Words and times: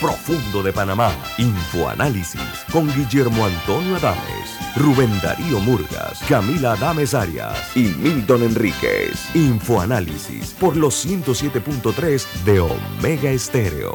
profundo 0.00 0.62
de 0.62 0.72
Panamá. 0.72 1.12
Infoanálisis 1.38 2.64
con 2.72 2.86
Guillermo 2.94 3.44
Antonio 3.44 3.96
Adames, 3.96 4.58
Rubén 4.76 5.10
Darío 5.20 5.60
Murgas, 5.60 6.20
Camila 6.28 6.72
Adames 6.72 7.14
Arias 7.14 7.76
y 7.76 7.88
Milton 7.98 8.42
Enríquez. 8.44 9.34
Infoanálisis 9.34 10.54
por 10.54 10.76
los 10.76 11.04
107.3 11.06 12.26
de 12.44 12.60
Omega 12.60 13.30
Estéreo. 13.30 13.94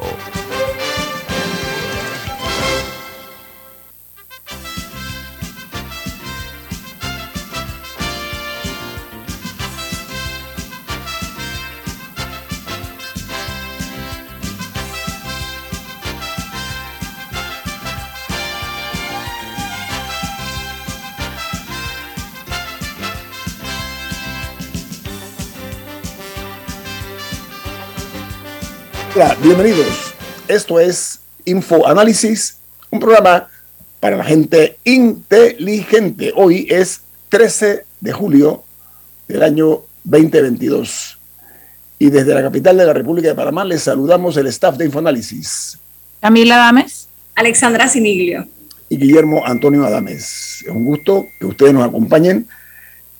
Bienvenidos. 29.56 30.12
Esto 30.48 30.80
es 30.80 31.20
Info 31.44 31.86
Análisis, 31.86 32.58
un 32.90 32.98
programa 32.98 33.48
para 34.00 34.16
la 34.16 34.24
gente 34.24 34.78
inteligente. 34.82 36.32
Hoy 36.34 36.66
es 36.68 37.02
13 37.28 37.84
de 38.00 38.12
julio 38.12 38.64
del 39.28 39.44
año 39.44 39.82
2022. 40.02 41.18
Y 42.00 42.10
desde 42.10 42.34
la 42.34 42.42
capital 42.42 42.76
de 42.78 42.84
la 42.84 42.92
República 42.92 43.28
de 43.28 43.36
Panamá 43.36 43.64
les 43.64 43.82
saludamos 43.82 44.36
el 44.38 44.48
staff 44.48 44.76
de 44.76 44.86
Infoanálisis. 44.86 45.78
Camila 46.20 46.56
Adames. 46.56 47.08
Alexandra 47.36 47.86
Siniglio. 47.86 48.48
Y 48.88 48.96
Guillermo 48.96 49.46
Antonio 49.46 49.84
Adames. 49.84 50.64
Es 50.66 50.68
un 50.68 50.84
gusto 50.84 51.28
que 51.38 51.46
ustedes 51.46 51.72
nos 51.72 51.86
acompañen. 51.86 52.48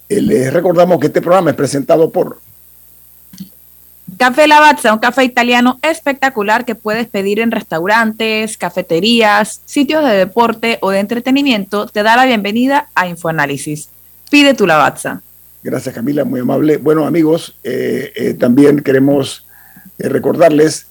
Eh, 0.09 0.21
les 0.21 0.53
recordamos 0.53 0.99
que 0.99 1.07
este 1.07 1.23
programa 1.23 1.51
es 1.51 1.57
presentado 1.57 2.11
por 2.11 2.41
Café 4.27 4.49
Lavazza, 4.49 4.91
un 4.95 5.01
café 5.01 5.23
italiano 5.23 5.79
espectacular 5.83 6.65
que 6.65 6.75
puedes 6.75 7.07
pedir 7.07 7.41
en 7.41 7.51
restaurantes, 7.51 8.57
cafeterías, 8.57 9.61
sitios 9.67 10.03
de 10.03 10.13
deporte 10.13 10.79
o 10.81 10.89
de 10.89 11.01
entretenimiento, 11.01 11.87
te 11.89 12.03
da 12.03 12.17
la 12.17 12.25
bienvenida 12.25 12.89
a 12.95 13.07
Infoanálisis. 13.07 13.91
Pide 14.31 14.55
tu 14.55 14.67
Lavazza. 14.67 15.21
Gracias 15.63 15.95
Camila, 15.95 16.25
muy 16.25 16.41
amable. 16.41 16.79
Bueno 16.79 17.07
amigos, 17.07 17.59
eh, 17.65 18.15
eh, 18.17 18.33
también 18.33 18.81
queremos 18.81 19.47
eh, 19.99 20.09
recordarles 20.09 20.87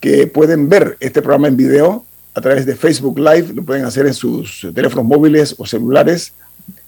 que 0.00 0.26
pueden 0.26 0.70
ver 0.70 0.96
este 1.00 1.20
programa 1.20 1.48
en 1.48 1.58
video 1.58 2.06
a 2.34 2.40
través 2.40 2.64
de 2.64 2.74
Facebook 2.74 3.18
Live, 3.18 3.52
lo 3.52 3.64
pueden 3.64 3.84
hacer 3.84 4.06
en 4.06 4.14
sus 4.14 4.66
teléfonos 4.74 5.04
móviles 5.04 5.54
o 5.58 5.66
celulares, 5.66 6.32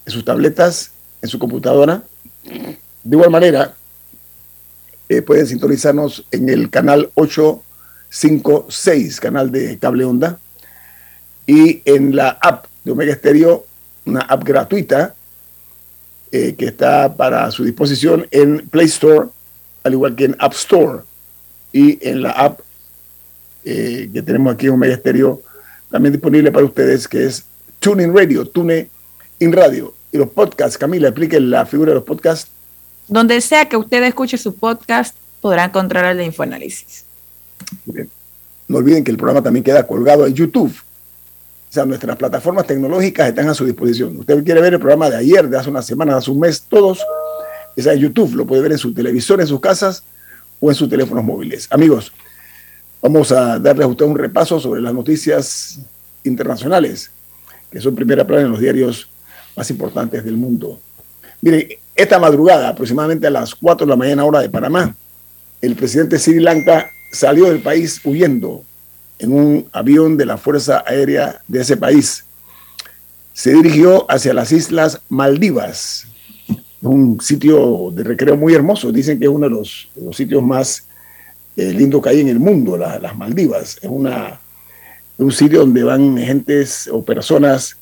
en 0.03 0.11
sus 0.11 0.25
tabletas, 0.25 0.93
en 1.21 1.29
su 1.29 1.37
computadora. 1.37 2.01
De 2.43 3.15
igual 3.15 3.29
manera, 3.29 3.75
eh, 5.09 5.21
pueden 5.21 5.47
sintonizarnos 5.47 6.25
en 6.31 6.49
el 6.49 6.69
canal 6.69 7.11
856, 7.15 9.19
canal 9.19 9.51
de 9.51 9.77
cable 9.77 10.05
onda, 10.05 10.39
y 11.47 11.81
en 11.85 12.15
la 12.15 12.37
app 12.41 12.65
de 12.83 12.91
Omega 12.91 13.13
Stereo, 13.13 13.65
una 14.05 14.21
app 14.21 14.43
gratuita 14.43 15.13
eh, 16.31 16.55
que 16.57 16.65
está 16.65 17.15
para 17.15 17.49
su 17.51 17.63
disposición 17.63 18.27
en 18.31 18.67
Play 18.69 18.87
Store, 18.87 19.27
al 19.83 19.93
igual 19.93 20.15
que 20.15 20.25
en 20.25 20.35
App 20.39 20.53
Store, 20.53 20.99
y 21.71 21.99
en 22.07 22.23
la 22.23 22.31
app 22.31 22.59
eh, 23.63 24.09
que 24.13 24.21
tenemos 24.21 24.53
aquí 24.53 24.67
en 24.67 24.73
Omega 24.73 24.95
Stereo, 24.95 25.41
también 25.89 26.13
disponible 26.13 26.51
para 26.51 26.65
ustedes, 26.65 27.07
que 27.07 27.25
es 27.25 27.45
TuneIn 27.79 28.15
Radio, 28.15 28.45
TuneIn 28.45 28.89
Radio. 29.51 29.93
Y 30.11 30.17
los 30.17 30.29
podcasts, 30.29 30.77
Camila, 30.77 31.09
explique 31.09 31.39
la 31.39 31.65
figura 31.65 31.91
de 31.91 31.95
los 31.95 32.03
podcasts. 32.03 32.49
Donde 33.07 33.39
sea 33.41 33.69
que 33.69 33.77
usted 33.77 34.03
escuche 34.03 34.37
su 34.37 34.55
podcast, 34.55 35.15
podrá 35.41 35.65
encontrar 35.65 36.05
el 36.05 36.17
de 36.17 36.25
Infoanálisis. 36.25 37.05
No 38.67 38.77
olviden 38.77 39.03
que 39.03 39.11
el 39.11 39.17
programa 39.17 39.43
también 39.43 39.63
queda 39.63 39.85
colgado 39.85 40.25
en 40.25 40.33
YouTube. 40.33 40.73
O 41.69 41.73
sea, 41.75 41.85
nuestras 41.85 42.15
plataformas 42.15 42.65
tecnológicas 42.65 43.29
están 43.29 43.49
a 43.49 43.53
su 43.53 43.65
disposición. 43.65 44.17
Usted 44.17 44.43
quiere 44.43 44.61
ver 44.61 44.73
el 44.73 44.79
programa 44.79 45.09
de 45.09 45.17
ayer, 45.17 45.47
de 45.47 45.57
hace 45.57 45.69
una 45.69 45.81
semana, 45.81 46.13
de 46.13 46.19
hace 46.19 46.31
un 46.31 46.39
mes, 46.39 46.63
todos, 46.67 46.99
está 47.75 47.93
en 47.93 47.99
YouTube. 47.99 48.33
Lo 48.35 48.45
puede 48.45 48.61
ver 48.61 48.71
en 48.71 48.77
su 48.77 48.93
televisor, 48.93 49.41
en 49.41 49.47
sus 49.47 49.59
casas 49.59 50.03
o 50.59 50.69
en 50.71 50.75
sus 50.75 50.89
teléfonos 50.89 51.23
móviles. 51.23 51.67
Amigos, 51.69 52.11
vamos 53.01 53.31
a 53.31 53.59
darles 53.59 53.85
a 53.85 53.87
usted 53.87 54.05
un 54.05 54.17
repaso 54.17 54.59
sobre 54.59 54.81
las 54.81 54.93
noticias 54.93 55.79
internacionales, 56.23 57.11
que 57.69 57.79
son 57.79 57.93
primera 57.93 58.25
plana 58.25 58.43
en 58.43 58.51
los 58.51 58.59
diarios 58.59 59.09
más 59.55 59.69
importantes 59.69 60.23
del 60.23 60.37
mundo. 60.37 60.79
Mire, 61.41 61.79
esta 61.95 62.19
madrugada, 62.19 62.69
aproximadamente 62.69 63.27
a 63.27 63.31
las 63.31 63.55
4 63.55 63.85
de 63.85 63.89
la 63.89 63.95
mañana 63.95 64.25
hora 64.25 64.41
de 64.41 64.49
Panamá, 64.49 64.95
el 65.61 65.75
presidente 65.75 66.19
Sri 66.19 66.39
Lanka 66.39 66.89
salió 67.11 67.45
del 67.45 67.61
país 67.61 68.01
huyendo 68.03 68.63
en 69.17 69.31
un 69.31 69.67
avión 69.71 70.17
de 70.17 70.25
la 70.25 70.37
Fuerza 70.37 70.83
Aérea 70.85 71.41
de 71.47 71.61
ese 71.61 71.77
país. 71.77 72.25
Se 73.33 73.53
dirigió 73.53 74.09
hacia 74.11 74.33
las 74.33 74.51
Islas 74.51 75.01
Maldivas, 75.07 76.07
un 76.81 77.19
sitio 77.21 77.91
de 77.91 78.03
recreo 78.03 78.35
muy 78.35 78.53
hermoso. 78.53 78.91
Dicen 78.91 79.17
que 79.17 79.25
es 79.25 79.31
uno 79.31 79.45
de 79.45 79.55
los, 79.55 79.89
sitios 80.11 80.43
más 80.43 80.85
eh, 81.55 81.71
lindos 81.71 82.01
que 82.01 82.09
hay 82.09 82.19
en 82.19 82.27
el 82.27 82.39
mundo, 82.39 82.77
las 82.77 83.17
Maldivas. 83.17 83.77
Es 83.81 83.89
una, 83.89 84.39
un 85.17 85.31
sitio 85.31 85.59
donde 85.59 85.83
van 85.83 86.17
gentes 86.17 86.89
o 86.91 87.03
personas 87.03 87.77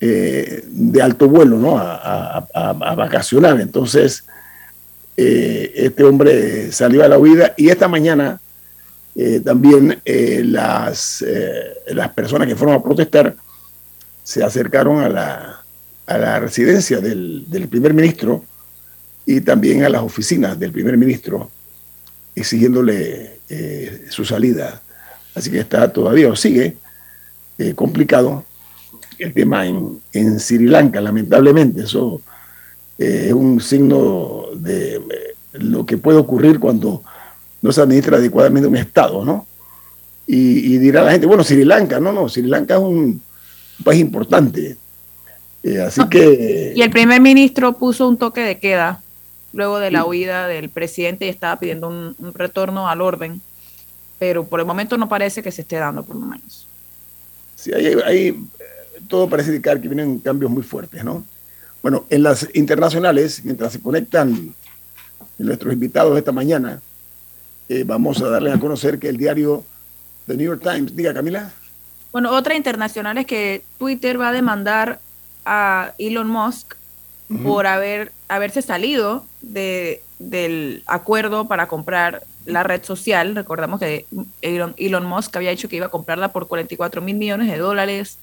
eh, 0.00 0.62
de 0.68 1.02
alto 1.02 1.28
vuelo, 1.28 1.58
¿no? 1.58 1.76
A, 1.76 2.46
vacacionar. 2.96 3.60
Entonces, 3.60 4.24
eh, 5.16 5.72
este 5.74 6.04
hombre 6.04 6.70
salió 6.70 7.02
a 7.02 7.08
la 7.08 7.18
huida 7.18 7.54
y 7.56 7.68
esta 7.68 7.88
mañana 7.88 8.40
eh, 9.16 9.40
también 9.44 10.00
las, 10.04 11.24
las 11.88 12.10
personas 12.10 12.46
que 12.46 12.54
fueron 12.54 12.76
a 12.76 12.82
protestar 12.82 13.34
se 14.22 14.44
acercaron 14.44 15.00
a 15.00 15.08
la, 15.08 15.64
a 16.06 16.18
la 16.18 16.38
residencia 16.38 17.00
del, 17.00 17.46
del, 17.48 17.66
primer 17.66 17.92
ministro 17.92 18.44
y 19.26 19.40
también 19.40 19.82
a 19.84 19.88
las 19.88 20.02
oficinas 20.02 20.58
del 20.60 20.70
primer 20.70 20.96
ministro 20.96 21.50
exigiéndole 22.36 23.40
su 24.10 24.24
salida. 24.24 24.80
Así 25.34 25.50
que 25.50 25.58
está 25.58 25.92
todavía 25.92 26.28
o 26.28 26.36
sigue 26.36 26.76
complicado 27.74 28.44
el 29.18 29.32
tema 29.32 29.66
en, 29.66 30.00
en 30.12 30.40
Sri 30.40 30.66
Lanka, 30.66 31.00
lamentablemente. 31.00 31.82
Eso 31.82 32.20
eh, 32.98 33.26
es 33.28 33.32
un 33.32 33.60
signo 33.60 34.46
de 34.54 34.96
eh, 34.96 35.00
lo 35.52 35.84
que 35.84 35.98
puede 35.98 36.18
ocurrir 36.18 36.58
cuando 36.58 37.02
no 37.62 37.72
se 37.72 37.80
administra 37.80 38.16
adecuadamente 38.16 38.68
un 38.68 38.76
Estado, 38.76 39.24
¿no? 39.24 39.46
Y, 40.30 40.76
dirá 40.76 41.02
la 41.02 41.12
gente, 41.12 41.26
bueno, 41.26 41.42
Sri 41.42 41.64
Lanka, 41.64 41.98
no, 42.00 42.12
no, 42.12 42.28
Sri 42.28 42.42
Lanka 42.42 42.74
es 42.74 42.80
un 42.80 43.22
país 43.82 43.98
importante. 44.00 44.76
Eh, 45.62 45.80
así 45.80 46.06
que... 46.10 46.74
Y 46.76 46.82
el 46.82 46.90
primer 46.90 47.18
ministro 47.22 47.72
puso 47.72 48.06
un 48.06 48.18
toque 48.18 48.42
de 48.42 48.58
queda 48.58 49.00
luego 49.54 49.78
de 49.78 49.90
la 49.90 50.04
huida 50.04 50.46
del 50.46 50.68
presidente 50.68 51.24
y 51.24 51.30
estaba 51.30 51.58
pidiendo 51.58 51.88
un, 51.88 52.14
un 52.18 52.34
retorno 52.34 52.90
al 52.90 53.00
orden, 53.00 53.40
pero 54.18 54.44
por 54.44 54.60
el 54.60 54.66
momento 54.66 54.98
no 54.98 55.08
parece 55.08 55.42
que 55.42 55.50
se 55.50 55.62
esté 55.62 55.76
dando, 55.76 56.02
por 56.02 56.16
lo 56.16 56.26
menos. 56.26 56.66
Sí, 57.56 57.72
hay, 57.72 57.86
hay 58.04 58.36
todo 59.08 59.28
parece 59.28 59.50
indicar 59.50 59.80
que 59.80 59.88
vienen 59.88 60.18
cambios 60.18 60.50
muy 60.50 60.62
fuertes, 60.62 61.04
¿no? 61.04 61.24
Bueno, 61.82 62.04
en 62.10 62.22
las 62.22 62.48
internacionales, 62.54 63.42
mientras 63.44 63.72
se 63.72 63.80
conectan 63.80 64.54
nuestros 65.38 65.72
invitados 65.72 66.18
esta 66.18 66.32
mañana, 66.32 66.80
eh, 67.68 67.84
vamos 67.86 68.20
a 68.22 68.28
darles 68.28 68.54
a 68.54 68.60
conocer 68.60 68.98
que 68.98 69.08
el 69.08 69.16
diario 69.16 69.64
The 70.26 70.36
New 70.36 70.46
York 70.46 70.62
Times, 70.62 70.94
diga 70.94 71.14
Camila. 71.14 71.52
Bueno, 72.12 72.32
otra 72.32 72.54
internacional 72.54 73.18
es 73.18 73.26
que 73.26 73.62
Twitter 73.78 74.20
va 74.20 74.30
a 74.30 74.32
demandar 74.32 75.00
a 75.44 75.92
Elon 75.98 76.28
Musk 76.28 76.74
por 77.42 77.66
haber, 77.66 78.12
haberse 78.28 78.62
salido 78.62 79.24
de, 79.42 80.02
del 80.18 80.82
acuerdo 80.86 81.46
para 81.46 81.68
comprar 81.68 82.22
la 82.46 82.62
red 82.62 82.82
social. 82.82 83.34
Recordamos 83.34 83.80
que 83.80 84.06
Elon, 84.40 84.74
Elon 84.78 85.04
Musk 85.04 85.36
había 85.36 85.50
dicho 85.50 85.68
que 85.68 85.76
iba 85.76 85.86
a 85.86 85.90
comprarla 85.90 86.32
por 86.32 86.48
44 86.48 87.02
mil 87.02 87.16
millones 87.16 87.48
de 87.48 87.58
dólares 87.58 88.18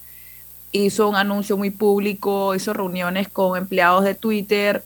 hizo 0.84 1.08
un 1.08 1.16
anuncio 1.16 1.56
muy 1.56 1.70
público, 1.70 2.54
hizo 2.54 2.72
reuniones 2.72 3.28
con 3.28 3.56
empleados 3.56 4.04
de 4.04 4.14
Twitter, 4.14 4.84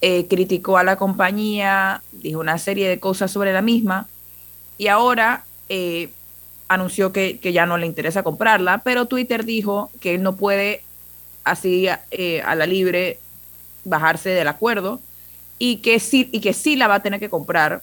eh, 0.00 0.26
criticó 0.28 0.78
a 0.78 0.84
la 0.84 0.96
compañía, 0.96 2.02
dijo 2.12 2.40
una 2.40 2.58
serie 2.58 2.88
de 2.88 2.98
cosas 2.98 3.30
sobre 3.30 3.52
la 3.52 3.62
misma 3.62 4.08
y 4.78 4.88
ahora 4.88 5.44
eh, 5.68 6.10
anunció 6.68 7.12
que, 7.12 7.38
ya 7.42 7.66
no 7.66 7.78
le 7.78 7.86
interesa 7.86 8.22
comprarla, 8.22 8.78
pero 8.78 9.06
Twitter 9.06 9.44
dijo 9.44 9.90
que 10.00 10.14
él 10.14 10.22
no 10.22 10.36
puede 10.36 10.82
así 11.44 11.88
eh, 12.10 12.42
a 12.42 12.54
la 12.54 12.66
libre 12.66 13.18
bajarse 13.84 14.30
del 14.30 14.48
acuerdo 14.48 15.00
y 15.58 15.76
que 15.76 16.00
sí, 16.00 16.28
y 16.32 16.40
que 16.40 16.52
sí 16.52 16.76
la 16.76 16.88
va 16.88 16.96
a 16.96 17.02
tener 17.02 17.20
que 17.20 17.30
comprar 17.30 17.82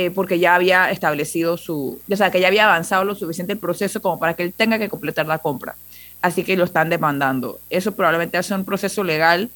eh, 0.00 0.12
porque 0.12 0.38
ya 0.38 0.54
había 0.54 0.92
establecido 0.92 1.56
su, 1.56 2.00
o 2.08 2.16
sea, 2.16 2.30
que 2.30 2.40
ya 2.40 2.46
había 2.46 2.66
avanzado 2.66 3.02
lo 3.02 3.16
suficiente 3.16 3.54
el 3.54 3.58
proceso 3.58 4.00
como 4.00 4.16
para 4.16 4.34
que 4.34 4.44
él 4.44 4.52
tenga 4.52 4.78
que 4.78 4.88
completar 4.88 5.26
la 5.26 5.38
compra. 5.38 5.74
Así 6.20 6.44
que 6.44 6.56
lo 6.56 6.64
están 6.64 6.90
demandando. 6.90 7.60
Eso 7.70 7.92
probablemente 7.92 8.38
hace 8.38 8.54
un 8.54 8.64
proceso 8.64 9.04
legal 9.04 9.50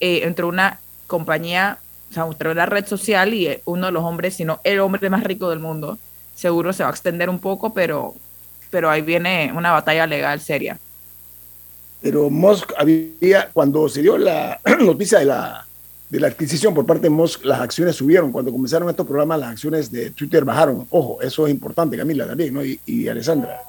eh, 0.00 0.22
entre 0.24 0.46
una 0.46 0.80
compañía, 1.06 1.78
o 2.10 2.14
sea, 2.14 2.24
entre 2.24 2.50
una 2.50 2.66
red 2.66 2.86
social 2.86 3.34
y 3.34 3.60
uno 3.66 3.86
de 3.86 3.92
los 3.92 4.02
hombres, 4.02 4.34
sino 4.34 4.60
el 4.64 4.80
hombre 4.80 5.10
más 5.10 5.22
rico 5.22 5.50
del 5.50 5.58
mundo. 5.58 5.98
Seguro 6.34 6.72
se 6.72 6.82
va 6.82 6.88
a 6.88 6.92
extender 6.92 7.28
un 7.28 7.38
poco, 7.38 7.74
pero, 7.74 8.14
pero 8.70 8.90
ahí 8.90 9.02
viene 9.02 9.52
una 9.54 9.72
batalla 9.72 10.06
legal 10.06 10.40
seria. 10.40 10.78
Pero 12.00 12.30
Musk 12.30 12.72
había, 12.76 13.50
cuando 13.52 13.88
se 13.88 14.02
dio 14.02 14.16
la 14.16 14.58
noticia 14.80 15.18
de 15.18 15.26
la, 15.26 15.66
de 16.08 16.20
la 16.20 16.28
adquisición 16.28 16.74
por 16.74 16.86
parte 16.86 17.04
de 17.04 17.10
Musk, 17.10 17.44
las 17.44 17.60
acciones 17.60 17.94
subieron. 17.94 18.32
Cuando 18.32 18.50
comenzaron 18.50 18.88
estos 18.88 19.06
programas, 19.06 19.38
las 19.38 19.50
acciones 19.50 19.92
de 19.92 20.10
Twitter 20.10 20.44
bajaron. 20.44 20.86
Ojo, 20.90 21.20
eso 21.20 21.46
es 21.46 21.52
importante, 21.52 21.96
Camila, 21.96 22.26
también, 22.26 22.54
¿no? 22.54 22.64
Y, 22.64 22.80
y 22.86 23.06
Alessandra. 23.08 23.60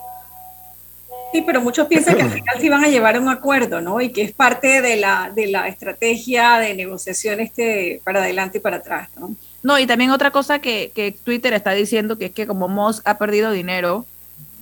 Sí, 1.33 1.41
pero 1.41 1.61
muchos 1.61 1.87
piensan 1.87 2.15
que 2.15 2.21
al 2.21 2.29
final 2.29 2.61
sí 2.61 2.69
van 2.69 2.85
a 2.85 2.89
llevar 2.89 3.15
a 3.15 3.19
un 3.19 3.27
acuerdo, 3.27 3.81
¿no? 3.81 3.99
Y 3.99 4.11
que 4.11 4.21
es 4.21 4.31
parte 4.33 4.83
de 4.83 4.97
la, 4.97 5.31
de 5.33 5.47
la 5.47 5.67
estrategia 5.67 6.59
de 6.59 6.75
negociación 6.75 7.39
este, 7.39 7.99
para 8.03 8.21
adelante 8.21 8.59
y 8.59 8.61
para 8.61 8.77
atrás, 8.77 9.09
¿no? 9.19 9.35
No, 9.63 9.79
y 9.79 9.87
también 9.87 10.11
otra 10.11 10.29
cosa 10.29 10.59
que, 10.59 10.91
que 10.93 11.11
Twitter 11.11 11.53
está 11.53 11.71
diciendo, 11.71 12.19
que 12.19 12.25
es 12.25 12.31
que 12.31 12.45
como 12.45 12.67
Musk 12.67 13.01
ha 13.07 13.17
perdido 13.17 13.51
dinero 13.51 14.05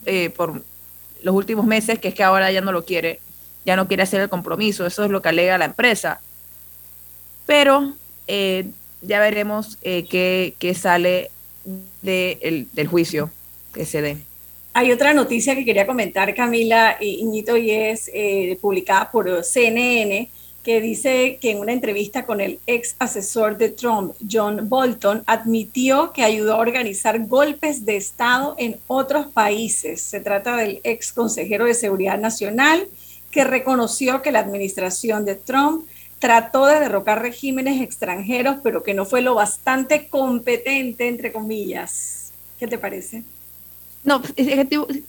eh, 0.05 0.29
por 0.29 0.63
los 1.21 1.35
últimos 1.35 1.65
meses, 1.65 1.99
que 1.99 2.07
es 2.07 2.13
que 2.13 2.23
ahora 2.23 2.49
ya 2.53 2.61
no 2.61 2.71
lo 2.71 2.85
quiere, 2.85 3.19
ya 3.65 3.75
no 3.75 3.89
quiere 3.89 4.03
hacer 4.03 4.21
el 4.21 4.29
compromiso, 4.29 4.85
eso 4.85 5.03
es 5.03 5.11
lo 5.11 5.21
que 5.21 5.27
alega 5.27 5.57
la 5.57 5.65
empresa. 5.65 6.21
Pero 7.45 7.95
eh, 8.27 8.69
ya 9.01 9.19
veremos 9.19 9.77
eh, 9.81 10.07
qué, 10.09 10.55
qué, 10.57 10.73
sale 10.73 11.31
de 12.01 12.37
el, 12.41 12.69
del 12.71 12.87
juicio 12.87 13.29
que 13.73 13.85
se 13.85 14.01
dé. 14.01 14.30
Hay 14.73 14.91
otra 14.93 15.13
noticia 15.13 15.53
que 15.53 15.65
quería 15.65 15.85
comentar, 15.85 16.33
Camila 16.33 16.95
Iñito, 17.01 17.57
y 17.57 17.71
es 17.71 18.09
eh, 18.13 18.57
publicada 18.61 19.11
por 19.11 19.43
CNN, 19.43 20.29
que 20.63 20.79
dice 20.79 21.39
que 21.41 21.51
en 21.51 21.59
una 21.59 21.73
entrevista 21.73 22.25
con 22.25 22.39
el 22.39 22.59
ex 22.67 22.95
asesor 22.97 23.57
de 23.57 23.67
Trump, 23.67 24.13
John 24.31 24.69
Bolton, 24.69 25.23
admitió 25.25 26.13
que 26.13 26.23
ayudó 26.23 26.53
a 26.53 26.59
organizar 26.59 27.19
golpes 27.25 27.83
de 27.83 27.97
Estado 27.97 28.55
en 28.57 28.79
otros 28.87 29.27
países. 29.27 30.01
Se 30.01 30.21
trata 30.21 30.55
del 30.55 30.79
ex 30.85 31.11
consejero 31.11 31.65
de 31.65 31.73
Seguridad 31.73 32.17
Nacional, 32.17 32.87
que 33.29 33.43
reconoció 33.43 34.21
que 34.21 34.31
la 34.31 34.39
administración 34.39 35.25
de 35.25 35.35
Trump 35.35 35.85
trató 36.19 36.67
de 36.67 36.79
derrocar 36.79 37.21
regímenes 37.21 37.81
extranjeros, 37.81 38.57
pero 38.63 38.83
que 38.83 38.93
no 38.93 39.05
fue 39.05 39.21
lo 39.21 39.35
bastante 39.35 40.07
competente, 40.07 41.09
entre 41.09 41.33
comillas. 41.33 42.31
¿Qué 42.57 42.67
te 42.67 42.77
parece? 42.77 43.23
No, 44.03 44.21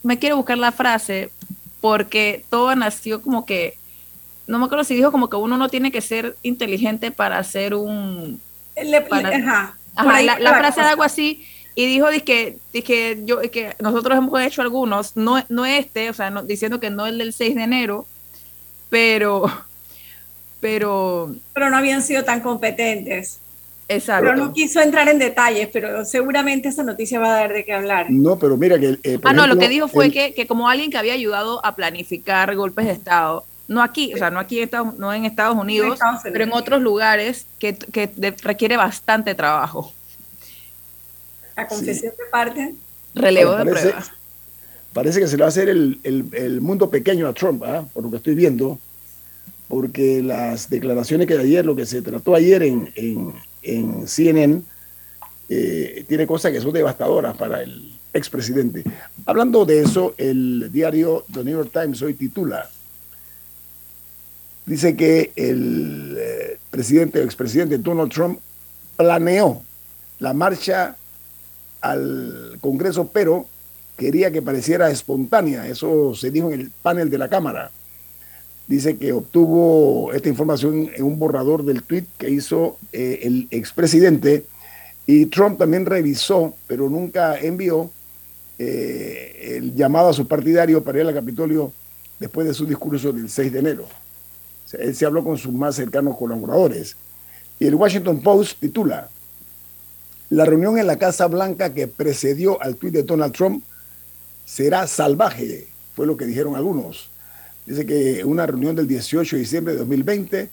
me 0.03 0.19
quiero 0.19 0.37
buscar 0.37 0.59
la 0.59 0.73
frase 0.73 1.31
porque 1.81 2.45
todo 2.51 2.75
nació 2.77 3.23
como 3.23 3.45
que, 3.45 3.77
no 4.47 4.59
me 4.59 4.67
acuerdo 4.67 4.85
si 4.85 4.95
dijo 4.95 5.11
como 5.11 5.29
que 5.29 5.37
uno 5.37 5.57
no 5.57 5.69
tiene 5.69 5.91
que 5.91 6.01
ser 6.01 6.37
inteligente 6.43 7.11
para 7.11 7.39
hacer 7.39 7.75
un... 7.75 8.41
ajá, 9.95 10.23
la, 10.23 10.55
frase 10.55 10.81
de 10.81 10.87
algo 10.87 11.03
así 11.03 11.45
y 11.75 11.87
dijo 11.87 12.07
que, 12.25 12.59
que, 12.73 13.23
yo, 13.25 13.41
que 13.51 13.75
nosotros 13.81 14.17
hemos 14.17 14.41
hecho 14.41 14.63
algunos, 14.63 15.17
no, 15.17 15.43
no 15.49 15.65
este, 15.65 16.11
o 16.11 16.15
sea, 16.15 16.31
diciendo 16.43 16.81
que 16.81 16.91
no 16.91 17.07
el 17.07 17.19
del 17.19 17.33
6 17.33 17.55
de 17.55 17.63
enero, 17.63 18.07
pero, 18.91 19.51
pero... 20.61 21.35
Pero 21.55 21.71
no 21.71 21.77
habían 21.77 22.03
sido 22.03 22.25
tan 22.25 22.41
competentes. 22.41 23.41
Exacto. 23.89 24.25
Pero 24.25 24.37
no 24.37 24.53
quiso 24.53 24.81
entrar 24.81 25.09
en 25.09 25.19
detalles, 25.19 25.69
pero 25.73 26.05
seguramente 26.05 26.69
esa 26.69 26.83
noticia 26.83 27.19
va 27.19 27.35
a 27.35 27.41
dar 27.41 27.53
de 27.53 27.65
qué 27.65 27.73
hablar. 27.73 28.11
No, 28.11 28.39
pero 28.39 28.57
mira 28.57 28.79
que... 28.79 28.99
Eh, 29.03 29.19
ah, 29.25 29.33
no, 29.33 29.47
lo 29.47 29.59
que 29.59 29.69
dijo 29.69 29.89
fue 29.89 30.11
que, 30.11 30.35
que, 30.35 30.47
como 30.47 30.69
alguien 30.69 30.91
que 30.91 30.99
había 30.99 31.13
ayudado 31.13 31.65
a 31.65 31.75
planificar 31.75 32.55
golpes 32.57 32.87
de 32.87 32.93
Estado, 32.93 33.45
no 33.69 33.83
aquí, 33.83 34.13
o 34.15 34.19
sea, 34.19 34.31
no 34.31 34.39
aquí 34.39 34.59
en 34.59 34.65
Estados, 34.65 34.99
no 34.99 35.13
en 35.13 35.25
Estados 35.25 35.57
Unidos, 35.57 35.87
en 35.87 35.93
Estados 35.95 36.21
Unidos. 36.21 36.33
pero 36.33 36.45
en 36.45 36.53
otros 36.53 36.83
lugares 36.83 37.47
que, 37.59 37.75
que 37.75 38.09
de, 38.17 38.31
requiere 38.43 38.77
bastante 38.77 39.35
trabajo. 39.35 39.93
La 41.57 41.67
confesión 41.67 42.13
sí. 42.13 42.23
de 42.23 42.31
parte. 42.31 42.75
Relevo 43.15 43.53
parece, 43.53 43.75
de 43.75 43.81
pruebas. 43.81 44.11
Parece 44.93 45.21
que 45.21 45.27
se 45.27 45.37
le 45.37 45.43
va 45.43 45.47
a 45.47 45.49
hacer 45.49 45.69
el, 45.69 46.01
el, 46.03 46.27
el 46.33 46.61
mundo 46.61 46.91
pequeño 46.91 47.29
a 47.29 47.33
Trump, 47.33 47.63
¿eh? 47.67 47.83
por 47.93 48.05
lo 48.05 48.11
que 48.11 48.17
estoy 48.17 48.35
viendo, 48.35 48.79
porque 49.69 50.23
las 50.23 50.69
declaraciones 50.69 51.27
que 51.27 51.35
de 51.35 51.43
ayer, 51.43 51.65
lo 51.65 51.77
que 51.77 51.87
se 51.87 52.03
trató 52.03 52.35
ayer 52.35 52.63
en, 52.63 52.93
en 52.95 53.33
en 53.63 54.07
CNN 54.07 54.63
eh, 55.49 56.05
tiene 56.09 56.27
cosas 56.27 56.53
que 56.53 56.61
son 56.61 56.73
devastadoras 56.73 57.37
para 57.37 57.63
el 57.63 57.99
expresidente. 58.13 58.85
Hablando 59.27 59.65
de 59.65 59.83
eso, 59.83 60.15
el 60.17 60.71
diario 60.73 61.25
The 61.33 61.45
New 61.45 61.59
York 61.59 61.71
Times 61.73 62.03
hoy 62.03 62.15
titula, 62.15 62.69
dice 64.67 64.97
que 64.97 65.33
el 65.37 66.17
eh, 66.19 66.59
presidente 66.71 67.21
o 67.21 67.25
expresidente 67.25 67.79
Donald 67.79 68.13
Trump 68.13 68.39
planeó 68.97 69.63
la 70.19 70.33
marcha 70.33 70.97
al 71.81 72.59
Congreso, 72.61 73.11
pero 73.13 73.47
quería 73.97 74.31
que 74.31 74.43
pareciera 74.43 74.91
espontánea. 74.91 75.67
Eso 75.67 76.15
se 76.15 76.31
dijo 76.31 76.51
en 76.51 76.61
el 76.61 76.71
panel 76.71 77.11
de 77.11 77.19
la 77.19 77.29
Cámara 77.29 77.71
dice 78.73 78.97
que 78.97 79.13
obtuvo 79.13 80.15
esta 80.15 80.31
información 80.31 80.91
en 80.95 81.05
un 81.05 81.19
borrador 81.19 81.63
del 81.63 81.83
tweet 81.83 82.07
que 82.17 82.31
hizo 82.31 82.79
eh, 82.91 83.21
el 83.23 83.47
expresidente 83.51 84.47
y 85.07 85.27
Trump 85.27 85.59
también 85.59 85.85
revisó, 85.85 86.55
pero 86.67 86.89
nunca 86.89 87.39
envió 87.39 87.91
eh, 88.59 89.59
el 89.59 89.75
llamado 89.75 90.09
a 90.09 90.15
su 90.15 90.27
partidario 90.27 90.83
para 90.83 91.01
ir 91.01 91.07
al 91.07 91.13
Capitolio 91.13 91.71
después 92.19 92.47
de 92.47 92.55
su 92.55 92.65
discurso 92.65 93.13
del 93.13 93.29
6 93.29 93.53
de 93.53 93.59
enero. 93.59 93.87
Él 94.79 94.95
se 94.95 95.05
habló 95.05 95.23
con 95.23 95.37
sus 95.37 95.53
más 95.53 95.75
cercanos 95.75 96.17
colaboradores. 96.17 96.97
Y 97.59 97.67
el 97.67 97.75
Washington 97.75 98.23
Post 98.23 98.59
titula, 98.59 99.11
la 100.31 100.47
reunión 100.47 100.79
en 100.79 100.87
la 100.87 100.97
Casa 100.97 101.27
Blanca 101.27 101.75
que 101.75 101.89
precedió 101.89 102.63
al 102.63 102.77
tuit 102.77 102.95
de 102.95 103.03
Donald 103.03 103.35
Trump 103.35 103.63
será 104.47 104.87
salvaje, 104.87 105.69
fue 105.95 106.07
lo 106.07 106.17
que 106.17 106.25
dijeron 106.25 106.57
algunos. 106.57 107.12
Dice 107.67 107.87
que 107.87 108.25
una 108.25 108.47
reunión 108.47 108.75
del 108.75 108.89
18 108.89 109.37
de 109.37 109.41
diciembre 109.41 109.73
de 109.75 109.79
2020, 109.81 110.51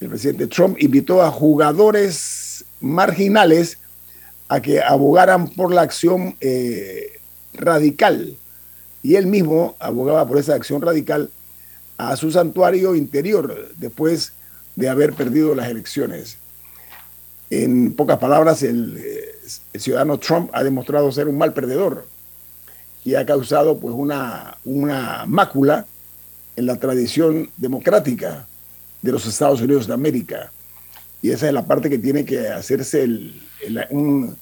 el 0.00 0.08
presidente 0.08 0.46
Trump 0.46 0.76
invitó 0.80 1.22
a 1.22 1.30
jugadores 1.30 2.64
marginales 2.80 3.78
a 4.48 4.62
que 4.62 4.80
abogaran 4.82 5.48
por 5.48 5.72
la 5.72 5.82
acción 5.82 6.36
eh, 6.40 7.18
radical. 7.52 8.36
Y 9.02 9.16
él 9.16 9.26
mismo 9.26 9.76
abogaba 9.78 10.26
por 10.26 10.38
esa 10.38 10.54
acción 10.54 10.80
radical 10.80 11.30
a 11.98 12.16
su 12.16 12.30
santuario 12.30 12.94
interior 12.94 13.68
después 13.76 14.32
de 14.76 14.88
haber 14.88 15.12
perdido 15.12 15.54
las 15.54 15.68
elecciones. 15.68 16.38
En 17.50 17.92
pocas 17.94 18.18
palabras, 18.18 18.62
el, 18.62 18.96
eh, 18.98 19.34
el 19.72 19.80
ciudadano 19.80 20.18
Trump 20.18 20.50
ha 20.52 20.62
demostrado 20.62 21.10
ser 21.12 21.28
un 21.28 21.36
mal 21.36 21.52
perdedor 21.52 22.06
y 23.04 23.14
ha 23.14 23.26
causado 23.26 23.78
pues 23.78 23.94
una, 23.94 24.58
una 24.64 25.24
mácula 25.26 25.86
en 26.58 26.66
la 26.66 26.74
tradición 26.74 27.48
democrática 27.56 28.44
de 29.00 29.12
los 29.12 29.24
Estados 29.26 29.60
Unidos 29.60 29.86
de 29.86 29.94
América. 29.94 30.50
Y 31.22 31.30
esa 31.30 31.46
es 31.46 31.54
la 31.54 31.64
parte 31.64 31.88
que 31.88 31.98
tiene 31.98 32.24
que 32.24 32.48
hacerse 32.48 33.04
el, 33.04 33.40
un 33.90 34.36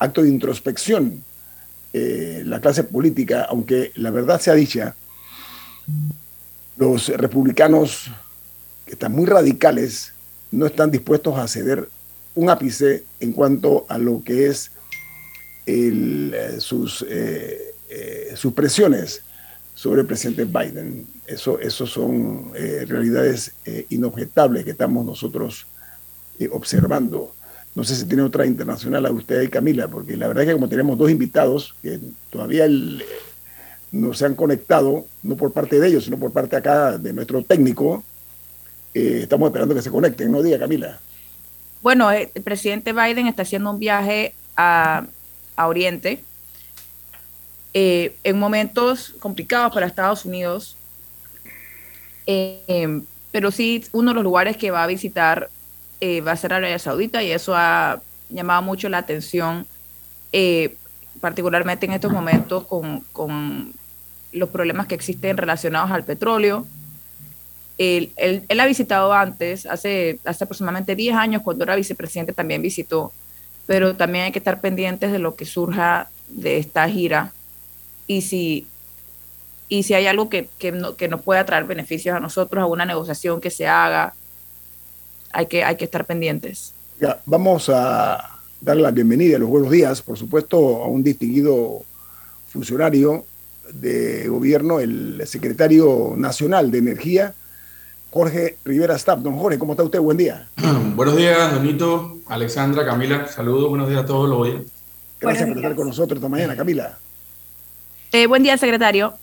acto 0.00 0.22
de 0.22 0.30
introspección 0.30 1.22
eh, 1.92 2.42
la 2.44 2.60
clase 2.60 2.82
política, 2.82 3.46
aunque 3.48 3.92
la 3.94 4.10
verdad 4.10 4.40
sea 4.40 4.54
dicha, 4.54 4.96
los 6.76 7.08
republicanos 7.08 8.10
que 8.84 8.92
están 8.92 9.12
muy 9.12 9.26
radicales 9.26 10.12
no 10.50 10.66
están 10.66 10.90
dispuestos 10.90 11.38
a 11.38 11.46
ceder 11.46 11.88
un 12.34 12.50
ápice 12.50 13.04
en 13.20 13.32
cuanto 13.32 13.86
a 13.88 13.96
lo 13.96 14.24
que 14.24 14.48
es 14.48 14.72
el, 15.66 16.34
sus, 16.58 17.04
eh, 17.08 17.74
eh, 17.88 18.32
sus 18.34 18.52
presiones 18.54 19.22
sobre 19.80 20.02
el 20.02 20.06
presidente 20.06 20.44
Biden. 20.44 21.06
Eso, 21.26 21.58
eso 21.58 21.86
son 21.86 22.52
eh, 22.54 22.84
realidades 22.86 23.54
eh, 23.64 23.86
inobjetables 23.88 24.62
que 24.62 24.72
estamos 24.72 25.06
nosotros 25.06 25.66
eh, 26.38 26.50
observando. 26.52 27.34
No 27.74 27.82
sé 27.82 27.96
si 27.96 28.04
tiene 28.04 28.22
otra 28.22 28.44
internacional 28.44 29.06
a 29.06 29.10
usted 29.10 29.40
y 29.40 29.48
Camila, 29.48 29.88
porque 29.88 30.18
la 30.18 30.28
verdad 30.28 30.42
es 30.42 30.48
que 30.48 30.52
como 30.52 30.68
tenemos 30.68 30.98
dos 30.98 31.10
invitados 31.10 31.74
que 31.80 31.98
todavía 32.28 32.66
no 33.90 34.12
se 34.12 34.26
han 34.26 34.34
conectado, 34.34 35.06
no 35.22 35.36
por 35.36 35.50
parte 35.50 35.80
de 35.80 35.88
ellos, 35.88 36.04
sino 36.04 36.18
por 36.18 36.30
parte 36.30 36.56
acá 36.56 36.98
de 36.98 37.14
nuestro 37.14 37.42
técnico, 37.42 38.04
estamos 38.92 39.46
esperando 39.48 39.74
que 39.74 39.80
se 39.80 39.90
conecten, 39.90 40.30
¿no 40.30 40.42
diga 40.42 40.58
Camila? 40.58 41.00
Bueno, 41.80 42.10
el 42.10 42.28
presidente 42.44 42.92
Biden 42.92 43.28
está 43.28 43.42
haciendo 43.42 43.70
un 43.70 43.78
viaje 43.78 44.34
a, 44.58 45.06
a 45.56 45.68
Oriente, 45.68 46.22
eh, 47.74 48.16
en 48.24 48.38
momentos 48.38 49.14
complicados 49.20 49.72
para 49.72 49.86
Estados 49.86 50.24
Unidos, 50.24 50.76
eh, 52.26 53.02
pero 53.32 53.50
sí 53.50 53.84
uno 53.92 54.10
de 54.10 54.14
los 54.14 54.24
lugares 54.24 54.56
que 54.56 54.70
va 54.70 54.84
a 54.84 54.86
visitar 54.86 55.50
eh, 56.00 56.20
va 56.20 56.32
a 56.32 56.36
ser 56.36 56.52
Arabia 56.52 56.78
Saudita 56.78 57.22
y 57.22 57.30
eso 57.30 57.54
ha 57.54 58.00
llamado 58.28 58.62
mucho 58.62 58.88
la 58.88 58.98
atención 58.98 59.66
eh, 60.32 60.76
particularmente 61.20 61.86
en 61.86 61.92
estos 61.92 62.12
momentos 62.12 62.66
con, 62.66 63.00
con, 63.12 63.72
los 64.32 64.48
problemas 64.50 64.86
que 64.86 64.94
existen 64.94 65.36
relacionados 65.36 65.90
al 65.90 66.04
petróleo. 66.04 66.64
Él, 67.78 68.12
él, 68.16 68.44
él, 68.48 68.60
ha 68.60 68.66
visitado 68.66 69.12
antes, 69.12 69.66
hace, 69.66 70.20
hace 70.24 70.44
aproximadamente 70.44 70.94
10 70.94 71.16
años, 71.16 71.42
cuando 71.42 71.64
era 71.64 71.74
vicepresidente, 71.74 72.32
también 72.32 72.62
visitó, 72.62 73.12
pero 73.66 73.96
también 73.96 74.26
hay 74.26 74.30
que 74.30 74.38
estar 74.38 74.60
pendientes 74.60 75.10
de 75.10 75.18
lo 75.18 75.34
que 75.34 75.46
surja 75.46 76.08
de 76.28 76.58
esta 76.58 76.88
gira 76.88 77.32
y 78.10 78.22
si, 78.22 78.66
y 79.68 79.84
si 79.84 79.94
hay 79.94 80.08
algo 80.08 80.28
que, 80.28 80.48
que, 80.58 80.72
no, 80.72 80.96
que 80.96 81.06
nos 81.06 81.22
pueda 81.22 81.46
traer 81.46 81.62
beneficios 81.62 82.16
a 82.16 82.18
nosotros, 82.18 82.60
a 82.60 82.66
una 82.66 82.84
negociación 82.84 83.40
que 83.40 83.50
se 83.50 83.68
haga, 83.68 84.14
hay 85.32 85.46
que, 85.46 85.62
hay 85.62 85.76
que 85.76 85.84
estar 85.84 86.04
pendientes. 86.06 86.74
Ya, 87.00 87.20
vamos 87.24 87.68
a 87.68 88.40
darle 88.60 88.82
la 88.82 88.90
bienvenida 88.90 89.36
y 89.36 89.38
los 89.38 89.48
buenos 89.48 89.70
días, 89.70 90.02
por 90.02 90.18
supuesto, 90.18 90.82
a 90.82 90.88
un 90.88 91.04
distinguido 91.04 91.84
funcionario 92.48 93.26
de 93.72 94.26
gobierno, 94.26 94.80
el 94.80 95.22
secretario 95.26 96.14
nacional 96.16 96.72
de 96.72 96.78
Energía, 96.78 97.34
Jorge 98.10 98.56
Rivera 98.64 98.98
Stapp. 98.98 99.20
Don 99.20 99.38
Jorge, 99.38 99.56
¿cómo 99.56 99.74
está 99.74 99.84
usted? 99.84 100.00
Buen 100.00 100.16
día. 100.16 100.48
buenos 100.96 101.16
días, 101.16 101.54
Donito, 101.54 102.18
Alexandra, 102.26 102.84
Camila. 102.84 103.28
Saludos, 103.28 103.68
buenos 103.68 103.88
días 103.88 104.02
a 104.02 104.06
todos 104.06 104.28
los 104.28 104.38
oyentes. 104.40 104.72
Gracias 105.20 105.46
por 105.46 105.58
estar 105.58 105.76
con 105.76 105.86
nosotros 105.86 106.16
esta 106.16 106.28
mañana, 106.28 106.56
Camila. 106.56 106.98
Eh, 108.12 108.26
buen 108.26 108.42
día, 108.42 108.58
secretario. 108.58 109.14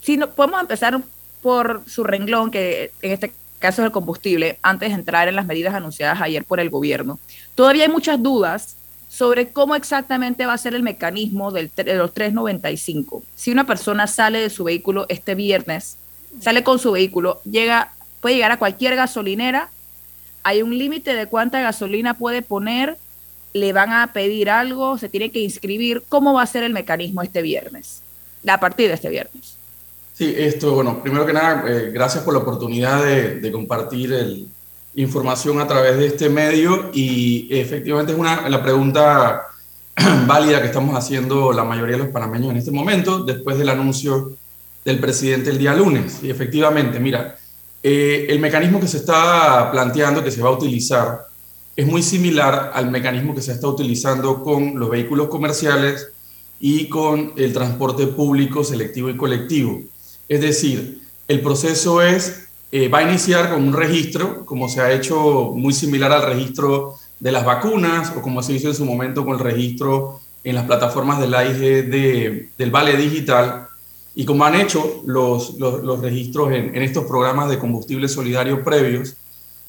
Si 0.00 0.16
no, 0.16 0.30
podemos 0.30 0.62
empezar 0.62 0.98
por 1.42 1.82
su 1.86 2.04
renglón, 2.04 2.50
que 2.50 2.90
en 3.02 3.12
este 3.12 3.32
caso 3.58 3.82
es 3.82 3.86
el 3.86 3.92
combustible, 3.92 4.58
antes 4.62 4.88
de 4.88 4.94
entrar 4.94 5.28
en 5.28 5.36
las 5.36 5.44
medidas 5.44 5.74
anunciadas 5.74 6.22
ayer 6.22 6.44
por 6.44 6.58
el 6.58 6.70
gobierno. 6.70 7.18
Todavía 7.54 7.84
hay 7.84 7.90
muchas 7.90 8.22
dudas 8.22 8.76
sobre 9.10 9.48
cómo 9.48 9.74
exactamente 9.74 10.46
va 10.46 10.54
a 10.54 10.58
ser 10.58 10.74
el 10.74 10.82
mecanismo 10.82 11.50
del, 11.50 11.70
de 11.76 11.94
los 11.96 12.14
395. 12.14 13.22
Si 13.34 13.50
una 13.50 13.66
persona 13.66 14.06
sale 14.06 14.40
de 14.40 14.48
su 14.48 14.64
vehículo 14.64 15.04
este 15.10 15.34
viernes, 15.34 15.98
sale 16.40 16.62
con 16.62 16.78
su 16.78 16.92
vehículo, 16.92 17.42
llega, 17.44 17.92
puede 18.22 18.36
llegar 18.36 18.52
a 18.52 18.58
cualquier 18.58 18.96
gasolinera, 18.96 19.68
hay 20.42 20.62
un 20.62 20.78
límite 20.78 21.14
de 21.14 21.26
cuánta 21.26 21.60
gasolina 21.60 22.14
puede 22.14 22.40
poner, 22.40 22.96
le 23.52 23.74
van 23.74 23.92
a 23.92 24.14
pedir 24.14 24.48
algo, 24.48 24.96
se 24.96 25.10
tiene 25.10 25.30
que 25.30 25.40
inscribir. 25.40 26.04
¿Cómo 26.08 26.32
va 26.32 26.42
a 26.42 26.46
ser 26.46 26.62
el 26.62 26.72
mecanismo 26.72 27.20
este 27.20 27.42
viernes? 27.42 28.02
A 28.46 28.58
partir 28.58 28.88
de 28.88 28.94
este 28.94 29.08
viernes. 29.08 29.56
Sí, 30.14 30.34
esto, 30.36 30.74
bueno, 30.74 31.02
primero 31.02 31.24
que 31.24 31.32
nada, 31.32 31.64
eh, 31.66 31.90
gracias 31.92 32.24
por 32.24 32.34
la 32.34 32.40
oportunidad 32.40 33.04
de, 33.04 33.40
de 33.40 33.52
compartir 33.52 34.12
el, 34.12 34.48
información 34.94 35.60
a 35.60 35.66
través 35.66 35.96
de 35.96 36.06
este 36.06 36.28
medio 36.28 36.90
y 36.92 37.48
efectivamente 37.50 38.12
es 38.12 38.18
una, 38.18 38.48
la 38.48 38.62
pregunta 38.62 39.46
válida 40.26 40.60
que 40.60 40.66
estamos 40.66 40.96
haciendo 40.96 41.52
la 41.52 41.64
mayoría 41.64 41.96
de 41.96 42.04
los 42.04 42.12
panameños 42.12 42.50
en 42.50 42.56
este 42.56 42.70
momento, 42.70 43.20
después 43.20 43.58
del 43.58 43.68
anuncio 43.68 44.32
del 44.84 44.98
presidente 44.98 45.50
el 45.50 45.58
día 45.58 45.74
lunes. 45.74 46.20
Y 46.22 46.30
efectivamente, 46.30 46.98
mira, 46.98 47.36
eh, 47.82 48.26
el 48.28 48.40
mecanismo 48.40 48.80
que 48.80 48.88
se 48.88 48.98
está 48.98 49.70
planteando, 49.70 50.24
que 50.24 50.30
se 50.30 50.42
va 50.42 50.48
a 50.48 50.52
utilizar, 50.52 51.26
es 51.76 51.86
muy 51.86 52.02
similar 52.02 52.72
al 52.74 52.90
mecanismo 52.90 53.34
que 53.34 53.42
se 53.42 53.52
está 53.52 53.68
utilizando 53.68 54.42
con 54.42 54.78
los 54.78 54.90
vehículos 54.90 55.28
comerciales 55.28 56.08
y 56.60 56.88
con 56.88 57.32
el 57.36 57.52
transporte 57.52 58.06
público 58.06 58.62
selectivo 58.62 59.08
y 59.08 59.16
colectivo. 59.16 59.80
Es 60.28 60.42
decir, 60.42 61.00
el 61.26 61.40
proceso 61.40 62.02
es 62.02 62.48
eh, 62.72 62.88
va 62.88 62.98
a 62.98 63.02
iniciar 63.02 63.50
con 63.50 63.66
un 63.66 63.72
registro, 63.72 64.44
como 64.44 64.68
se 64.68 64.80
ha 64.80 64.92
hecho 64.92 65.52
muy 65.54 65.72
similar 65.72 66.12
al 66.12 66.22
registro 66.22 66.94
de 67.18 67.32
las 67.32 67.44
vacunas 67.44 68.12
o 68.16 68.22
como 68.22 68.42
se 68.42 68.52
hizo 68.52 68.68
en 68.68 68.74
su 68.74 68.84
momento 68.84 69.24
con 69.24 69.34
el 69.34 69.40
registro 69.40 70.20
en 70.44 70.54
las 70.54 70.66
plataformas 70.66 71.18
del 71.18 71.34
AIG 71.34 71.90
de, 71.90 72.48
del 72.56 72.70
Vale 72.70 72.96
Digital 72.96 73.66
y 74.14 74.24
como 74.24 74.44
han 74.44 74.54
hecho 74.54 75.02
los, 75.04 75.54
los, 75.58 76.00
registros 76.00 76.52
en, 76.52 76.74
en, 76.74 76.82
estos 76.82 77.04
programas 77.04 77.48
de 77.50 77.58
combustible 77.58 78.08
solidario 78.08 78.62
previos, 78.64 79.16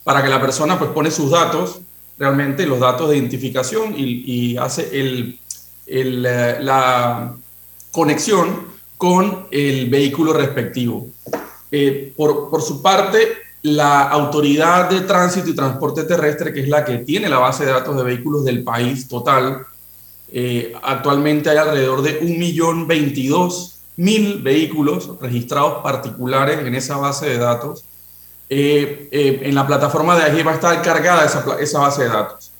para 0.03 0.23
que 0.23 0.29
la 0.29 0.41
persona 0.41 0.79
pues 0.79 0.91
pone 0.91 1.11
sus 1.11 1.31
datos, 1.31 1.81
realmente 2.17 2.65
los 2.65 2.79
datos 2.79 3.09
de 3.09 3.17
identificación 3.17 3.93
y, 3.95 4.23
y 4.25 4.57
hace 4.57 4.99
el, 4.99 5.39
la 5.85 7.35
conexión 7.91 8.71
con 9.01 9.47
el 9.49 9.89
vehículo 9.89 10.33
respectivo. 10.33 11.07
Eh, 11.71 12.13
por, 12.15 12.61
su 12.61 12.79
parte, 12.81 13.29
la 13.63 14.09
Autoridad 14.09 14.89
de 14.89 15.01
Tránsito 15.01 15.49
y 15.49 15.55
Transporte 15.55 16.03
Terrestre, 16.03 16.53
que 16.53 16.61
es 16.61 16.69
la 16.69 16.85
que 16.85 16.99
tiene 16.99 17.27
la 17.27 17.39
base 17.39 17.65
de 17.65 17.71
datos 17.71 17.97
de 17.97 18.03
vehículos 18.03 18.45
del 18.45 18.63
país 18.63 19.07
total, 19.07 19.65
eh, 20.31 20.75
actualmente 20.83 21.49
hay 21.49 21.57
alrededor 21.57 22.03
de 22.03 22.21
1.022.000 22.21 24.43
vehículos 24.43 25.09
registrados 25.19 25.81
particulares 25.81 26.59
en 26.59 26.75
esa 26.75 26.97
base 26.97 27.27
de 27.27 27.39
datos. 27.39 27.83
Eh, 28.49 29.39
en 29.41 29.55
la 29.55 29.65
plataforma 29.65 30.15
de 30.15 30.25
AIG 30.25 30.45
va 30.45 30.51
a 30.51 30.55
estar 30.55 30.79
cargada 30.83 31.25
esa 31.59 31.79
base 31.79 32.03
de 32.03 32.09
datos. 32.09 32.50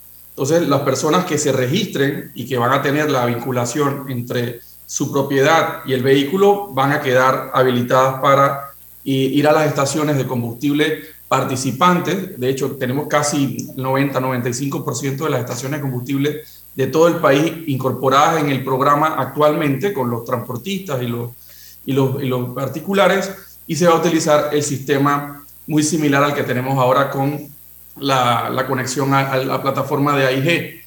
Entonces, 0.42 0.68
las 0.68 0.82
personas 0.82 1.26
que 1.26 1.38
se 1.38 1.52
registren 1.52 2.32
y 2.34 2.48
que 2.48 2.58
van 2.58 2.72
a 2.72 2.82
tener 2.82 3.12
la 3.12 3.28
vinculación 3.28 4.06
entre 4.10 4.60
su 4.88 5.12
propiedad 5.12 5.82
y 5.86 5.94
el 5.94 6.02
vehículo 6.02 6.70
van 6.70 6.94
a 6.94 7.00
quedar 7.00 7.52
habilitadas 7.54 8.20
para 8.22 8.72
ir 9.04 9.48
a 9.48 9.52
las 9.52 9.68
estaciones 9.68 10.18
de 10.18 10.26
combustible 10.26 11.04
participantes. 11.28 12.40
De 12.40 12.50
hecho, 12.50 12.72
tenemos 12.72 13.06
casi 13.08 13.56
90-95% 13.76 15.26
de 15.26 15.30
las 15.30 15.42
estaciones 15.42 15.80
de 15.80 15.82
combustible 15.84 16.42
de 16.74 16.88
todo 16.88 17.08
el 17.08 17.18
país 17.18 17.54
incorporadas 17.68 18.42
en 18.42 18.50
el 18.50 18.64
programa 18.64 19.18
actualmente 19.20 19.94
con 19.94 20.10
los 20.10 20.26
transportistas 20.26 21.04
y 21.04 21.06
los, 21.06 21.34
y 21.86 21.94
los, 21.94 22.20
y 22.20 22.26
los 22.26 22.50
particulares 22.50 23.32
y 23.68 23.76
se 23.76 23.86
va 23.86 23.94
a 23.94 24.00
utilizar 24.00 24.50
el 24.54 24.64
sistema 24.64 25.46
muy 25.68 25.84
similar 25.84 26.24
al 26.24 26.34
que 26.34 26.42
tenemos 26.42 26.80
ahora 26.80 27.12
con 27.12 27.52
la, 28.00 28.66
conexión 28.68 29.14
a, 29.14 29.38
la 29.38 29.62
plataforma 29.62 30.18
de 30.18 30.26
AIG. 30.26 30.84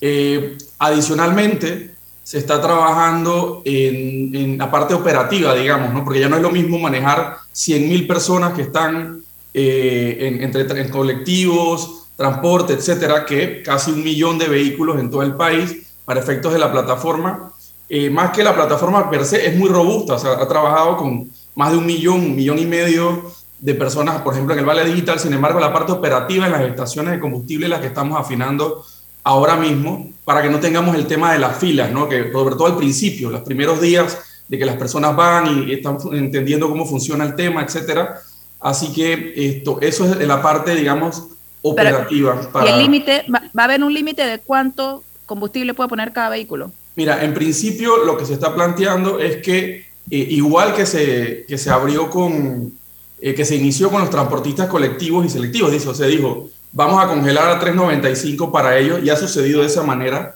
Eh, 0.00 0.58
adicionalmente, 0.78 1.94
se 2.22 2.38
está 2.38 2.60
trabajando 2.60 3.62
en, 3.64 4.58
la 4.58 4.70
parte 4.70 4.94
operativa, 4.94 5.54
digamos, 5.54 5.94
¿no? 5.94 6.04
porque 6.04 6.20
ya 6.20 6.28
no 6.28 6.36
es 6.36 6.42
lo 6.42 6.50
mismo 6.50 6.78
manejar 6.78 7.38
100.000 7.54 8.06
personas 8.06 8.52
que 8.52 8.62
están 8.62 9.22
eh, 9.54 10.18
en, 10.20 10.42
entre 10.42 10.80
en 10.80 10.90
colectivos, 10.90 12.08
transporte, 12.16 12.74
etcétera, 12.74 13.24
que 13.24 13.62
casi 13.62 13.92
un 13.92 14.02
millón 14.02 14.38
de 14.38 14.48
vehículos 14.48 14.98
en 14.98 15.10
todo 15.10 15.22
el 15.22 15.34
país 15.34 15.86
para 16.04 16.20
efectos 16.20 16.52
de 16.52 16.58
la 16.58 16.70
plataforma. 16.70 17.52
Eh, 17.88 18.10
más 18.10 18.32
que 18.32 18.42
la 18.42 18.54
plataforma 18.54 19.08
per 19.08 19.24
se 19.24 19.46
es 19.46 19.56
muy 19.56 19.68
robusta, 19.68 20.14
o 20.14 20.18
sea, 20.18 20.32
ha 20.32 20.48
trabajado 20.48 20.96
con 20.96 21.30
más 21.54 21.72
de 21.72 21.78
un 21.78 21.86
millón, 21.86 22.16
un 22.16 22.36
millón 22.36 22.58
y 22.58 22.66
medio 22.66 23.32
de 23.60 23.74
personas, 23.74 24.20
por 24.22 24.34
ejemplo, 24.34 24.54
en 24.54 24.60
el 24.60 24.66
Vale 24.66 24.84
Digital. 24.84 25.18
Sin 25.18 25.32
embargo, 25.32 25.60
la 25.60 25.72
parte 25.72 25.92
operativa 25.92 26.46
en 26.46 26.52
las 26.52 26.62
estaciones 26.62 27.12
de 27.12 27.20
combustible, 27.20 27.68
las 27.68 27.80
que 27.80 27.88
estamos 27.88 28.18
afinando 28.18 28.84
ahora 29.24 29.56
mismo, 29.56 30.10
para 30.24 30.42
que 30.42 30.48
no 30.48 30.60
tengamos 30.60 30.94
el 30.96 31.06
tema 31.06 31.32
de 31.32 31.38
las 31.38 31.58
filas, 31.58 31.90
¿no? 31.90 32.08
que 32.08 32.32
sobre 32.32 32.54
todo 32.54 32.66
al 32.66 32.76
principio, 32.76 33.30
los 33.30 33.42
primeros 33.42 33.80
días 33.80 34.18
de 34.46 34.58
que 34.58 34.64
las 34.64 34.76
personas 34.76 35.14
van 35.14 35.68
y 35.68 35.72
están 35.72 35.98
entendiendo 36.12 36.68
cómo 36.68 36.86
funciona 36.86 37.24
el 37.24 37.34
tema, 37.34 37.62
etcétera. 37.62 38.20
Así 38.60 38.92
que 38.92 39.34
esto, 39.36 39.78
eso 39.80 40.04
es 40.06 40.26
la 40.26 40.40
parte, 40.40 40.74
digamos, 40.74 41.28
operativa. 41.62 42.36
Pero, 42.38 42.52
para... 42.52 42.66
¿Y 42.66 42.72
el 42.72 42.78
límite, 42.78 43.24
va, 43.32 43.42
va, 43.56 43.62
a 43.62 43.64
haber 43.64 43.84
un 43.84 43.92
límite 43.92 44.24
de 44.24 44.38
cuánto 44.38 45.02
combustible 45.26 45.74
puede 45.74 45.90
poner 45.90 46.12
cada 46.12 46.30
vehículo? 46.30 46.72
Mira, 46.96 47.22
en 47.22 47.34
principio 47.34 48.04
lo 48.04 48.16
que 48.16 48.24
se 48.24 48.32
está 48.32 48.54
planteando 48.54 49.20
es 49.20 49.36
que 49.36 49.86
eh, 50.10 50.26
igual 50.30 50.74
que 50.74 50.86
se, 50.86 51.44
que 51.46 51.58
se 51.58 51.70
abrió 51.70 52.08
con, 52.08 52.72
eh, 53.20 53.34
que 53.34 53.44
se 53.44 53.56
inició 53.56 53.90
con 53.90 54.00
los 54.00 54.10
transportistas 54.10 54.68
colectivos 54.68 55.26
y 55.26 55.28
selectivos, 55.28 55.72
dice, 55.72 55.88
o 55.88 55.94
se 55.94 56.06
dijo, 56.06 56.48
vamos 56.72 57.02
a 57.02 57.08
congelar 57.08 57.48
a 57.50 57.60
3.95 57.60 58.50
para 58.52 58.78
ellos, 58.78 59.00
y 59.02 59.10
ha 59.10 59.16
sucedido 59.16 59.60
de 59.60 59.66
esa 59.66 59.82
manera, 59.82 60.34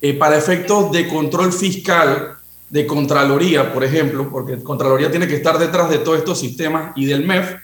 eh, 0.00 0.14
para 0.14 0.36
efectos 0.36 0.92
de 0.92 1.08
control 1.08 1.52
fiscal 1.52 2.36
de 2.70 2.86
Contraloría, 2.86 3.72
por 3.72 3.82
ejemplo, 3.82 4.28
porque 4.30 4.62
Contraloría 4.62 5.10
tiene 5.10 5.26
que 5.26 5.36
estar 5.36 5.58
detrás 5.58 5.88
de 5.88 5.98
todos 5.98 6.18
estos 6.18 6.38
sistemas 6.38 6.92
y 6.96 7.06
del 7.06 7.24
MEF, 7.24 7.56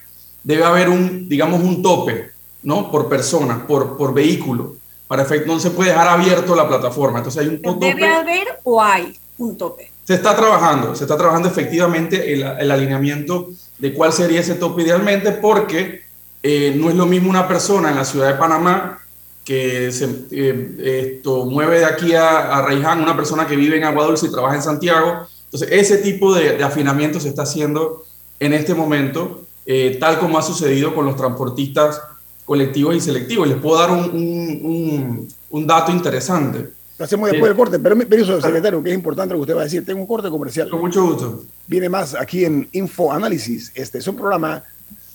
debe 0.43 0.65
haber 0.65 0.89
un, 0.89 1.29
digamos, 1.29 1.63
un 1.63 1.83
tope, 1.83 2.31
¿no? 2.63 2.91
Por 2.91 3.09
persona, 3.09 3.67
por, 3.67 3.97
por 3.97 4.15
vehículo. 4.15 4.77
Para 5.07 5.23
efecto, 5.23 5.53
no 5.53 5.61
se 5.61 5.71
puede 5.71 5.91
dejar 5.91 6.09
abierto 6.09 6.57
la 6.57 6.67
plataforma. 6.67 7.19
Entonces 7.19 7.43
hay 7.43 7.49
un 7.49 7.61
tope. 7.61 7.87
¿Debe 7.87 8.07
haber 8.07 8.61
o 8.65 8.83
hay 8.83 9.19
un 9.37 9.57
tope? 9.59 9.91
Se 10.03 10.15
está 10.15 10.35
trabajando, 10.35 10.95
se 10.95 11.05
está 11.05 11.17
trabajando 11.17 11.49
efectivamente 11.49 12.33
el, 12.33 12.43
el 12.43 12.71
alineamiento 12.71 13.51
de 13.79 13.93
cuál 13.93 14.13
sería 14.13 14.41
ese 14.41 14.55
tope 14.55 14.83
idealmente, 14.83 15.33
porque 15.33 16.03
eh, 16.43 16.75
no 16.77 16.91
es 16.91 16.97
lo 16.97 17.07
mismo 17.07 17.31
una 17.31 17.49
persona 17.49 17.91
en 17.91 17.97
la 17.97 18.05
ciudad 18.05 18.29
de 18.29 18.39
Panamá 18.39 19.01
que 19.45 19.93
se 19.93 20.09
eh, 20.31 21.17
esto, 21.17 21.45
mueve 21.45 21.81
de 21.81 21.85
aquí 21.85 22.15
a, 22.15 22.57
a 22.57 22.63
Reiján, 22.63 23.01
una 23.01 23.15
persona 23.15 23.47
que 23.47 23.57
vive 23.57 23.77
en 23.77 23.85
Agua 23.85 24.07
Dulce 24.07 24.27
y 24.27 24.31
trabaja 24.31 24.57
en 24.57 24.63
Santiago. 24.63 25.27
Entonces, 25.45 25.69
ese 25.71 25.99
tipo 25.99 26.35
de, 26.35 26.63
afinamiento 26.65 27.21
se 27.21 27.29
está 27.29 27.43
haciendo 27.43 28.05
en 28.41 28.55
este 28.55 28.75
momento, 28.75 29.43
eh, 29.67 29.99
tal 30.01 30.19
como 30.19 30.39
ha 30.39 30.43
sucedido 30.43 30.95
con 30.95 31.05
los 31.05 31.17
transportistas 31.17 32.01
colectivos 32.45 32.97
y 32.97 33.01
selectivos. 33.01 33.49
Les 33.49 33.59
puedo 33.59 33.79
dar 33.79 33.91
un, 33.91 35.29
un 35.51 35.67
dato 35.67 35.93
interesante. 35.93 36.71
Lo 36.97 37.05
hacemos 37.05 37.29
después 37.29 37.51
del 37.51 37.57
corte, 37.57 37.79
pero 37.79 37.97
permiso, 37.99 38.41
secretario, 38.41 38.83
que 38.83 38.91
es 38.91 38.95
importante 38.95 39.35
lo 39.35 39.39
que 39.39 39.43
usted 39.43 39.57
va 39.57 39.63
a 39.63 39.65
decir. 39.65 39.85
Tengo 39.85 40.01
un 40.01 40.07
corte 40.07 40.31
comercial. 40.31 40.71
Con 40.71 40.81
mucho 40.81 41.05
gusto. 41.05 41.45
Viene 41.67 41.89
más 41.89 42.15
aquí 42.15 42.45
en 42.45 42.69
Info 42.73 43.13
Análisis. 43.13 43.73
Este 43.75 43.99
es 43.99 44.07
un 44.07 44.15
programa 44.17 44.63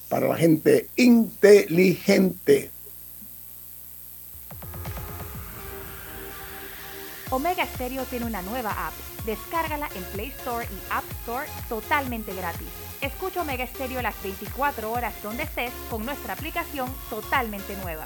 para 0.10 0.28
la 0.28 0.36
gente 0.36 0.90
inteligente. 0.98 2.72
Omega 7.32 7.66
Stereo 7.66 8.04
tiene 8.06 8.26
una 8.26 8.42
nueva 8.42 8.72
app. 8.72 8.94
Descárgala 9.26 9.88
en 9.96 10.04
Play 10.06 10.34
Store 10.40 10.66
y 10.66 10.92
App 10.92 11.04
Store 11.22 11.48
totalmente 11.70 12.34
gratis. 12.34 12.68
Escucha 13.02 13.44
Omega 13.44 13.66
Stereo 13.68 14.02
las 14.02 14.22
24 14.24 14.92
horas 14.92 15.14
donde 15.22 15.44
estés 15.44 15.72
con 15.90 16.06
nuestra 16.06 16.34
aplicación 16.34 16.90
totalmente 17.10 17.78
nueva. 17.84 18.06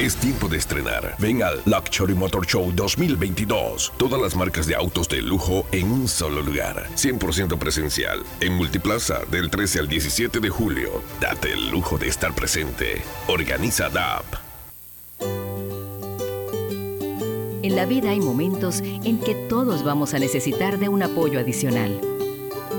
Es 0.00 0.16
tiempo 0.16 0.48
de 0.48 0.56
estrenar. 0.56 1.14
Ven 1.18 1.42
al 1.42 1.60
Luxury 1.66 2.14
Motor 2.14 2.46
Show 2.46 2.72
2022. 2.74 3.92
Todas 3.98 4.18
las 4.18 4.34
marcas 4.34 4.66
de 4.66 4.74
autos 4.74 5.06
de 5.10 5.20
lujo 5.20 5.66
en 5.72 5.92
un 5.92 6.08
solo 6.08 6.40
lugar. 6.40 6.88
100% 6.96 7.58
presencial. 7.58 8.22
En 8.40 8.54
Multiplaza 8.54 9.18
del 9.30 9.50
13 9.50 9.80
al 9.80 9.88
17 9.88 10.40
de 10.40 10.48
julio. 10.48 11.02
Date 11.20 11.52
el 11.52 11.70
lujo 11.70 11.98
de 11.98 12.08
estar 12.08 12.34
presente. 12.34 13.02
Organiza 13.28 13.90
DAP. 13.90 14.24
En 17.62 17.76
la 17.76 17.84
vida 17.84 18.08
hay 18.08 18.20
momentos 18.20 18.80
en 18.80 19.18
que 19.18 19.34
todos 19.34 19.84
vamos 19.84 20.14
a 20.14 20.18
necesitar 20.18 20.78
de 20.78 20.88
un 20.88 21.02
apoyo 21.02 21.38
adicional. 21.38 22.00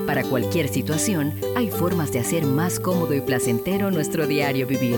Para 0.08 0.24
cualquier 0.24 0.70
situación, 0.70 1.36
hay 1.56 1.70
formas 1.70 2.12
de 2.12 2.20
hacer 2.20 2.46
más 2.48 2.80
cómodo 2.80 3.14
y 3.14 3.22
placentero 3.22 3.92
nuestro 3.92 4.26
diario 4.26 4.66
vivir. 4.66 4.98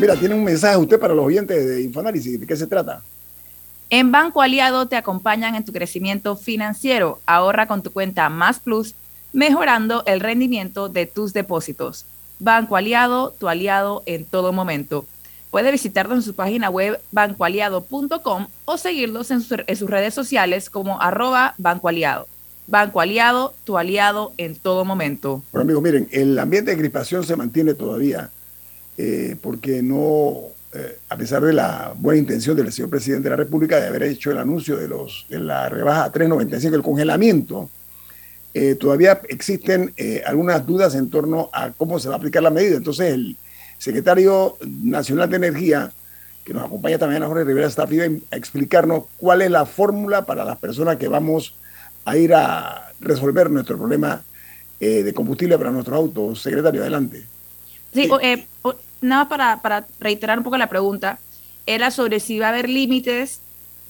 Mira, 0.00 0.16
tiene 0.16 0.34
un 0.34 0.44
mensaje 0.44 0.78
usted 0.78 0.98
para 0.98 1.12
los 1.12 1.26
oyentes 1.26 1.68
de 1.68 1.82
Infoanálisis. 1.82 2.40
¿De 2.40 2.46
qué 2.46 2.56
se 2.56 2.66
trata? 2.66 3.02
En 3.90 4.10
Banco 4.10 4.40
Aliado 4.40 4.86
te 4.86 4.96
acompañan 4.96 5.54
en 5.56 5.64
tu 5.64 5.72
crecimiento 5.72 6.36
financiero. 6.36 7.20
Ahorra 7.26 7.66
con 7.66 7.82
tu 7.82 7.92
cuenta 7.92 8.30
Más 8.30 8.60
Plus, 8.60 8.94
mejorando 9.34 10.02
el 10.06 10.20
rendimiento 10.20 10.88
de 10.88 11.04
tus 11.04 11.34
depósitos. 11.34 12.06
Banco 12.38 12.76
Aliado, 12.76 13.34
tu 13.38 13.48
aliado 13.48 14.02
en 14.06 14.24
todo 14.24 14.54
momento. 14.54 15.04
Puede 15.50 15.70
visitarlos 15.70 16.16
en 16.16 16.22
su 16.22 16.34
página 16.34 16.70
web 16.70 16.98
bancoaliado.com 17.12 18.46
o 18.64 18.78
seguirlos 18.78 19.30
en, 19.30 19.42
en, 19.66 19.76
sus 19.76 19.90
redes 19.90 20.14
sociales 20.14 20.70
como 20.70 20.98
arroba 21.02 21.54
Banco 21.58 21.88
Aliado. 21.88 22.26
Banco 22.66 23.02
Aliado, 23.02 23.52
tu 23.64 23.76
aliado 23.76 24.32
en 24.38 24.54
todo 24.54 24.86
momento. 24.86 25.42
Bueno, 25.52 25.64
amigos, 25.64 25.82
miren, 25.82 26.08
el 26.10 26.38
ambiente 26.38 26.70
de 26.70 26.78
crispación 26.78 27.22
se 27.24 27.36
mantiene 27.36 27.74
todavía 27.74 28.30
eh, 28.98 29.36
porque 29.40 29.82
no, 29.82 30.42
eh, 30.74 30.98
a 31.08 31.16
pesar 31.16 31.42
de 31.42 31.52
la 31.52 31.94
buena 31.96 32.20
intención 32.20 32.56
del 32.56 32.70
señor 32.72 32.90
presidente 32.90 33.24
de 33.24 33.30
la 33.30 33.36
República 33.36 33.80
de 33.80 33.86
haber 33.86 34.02
hecho 34.02 34.30
el 34.30 34.38
anuncio 34.38 34.76
de, 34.76 34.88
los, 34.88 35.26
de 35.28 35.38
la 35.38 35.68
rebaja 35.68 36.04
a 36.04 36.12
3.95, 36.12 36.74
el 36.74 36.82
congelamiento, 36.82 37.70
eh, 38.52 38.74
todavía 38.74 39.20
existen 39.28 39.94
algunas 40.26 40.66
dudas 40.66 40.94
en 40.96 41.08
torno 41.08 41.48
a 41.52 41.70
cómo 41.70 41.98
se 41.98 42.08
va 42.08 42.16
a 42.16 42.18
aplicar 42.18 42.42
la 42.42 42.50
medida. 42.50 42.76
Entonces, 42.76 43.14
el 43.14 43.36
secretario 43.78 44.58
nacional 44.66 45.30
de 45.30 45.36
Energía, 45.36 45.92
que 46.44 46.52
nos 46.52 46.64
acompaña 46.64 46.98
también 46.98 47.22
a 47.22 47.26
Jorge 47.26 47.44
Rivera, 47.44 47.68
está 47.68 47.84
a 47.84 48.36
explicarnos 48.36 49.04
cuál 49.16 49.40
es 49.42 49.50
la 49.50 49.64
fórmula 49.66 50.26
para 50.26 50.44
las 50.44 50.58
personas 50.58 50.96
que 50.96 51.08
vamos 51.08 51.54
a 52.04 52.16
ir 52.16 52.34
a 52.34 52.92
resolver 53.00 53.50
nuestro 53.50 53.78
problema 53.78 54.22
de 54.78 55.12
combustible 55.14 55.56
para 55.56 55.70
nuestros 55.70 55.96
autos. 55.96 56.42
Secretario, 56.42 56.82
adelante. 56.82 57.24
Sí, 57.92 58.08
eh, 58.22 58.46
nada 59.00 59.28
para, 59.28 59.60
para 59.62 59.86
reiterar 59.98 60.38
un 60.38 60.44
poco 60.44 60.56
la 60.56 60.68
pregunta, 60.68 61.18
era 61.66 61.90
sobre 61.90 62.20
si 62.20 62.38
va 62.38 62.46
a 62.46 62.50
haber 62.50 62.68
límites 62.68 63.40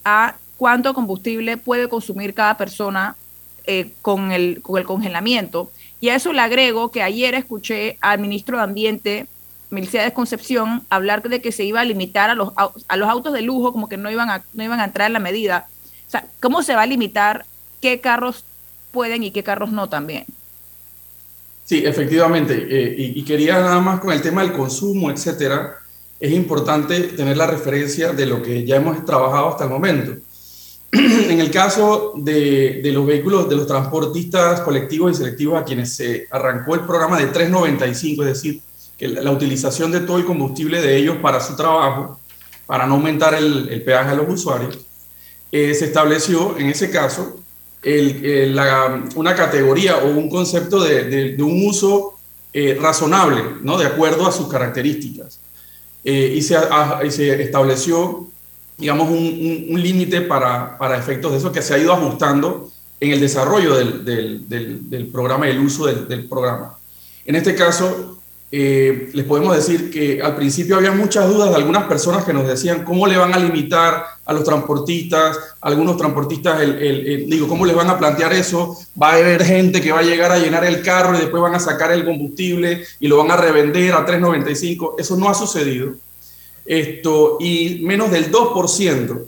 a 0.04 0.36
cuánto 0.56 0.94
combustible 0.94 1.56
puede 1.56 1.88
consumir 1.88 2.34
cada 2.34 2.56
persona 2.56 3.16
eh, 3.64 3.92
con, 4.02 4.32
el, 4.32 4.60
con 4.62 4.78
el 4.78 4.84
congelamiento. 4.84 5.70
Y 6.00 6.08
a 6.08 6.14
eso 6.14 6.32
le 6.32 6.40
agrego 6.40 6.90
que 6.90 7.02
ayer 7.02 7.34
escuché 7.34 7.98
al 8.00 8.18
ministro 8.18 8.56
de 8.56 8.62
Ambiente, 8.64 9.26
de 9.70 10.12
Concepción, 10.12 10.82
hablar 10.90 11.22
de 11.22 11.40
que 11.40 11.52
se 11.52 11.64
iba 11.64 11.80
a 11.80 11.84
limitar 11.84 12.30
a 12.30 12.34
los, 12.34 12.52
a 12.56 12.96
los 12.96 13.08
autos 13.08 13.32
de 13.32 13.42
lujo, 13.42 13.72
como 13.72 13.88
que 13.88 13.96
no 13.96 14.10
iban, 14.10 14.30
a, 14.30 14.42
no 14.52 14.64
iban 14.64 14.80
a 14.80 14.84
entrar 14.84 15.06
en 15.06 15.12
la 15.12 15.20
medida. 15.20 15.68
O 16.08 16.10
sea, 16.10 16.26
¿cómo 16.40 16.62
se 16.62 16.74
va 16.74 16.82
a 16.82 16.86
limitar 16.86 17.46
qué 17.80 18.00
carros 18.00 18.44
pueden 18.90 19.22
y 19.22 19.30
qué 19.30 19.42
carros 19.42 19.70
no 19.70 19.88
también? 19.88 20.24
Sí, 21.70 21.85
efectivamente. 21.87 22.66
Eh, 22.68 23.12
y, 23.14 23.22
quería 23.22 23.61
nada 23.61 23.78
más 23.78 24.00
con 24.00 24.12
el 24.12 24.20
tema 24.20 24.42
del 24.42 24.52
consumo, 24.52 25.09
etcétera, 25.09 25.78
es 26.18 26.33
importante 26.33 26.98
tener 27.00 27.37
la 27.37 27.46
referencia 27.46 28.12
de 28.12 28.26
lo 28.26 28.42
que 28.42 28.66
ya 28.66 28.74
hemos 28.74 29.04
trabajado 29.04 29.50
hasta 29.50 29.62
el 29.62 29.70
momento. 29.70 30.16
en 30.90 31.38
el 31.38 31.48
caso 31.52 32.14
de, 32.16 32.80
de, 32.83 32.90
los 32.90 33.06
vehículos, 33.06 33.48
de 33.48 33.54
los 33.54 33.68
transportistas 33.68 34.62
colectivos 34.62 35.12
y 35.12 35.14
selectivos 35.14 35.61
a 35.61 35.64
quienes 35.64 35.94
se 35.94 36.26
arrancó 36.33 36.74
el 36.74 36.80
programa 36.80 37.16
de 37.20 37.28
395, 37.28 38.24
es 38.24 38.28
decir, 38.28 38.61
que 38.98 39.06
la, 39.06 39.30
utilización 39.30 39.92
de 39.92 40.00
todo 40.00 40.18
el 40.18 40.24
combustible 40.24 40.83
de 40.83 40.96
ellos 40.96 41.18
para 41.22 41.40
su 41.40 41.54
trabajo, 41.54 42.18
para 42.66 42.85
no 42.85 42.94
aumentar 42.94 43.35
el, 43.35 43.68
el 43.68 43.85
peaje 43.85 44.11
a 44.11 44.14
los 44.16 44.28
usuarios, 44.28 44.76
eh, 45.52 45.72
se 45.74 45.85
estableció 45.85 46.59
en 46.59 46.66
ese 46.66 46.90
caso 46.90 47.40
el, 47.82 48.54
la, 48.54 49.04
una 49.14 49.34
categoría 49.34 49.98
o 49.98 50.08
un 50.08 50.28
concepto 50.28 50.82
de, 50.82 51.36
un 51.40 51.66
uso 51.66 52.14
eh, 52.52 52.78
razonable, 52.80 53.42
¿no? 53.62 53.78
de 53.78 53.86
acuerdo 53.86 54.26
a 54.26 54.32
sus 54.32 54.48
características. 54.48 55.40
Eh, 56.04 56.34
y, 56.36 56.42
se, 56.42 57.42
estableció, 57.42 58.26
digamos, 58.78 59.08
un, 59.08 59.80
límite 59.80 60.22
para, 60.22 60.78
para, 60.78 60.98
efectos 60.98 61.32
de 61.32 61.38
eso 61.38 61.52
que 61.52 61.62
se 61.62 61.74
ha 61.74 61.78
ido 61.78 61.92
ajustando 61.92 62.70
en 63.00 63.12
el 63.12 63.20
desarrollo 63.20 63.74
del, 63.74 64.04
del, 64.04 64.48
del, 64.48 64.90
del 64.90 65.06
programa 65.08 65.46
y 65.46 65.50
el 65.50 65.60
uso 65.60 65.86
del, 65.86 66.28
programa. 66.28 66.76
En 67.24 67.34
este 67.34 67.54
caso, 67.54 68.19
eh, 68.52 69.10
les 69.12 69.24
podemos 69.26 69.54
decir 69.54 69.92
que 69.92 70.20
al 70.20 70.34
principio 70.34 70.76
había 70.76 70.90
muchas 70.90 71.28
dudas 71.28 71.50
de 71.50 71.56
algunas 71.56 71.84
personas 71.84 72.24
que 72.24 72.32
nos 72.32 72.48
decían 72.48 72.82
cómo 72.82 73.06
le 73.06 73.16
van 73.16 73.32
a 73.32 73.38
limitar 73.38 74.04
a 74.24 74.32
los 74.32 74.42
transportistas, 74.42 75.38
algunos 75.60 75.96
transportistas, 75.96 76.60
digo, 77.26 77.46
cómo 77.46 77.64
les 77.64 77.76
van 77.76 77.90
a 77.90 77.98
plantear 77.98 78.32
eso, 78.32 78.76
va 79.00 79.10
a 79.10 79.14
haber 79.14 79.44
gente 79.44 79.80
que 79.80 79.92
va 79.92 80.00
a 80.00 80.02
llegar 80.02 80.32
a 80.32 80.38
llenar 80.38 80.64
el 80.64 80.82
carro 80.82 81.16
y 81.16 81.20
después 81.20 81.40
van 81.40 81.54
a 81.54 81.60
sacar 81.60 81.92
el 81.92 82.04
combustible 82.04 82.84
y 82.98 83.06
lo 83.06 83.18
van 83.18 83.30
a 83.30 83.36
revender 83.36 83.92
a 83.92 84.04
3.95, 84.04 84.94
eso 84.98 85.16
no 85.16 85.28
ha 85.28 85.34
sucedido. 85.34 85.94
Esto, 86.66 87.38
y 87.40 87.80
menos 87.84 88.10
del 88.10 88.32
2% 88.32 89.26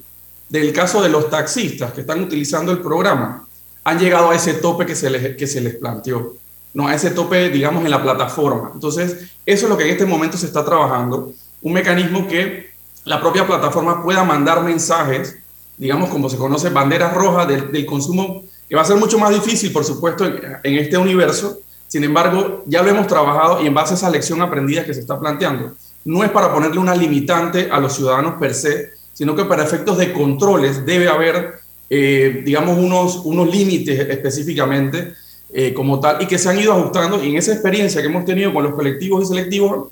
del 0.49 0.73
caso 0.73 1.01
de 1.01 1.09
los 1.09 1.31
taxistas 1.31 1.93
que 1.93 2.03
están 2.03 2.21
utilizando 2.23 2.73
el 2.73 2.79
programa 2.79 3.47
han 3.85 3.99
llegado 3.99 4.31
a 4.31 4.37
ese 4.37 4.55
tope 4.55 4.85
que 4.85 4.95
se 4.95 5.11
les, 5.11 5.37
que 5.37 5.47
se 5.47 5.61
les 5.61 5.77
planteó 5.77 6.42
no 6.75 6.89
a 6.89 6.95
ese 6.95 7.11
tope, 7.11 7.51
digamos, 7.51 7.85
en 7.85 7.91
la 7.91 8.03
plataforma. 8.03 8.71
Entonces, 8.75 9.33
eso 9.45 9.67
es 9.67 9.71
lo 9.71 9.77
que 9.77 9.85
en 9.85 9.91
este 9.91 10.07
momento 10.07 10.37
se 10.37 10.47
está 10.47 10.65
trabajando, 10.65 11.33
un 11.61 11.73
mecanismo 11.73 12.27
que 12.27 12.73
la 13.05 13.21
propia 13.21 13.47
plataforma 13.47 14.03
pueda 14.03 14.25
mandar 14.25 14.63
mensajes, 14.63 15.39
digamos, 15.77 16.11
como 16.11 16.29
se 16.29 16.37
conoce, 16.37 16.71
banderas 16.71 17.15
rojas 17.15 17.49
del, 17.49 17.87
consumo, 17.87 18.43
que 18.69 18.77
va 18.77 18.83
a 18.83 18.87
ser 18.87 18.97
mucho 18.97 19.19
más 19.19 19.31
difícil, 19.31 19.73
por 19.73 19.85
supuesto, 19.85 20.25
en, 20.25 20.79
este 20.79 20.97
universo. 20.97 21.59
Sin 21.89 22.05
embargo, 22.05 22.63
ya 22.67 22.83
lo 22.83 22.89
hemos 22.89 23.07
trabajado 23.07 23.63
y 23.63 23.67
en 23.67 23.75
base 23.75 23.95
a 23.95 23.97
esa 23.97 24.11
lección 24.11 24.41
aprendida 24.41 24.85
que 24.85 24.95
se 24.95 25.01
está 25.01 25.19
planteando, 25.19 25.75
no 26.05 26.25
es 26.25 26.31
para 26.31 26.53
ponerle 26.53 26.79
una 26.79 26.95
limitante 26.95 27.69
a 27.71 27.79
los 27.79 27.95
ciudadanos 27.95 28.35
per 28.41 28.55
se, 28.55 28.93
sino 29.13 29.37
que 29.37 29.45
para 29.45 29.63
efectos 29.63 29.99
de 29.99 30.13
controles 30.13 30.87
debe 30.87 31.09
haber, 31.09 31.61
eh, 31.91 32.43
digamos, 32.45 32.79
unos, 32.79 33.17
unos 33.25 33.49
límites 33.49 33.99
específicamente 34.09 35.15
eh, 35.53 35.75
como 35.75 36.01
tal 36.01 36.23
y 36.23 36.27
que 36.27 36.39
se 36.39 36.49
han 36.49 36.59
ido 36.59 36.73
ajustando 36.73 37.23
y 37.23 37.31
en 37.31 37.37
esa 37.37 37.53
experiencia 37.53 38.01
que 38.01 38.09
hemos 38.09 38.25
tenido 38.25 38.55
con 38.55 38.65
los 38.65 38.75
colectivos 38.75 39.23
y 39.23 39.27
selectivos, 39.27 39.89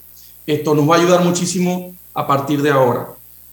esto 0.46 0.74
nos 0.74 0.88
va 0.88 0.96
a 0.96 0.98
ayudar 0.98 1.22
muchísimo 1.22 1.94
a 2.14 2.26
partir 2.26 2.62
de 2.62 2.70
ahora. 2.70 3.08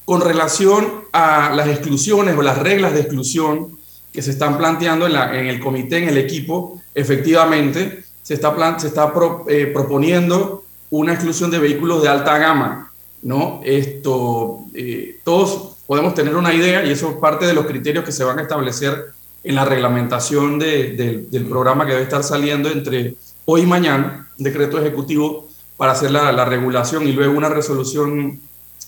Con 0.05 0.21
relación 0.21 1.03
a 1.11 1.53
las 1.53 1.67
exclusiones 1.67 2.37
o 2.37 2.41
las 2.41 2.57
reglas 2.57 2.93
de 2.93 3.01
exclusión 3.01 3.77
que 4.13 4.21
se 4.21 4.31
están 4.31 4.57
planteando 4.57 5.05
en, 5.05 5.13
la, 5.13 5.37
en 5.37 5.47
el 5.47 5.59
comité, 5.59 5.97
en 5.97 6.09
el 6.09 6.17
equipo, 6.17 6.81
efectivamente 6.95 8.03
se 8.23 8.33
está, 8.33 8.55
plan, 8.55 8.79
se 8.79 8.87
está 8.87 9.13
eh, 9.49 9.67
proponiendo 9.73 10.63
una 10.89 11.13
exclusión 11.13 11.51
de 11.51 11.59
vehículos 11.59 12.01
de 12.01 12.09
alta 12.09 12.37
gama. 12.37 12.91
¿no? 13.21 13.61
Esto, 13.63 14.61
eh, 14.73 15.19
todos 15.23 15.77
podemos 15.85 16.13
tener 16.13 16.35
una 16.35 16.53
idea 16.53 16.85
y 16.85 16.91
eso 16.91 17.09
es 17.09 17.15
parte 17.17 17.45
de 17.45 17.53
los 17.53 17.65
criterios 17.65 18.03
que 18.03 18.11
se 18.11 18.23
van 18.23 18.39
a 18.39 18.43
establecer 18.43 19.13
en 19.43 19.55
la 19.55 19.65
reglamentación 19.65 20.59
del 20.59 21.45
programa 21.49 21.85
que 21.85 21.93
debe 21.93 22.03
estar 22.03 22.23
saliendo 22.23 22.69
entre 22.69 23.15
hoy 23.45 23.61
y 23.61 23.65
mañana, 23.65 24.29
decreto 24.37 24.79
ejecutivo 24.79 25.47
para 25.77 25.93
hacer 25.93 26.11
la, 26.11 26.31
la 26.31 26.45
regulación 26.45 27.07
y 27.07 27.13
luego 27.13 27.37
una 27.37 27.49
resolución 27.49 28.39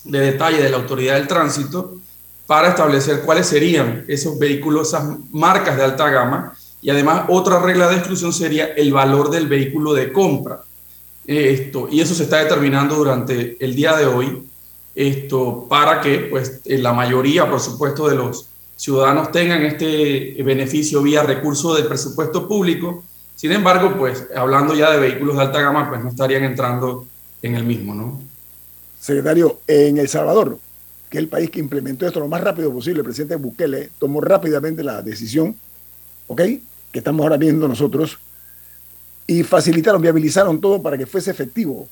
de 0.03 0.19
detalle 0.19 0.61
de 0.61 0.69
la 0.69 0.77
autoridad 0.77 1.15
del 1.15 1.27
tránsito 1.27 1.95
para 2.49 2.69
establecer 2.69 3.21
cuáles 3.21 3.45
serían 3.45 4.05
esos 4.07 4.39
vehículos, 4.39 4.87
esas 4.87 5.19
marcas 5.31 5.77
de 5.77 5.83
alta 5.83 6.09
gama. 6.09 6.53
Y 6.81 6.89
además 6.89 7.25
otra 7.27 7.59
regla 7.59 7.87
de 7.89 7.97
exclusión 7.97 8.33
sería 8.33 8.65
el 8.73 8.91
valor 8.91 9.29
del 9.29 9.47
vehículo 9.47 9.93
de 9.93 10.11
compra. 10.11 10.63
Esto, 11.27 11.87
y 11.91 12.01
eso 12.01 12.15
se 12.15 12.23
está 12.23 12.37
determinando 12.37 12.95
durante 12.95 13.55
el 13.63 13.75
día 13.75 13.95
de 13.95 14.07
hoy, 14.07 14.47
esto, 14.95 15.67
para 15.69 16.01
que 16.01 16.21
pues, 16.21 16.61
la 16.65 16.91
mayoría, 16.91 17.47
por 17.47 17.59
supuesto, 17.59 18.07
de 18.07 18.15
los 18.15 18.47
ciudadanos 18.79 19.29
tengan 19.33 19.65
este 19.65 20.41
beneficio 20.41 21.03
vía 21.03 21.21
recurso 21.21 21.75
del 21.75 21.85
presupuesto 21.85 22.47
público. 22.47 23.03
Sin 23.35 23.51
embargo, 23.51 23.97
pues 23.97 24.25
hablando 24.33 24.73
ya 24.73 24.89
de 24.91 24.99
vehículos 24.99 25.35
de 25.35 25.41
alta 25.41 25.59
gama, 25.59 25.89
pues 25.89 26.01
no 26.01 26.09
estarían 26.09 26.45
entrando 26.45 27.05
en 27.41 27.55
el 27.55 27.65
mismo, 27.65 27.93
¿no? 27.93 28.21
Secretario, 28.97 29.59
en 29.67 29.97
El 29.97 30.07
Salvador, 30.07 30.57
que 31.09 31.17
es 31.17 31.23
el 31.23 31.27
país 31.27 31.49
que 31.49 31.59
implementó 31.59 32.07
esto 32.07 32.21
lo 32.21 32.29
más 32.29 32.41
rápido 32.41 32.71
posible, 32.71 32.99
el 32.99 33.05
presidente 33.05 33.35
Bukele 33.35 33.89
tomó 33.99 34.21
rápidamente 34.21 34.81
la 34.81 35.01
decisión, 35.01 35.57
¿ok? 36.27 36.41
Que 36.91 36.99
estamos 36.99 37.21
ahora 37.23 37.35
viendo 37.35 37.67
nosotros, 37.67 38.17
y 39.27 39.43
facilitaron, 39.43 40.01
viabilizaron 40.01 40.61
todo 40.61 40.81
para 40.81 40.97
que 40.97 41.05
fuese 41.05 41.31
efectivo 41.31 41.89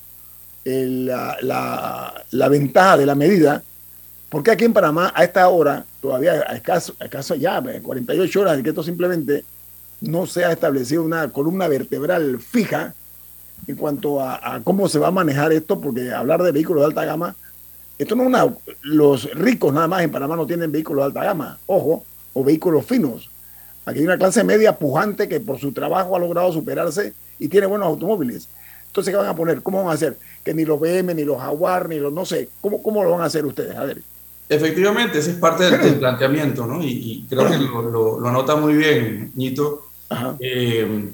la, 0.64 1.38
la, 1.42 2.24
la 2.32 2.50
ventaja 2.50 2.98
de 2.98 3.06
la 3.06 3.16
medida 3.16 3.62
porque 4.30 4.52
aquí 4.52 4.66
en 4.66 4.74
Panamá, 4.74 5.12
a 5.16 5.24
esta 5.24 5.48
hora, 5.48 5.86
todavía 6.08 6.46
a 6.48 7.36
ya 7.36 7.62
48 7.84 8.40
horas 8.40 8.56
de 8.56 8.64
que 8.64 8.70
esto 8.70 8.82
simplemente 8.82 9.44
no 10.00 10.26
se 10.26 10.46
ha 10.46 10.54
establecido 10.54 11.04
una 11.04 11.34
columna 11.34 11.68
vertebral 11.68 12.40
fija 12.40 12.94
en 13.68 13.76
cuanto 13.76 14.22
a, 14.22 14.62
cómo 14.64 14.88
se 14.88 15.00
va 15.00 15.08
a 15.08 15.12
manejar 15.12 15.52
esto, 15.52 15.82
porque 15.82 16.14
hablar 16.14 16.42
de 16.44 16.54
vehículos 16.54 16.82
de 16.82 16.86
alta 16.86 17.04
gama, 17.04 17.36
esto 17.98 18.16
no 18.16 18.24
es 18.24 18.28
una. 18.30 18.48
Los 18.84 19.30
ricos 19.34 19.74
nada 19.74 19.90
más 19.90 20.04
en 20.04 20.12
Panamá 20.12 20.38
no 20.38 20.48
tienen 20.48 20.72
vehículos 20.72 21.02
de 21.02 21.08
alta 21.08 21.26
gama, 21.26 21.58
ojo, 21.66 22.06
o 22.32 22.44
vehículos 22.44 22.86
finos. 22.86 23.30
Aquí 23.86 24.00
hay 24.00 24.06
una 24.06 24.18
clase 24.18 24.46
media 24.46 24.78
pujante 24.78 25.28
que 25.28 25.42
por 25.42 25.60
su 25.60 25.74
trabajo 25.74 26.16
ha 26.16 26.20
logrado 26.20 26.54
superarse 26.54 27.14
y 27.38 27.50
tiene 27.50 27.68
buenos 27.68 27.88
automóviles. 27.88 28.48
Entonces, 28.86 29.12
¿qué 29.12 29.18
van 29.18 29.28
a 29.28 29.36
poner? 29.36 29.62
¿Cómo 29.62 29.80
van 29.80 29.92
a 29.92 29.96
hacer? 29.96 30.18
Que 30.46 30.54
ni 30.54 30.64
los 30.64 30.80
BM, 30.80 31.14
ni 31.16 31.26
los 31.26 31.38
Jaguar, 31.38 31.90
ni 31.90 32.00
los 32.00 32.14
no 32.14 32.26
sé. 32.26 32.48
¿Cómo, 32.62 32.82
cómo 32.82 33.04
lo 33.04 33.12
van 33.12 33.22
a 33.22 33.26
hacer 33.26 33.46
ustedes? 33.46 33.76
A 33.76 33.84
ver. 33.84 34.02
Efectivamente, 34.50 35.20
ese 35.20 35.32
es 35.32 35.38
parte 35.38 35.70
del, 35.70 35.96
planteamiento, 36.00 36.66
¿no? 36.66 36.84
Y, 36.84 37.26
creo 37.30 37.50
que 37.50 37.58
lo, 37.58 38.20
lo, 38.20 38.28
anota 38.28 38.56
muy 38.56 38.74
bien, 38.76 39.32
Nito. 39.36 39.88
Eh, 40.40 41.12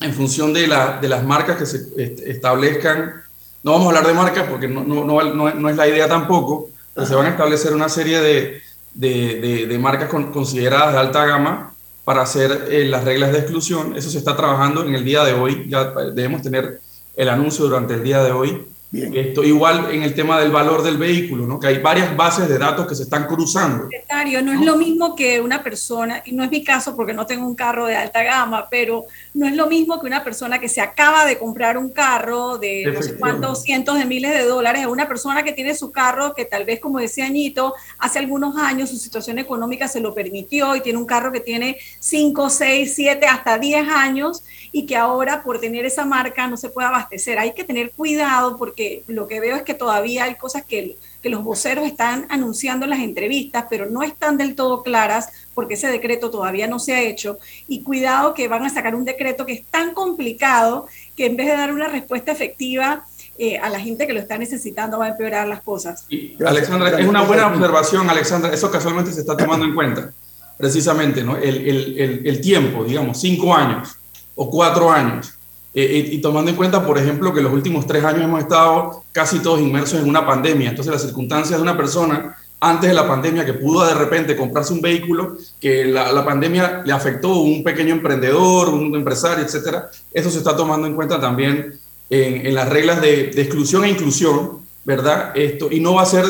en 0.00 0.14
función 0.14 0.52
de, 0.52 0.66
la, 0.66 0.98
de, 1.00 1.08
las 1.08 1.24
marcas 1.24 1.56
que 1.56 1.66
se 1.66 1.80
establezcan, 2.26 3.22
no 3.62 3.72
vamos 3.72 3.86
a 3.86 3.88
hablar 3.90 4.06
de 4.06 4.14
marcas 4.14 4.48
porque 4.48 4.66
no, 4.66 4.82
no, 4.82 5.04
no, 5.04 5.54
no 5.54 5.68
es 5.68 5.76
la 5.76 5.86
idea 5.86 6.08
tampoco, 6.08 6.70
pero 6.92 7.06
se 7.06 7.14
van 7.14 7.26
a 7.26 7.30
establecer 7.30 7.72
una 7.72 7.88
serie 7.88 8.20
de, 8.20 8.60
de, 8.94 9.66
de 9.68 9.78
marcas 9.78 10.08
consideradas 10.08 10.92
de 10.92 10.98
alta 10.98 11.24
gama 11.24 11.72
para 12.04 12.22
hacer 12.22 12.68
eh, 12.70 12.84
las 12.84 13.04
reglas 13.04 13.32
de 13.32 13.38
exclusión. 13.38 13.96
Eso 13.96 14.10
se 14.10 14.18
está 14.18 14.36
trabajando 14.36 14.84
en 14.84 14.94
el 14.94 15.04
día 15.04 15.24
de 15.24 15.32
hoy, 15.32 15.66
ya 15.68 15.84
debemos 16.12 16.42
tener 16.42 16.80
el 17.16 17.28
anuncio 17.28 17.64
durante 17.64 17.94
el 17.94 18.02
día 18.02 18.22
de 18.22 18.32
hoy. 18.32 18.66
Esto 18.92 19.42
igual 19.42 19.88
en 19.90 20.02
el 20.02 20.14
tema 20.14 20.38
del 20.38 20.50
valor 20.50 20.82
del 20.82 20.98
vehículo, 20.98 21.46
¿no? 21.46 21.58
que 21.58 21.66
hay 21.66 21.78
varias 21.78 22.14
bases 22.14 22.46
de 22.46 22.58
datos 22.58 22.86
que 22.86 22.94
se 22.94 23.04
están 23.04 23.26
cruzando. 23.26 23.84
Secretario, 23.84 24.42
no, 24.42 24.52
es 24.52 24.60
lo 24.60 24.76
mismo 24.76 25.16
que 25.16 25.40
una 25.40 25.62
persona, 25.62 26.22
y 26.26 26.32
no 26.32 26.44
es 26.44 26.50
mi 26.50 26.62
caso 26.62 26.94
porque 26.94 27.14
no 27.14 27.24
tengo 27.24 27.46
un 27.46 27.54
carro 27.54 27.86
de 27.86 27.96
alta 27.96 28.22
gama, 28.22 28.66
pero 28.70 29.06
no 29.32 29.46
es 29.46 29.56
lo 29.56 29.66
mismo 29.66 29.98
que 29.98 30.06
una 30.06 30.22
persona 30.22 30.58
que 30.58 30.68
se 30.68 30.82
acaba 30.82 31.24
de 31.24 31.38
comprar 31.38 31.78
un 31.78 31.88
carro 31.88 32.58
de 32.58 32.84
no 32.92 33.02
sé 33.02 33.16
cuántos 33.16 33.62
cientos 33.62 33.96
de 33.96 34.04
miles 34.04 34.32
de 34.32 34.44
dólares, 34.44 34.84
a 34.84 34.88
una 34.88 35.08
persona 35.08 35.42
que 35.42 35.52
tiene 35.52 35.74
su 35.74 35.90
carro 35.90 36.34
que 36.34 36.44
tal 36.44 36.66
vez, 36.66 36.78
como 36.78 36.98
decía 36.98 37.24
Añito, 37.24 37.74
hace 37.98 38.18
algunos 38.18 38.58
años 38.58 38.90
su 38.90 38.96
situación 38.96 39.38
económica 39.38 39.88
se 39.88 40.00
lo 40.00 40.12
permitió 40.12 40.76
y 40.76 40.82
tiene 40.82 40.98
un 40.98 41.06
carro 41.06 41.32
que 41.32 41.40
tiene 41.40 41.78
5, 41.98 42.50
6, 42.50 42.92
7, 42.94 43.26
hasta 43.26 43.58
10 43.58 43.88
años 43.88 44.44
y 44.70 44.84
que 44.84 44.96
ahora 44.96 45.42
por 45.42 45.60
tener 45.60 45.86
esa 45.86 46.04
marca 46.04 46.46
no 46.46 46.58
se 46.58 46.68
puede 46.68 46.88
abastecer. 46.88 47.38
Hay 47.38 47.54
que 47.54 47.64
tener 47.64 47.92
cuidado 47.92 48.58
porque 48.58 48.81
lo 49.06 49.28
que 49.28 49.40
veo 49.40 49.56
es 49.56 49.62
que 49.62 49.74
todavía 49.74 50.24
hay 50.24 50.34
cosas 50.36 50.64
que, 50.64 50.96
que 51.22 51.28
los 51.28 51.42
voceros 51.42 51.86
están 51.86 52.26
anunciando 52.28 52.84
en 52.84 52.90
las 52.90 53.00
entrevistas, 53.00 53.66
pero 53.68 53.88
no 53.88 54.02
están 54.02 54.36
del 54.36 54.54
todo 54.54 54.82
claras 54.82 55.28
porque 55.54 55.74
ese 55.74 55.88
decreto 55.88 56.30
todavía 56.30 56.66
no 56.66 56.78
se 56.78 56.94
ha 56.94 57.00
hecho. 57.00 57.38
Y 57.68 57.82
cuidado 57.82 58.34
que 58.34 58.48
van 58.48 58.64
a 58.64 58.70
sacar 58.70 58.94
un 58.94 59.04
decreto 59.04 59.44
que 59.46 59.52
es 59.52 59.64
tan 59.64 59.94
complicado 59.94 60.86
que 61.16 61.26
en 61.26 61.36
vez 61.36 61.46
de 61.46 61.56
dar 61.56 61.72
una 61.72 61.88
respuesta 61.88 62.32
efectiva, 62.32 63.04
eh, 63.38 63.58
a 63.58 63.68
la 63.70 63.80
gente 63.80 64.06
que 64.06 64.12
lo 64.12 64.20
está 64.20 64.36
necesitando 64.38 64.98
va 64.98 65.06
a 65.06 65.08
empeorar 65.08 65.48
las 65.48 65.62
cosas. 65.62 66.06
Alexandra, 66.44 67.00
es 67.00 67.06
una 67.06 67.22
buena 67.22 67.46
observación, 67.48 68.08
Alexandra. 68.08 68.52
Eso 68.52 68.70
casualmente 68.70 69.12
se 69.12 69.20
está 69.20 69.36
tomando 69.36 69.64
en 69.64 69.74
cuenta, 69.74 70.12
precisamente, 70.58 71.24
¿no? 71.24 71.36
El, 71.36 71.56
el, 71.68 72.26
el 72.26 72.40
tiempo, 72.40 72.84
digamos, 72.84 73.20
cinco 73.20 73.54
años 73.54 73.96
o 74.34 74.50
cuatro 74.50 74.90
años. 74.90 75.34
Eh, 75.74 75.84
eh, 75.84 76.08
y 76.12 76.20
tomando 76.20 76.50
en 76.50 76.56
cuenta, 76.56 76.84
por 76.84 76.98
ejemplo, 76.98 77.32
que 77.32 77.40
los 77.40 77.52
últimos 77.52 77.86
tres 77.86 78.04
años 78.04 78.24
hemos 78.24 78.40
estado 78.40 79.04
casi 79.12 79.38
todos 79.38 79.60
inmersos 79.60 80.00
en 80.00 80.08
una 80.08 80.26
pandemia. 80.26 80.70
Entonces, 80.70 80.92
las 80.92 81.02
circunstancias 81.02 81.58
de 81.58 81.62
una 81.62 81.76
persona 81.76 82.36
antes 82.60 82.88
de 82.88 82.94
la 82.94 83.08
pandemia 83.08 83.44
que 83.44 83.54
pudo 83.54 83.84
de 83.84 83.94
repente 83.94 84.36
comprarse 84.36 84.72
un 84.72 84.80
vehículo, 84.80 85.36
que 85.60 85.84
la, 85.84 86.24
pandemia 86.24 86.82
le 86.84 86.92
afectó 86.92 87.32
a 87.32 87.42
un 87.42 87.64
pequeño 87.64 87.92
emprendedor, 87.92 88.68
un 88.68 88.94
empresario, 88.94 89.44
etcétera, 89.44 89.90
eso 90.12 90.30
se 90.30 90.38
está 90.38 90.56
tomando 90.56 90.86
en 90.86 90.94
cuenta 90.94 91.20
también 91.20 91.74
en, 92.08 92.54
las 92.54 92.68
reglas 92.68 93.00
de, 93.00 93.32
de, 93.34 93.42
exclusión 93.42 93.84
e 93.84 93.88
inclusión, 93.88 94.60
¿verdad? 94.84 95.32
Esto, 95.34 95.72
y 95.72 95.80
no 95.80 95.94
va 95.94 96.02
a 96.02 96.06
ser, 96.06 96.24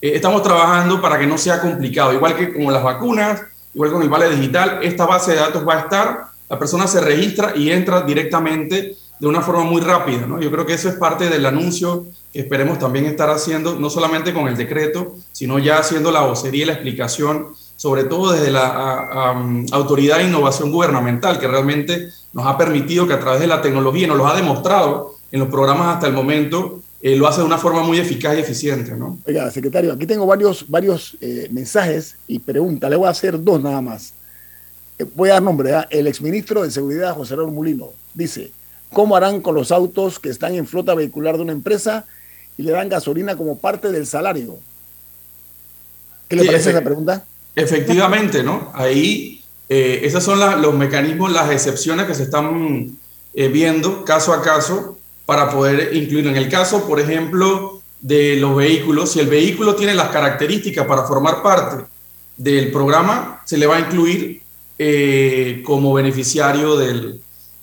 eh, 0.00 0.12
estamos 0.14 0.42
trabajando 0.42 1.02
para 1.02 1.18
que 1.18 1.26
no 1.26 1.36
sea 1.36 1.60
complicado, 1.60 2.14
igual 2.14 2.34
que 2.34 2.54
con 2.54 2.72
las 2.72 2.82
vacunas, 2.82 3.42
igual 3.74 3.92
con 3.92 4.02
el 4.02 4.08
vale 4.08 4.30
digital, 4.30 4.78
esta 4.82 5.04
base 5.04 5.32
de 5.32 5.38
datos 5.38 5.68
va 5.68 5.74
a 5.74 5.80
estar 5.80 6.24
la 6.48 6.58
persona 6.58 6.86
se 6.86 7.00
registra 7.00 7.52
y 7.56 7.70
entra 7.70 8.02
directamente 8.02 8.96
de 9.18 9.26
una 9.26 9.40
forma 9.40 9.64
muy 9.64 9.80
rápida. 9.80 10.26
¿no? 10.26 10.40
Yo 10.40 10.50
creo 10.50 10.66
que 10.66 10.74
eso 10.74 10.88
es 10.88 10.96
parte 10.96 11.28
del 11.28 11.46
anuncio 11.46 12.06
que 12.32 12.40
esperemos 12.40 12.78
también 12.78 13.06
estar 13.06 13.30
haciendo, 13.30 13.78
no 13.78 13.88
solamente 13.88 14.34
con 14.34 14.48
el 14.48 14.56
decreto, 14.56 15.14
sino 15.32 15.58
ya 15.58 15.78
haciendo 15.78 16.10
la 16.10 16.22
vocería 16.22 16.64
y 16.64 16.66
la 16.66 16.72
explicación 16.74 17.54
sobre 17.76 18.04
todo 18.04 18.32
desde 18.32 18.50
la 18.50 19.34
Autoridad 19.72 20.18
de 20.18 20.24
Innovación 20.24 20.70
Gubernamental, 20.70 21.38
que 21.38 21.48
realmente 21.48 22.08
nos 22.32 22.46
ha 22.46 22.56
permitido 22.56 23.06
que 23.06 23.14
a 23.14 23.20
través 23.20 23.40
de 23.40 23.46
la 23.46 23.60
tecnología, 23.62 24.06
nos 24.06 24.16
lo 24.16 24.26
ha 24.26 24.36
demostrado 24.36 25.14
en 25.30 25.40
los 25.40 25.48
programas 25.48 25.94
hasta 25.94 26.06
el 26.06 26.12
momento, 26.12 26.80
eh, 27.02 27.16
lo 27.16 27.26
hace 27.26 27.40
de 27.40 27.46
una 27.46 27.58
forma 27.58 27.82
muy 27.82 27.98
eficaz 27.98 28.36
y 28.36 28.40
eficiente. 28.40 28.92
¿no? 28.96 29.18
Oiga, 29.26 29.50
secretario, 29.50 29.92
aquí 29.92 30.06
tengo 30.06 30.26
varios, 30.26 30.64
varios 30.68 31.16
eh, 31.20 31.48
mensajes 31.50 32.16
y 32.26 32.38
preguntas. 32.38 32.88
Le 32.88 32.96
voy 32.96 33.06
a 33.06 33.10
hacer 33.10 33.42
dos 33.42 33.60
nada 33.62 33.80
más. 33.80 34.14
Eh, 34.98 35.06
voy 35.14 35.30
a 35.30 35.34
dar 35.34 35.42
nombre. 35.42 35.74
¿ah? 35.74 35.86
El 35.90 36.06
exministro 36.06 36.62
de 36.62 36.70
Seguridad, 36.70 37.14
José 37.14 37.36
Raúl 37.36 37.52
Mulino, 37.52 37.90
dice, 38.12 38.52
¿cómo 38.92 39.16
harán 39.16 39.40
con 39.40 39.54
los 39.54 39.72
autos 39.72 40.18
que 40.18 40.28
están 40.28 40.54
en 40.54 40.66
flota 40.66 40.94
vehicular 40.94 41.36
de 41.36 41.42
una 41.42 41.52
empresa 41.52 42.04
y 42.56 42.62
le 42.62 42.72
dan 42.72 42.88
gasolina 42.88 43.36
como 43.36 43.58
parte 43.58 43.90
del 43.90 44.06
salario? 44.06 44.58
¿Qué 46.28 46.36
le 46.36 46.44
parece 46.44 46.70
esa 46.70 46.82
pregunta? 46.82 47.24
Efectivamente, 47.54 48.42
¿no? 48.42 48.70
Ahí, 48.74 49.42
esos 49.68 50.24
son 50.24 50.40
los 50.62 50.74
mecanismos, 50.74 51.32
las 51.32 51.50
excepciones 51.50 52.06
que 52.06 52.14
se 52.14 52.24
están 52.24 52.96
viendo 53.34 54.04
caso 54.04 54.32
a 54.32 54.42
caso 54.42 54.98
para 55.26 55.50
poder 55.50 55.94
incluir. 55.94 56.26
En 56.26 56.36
el 56.36 56.48
caso, 56.48 56.86
por 56.86 56.98
ejemplo, 57.00 57.82
de 58.00 58.36
los 58.36 58.56
vehículos, 58.56 59.12
si 59.12 59.20
el 59.20 59.28
vehículo 59.28 59.74
tiene 59.74 59.94
las 59.94 60.08
características 60.08 60.86
para 60.86 61.04
formar 61.04 61.42
parte 61.42 61.84
del 62.36 62.70
programa, 62.70 63.42
se 63.44 63.56
le 63.56 63.66
va 63.66 63.76
a 63.76 63.80
incluir 63.80 64.43
eh, 64.78 65.62
como 65.64 65.94
beneficiario 65.94 66.76
del, 66.76 67.20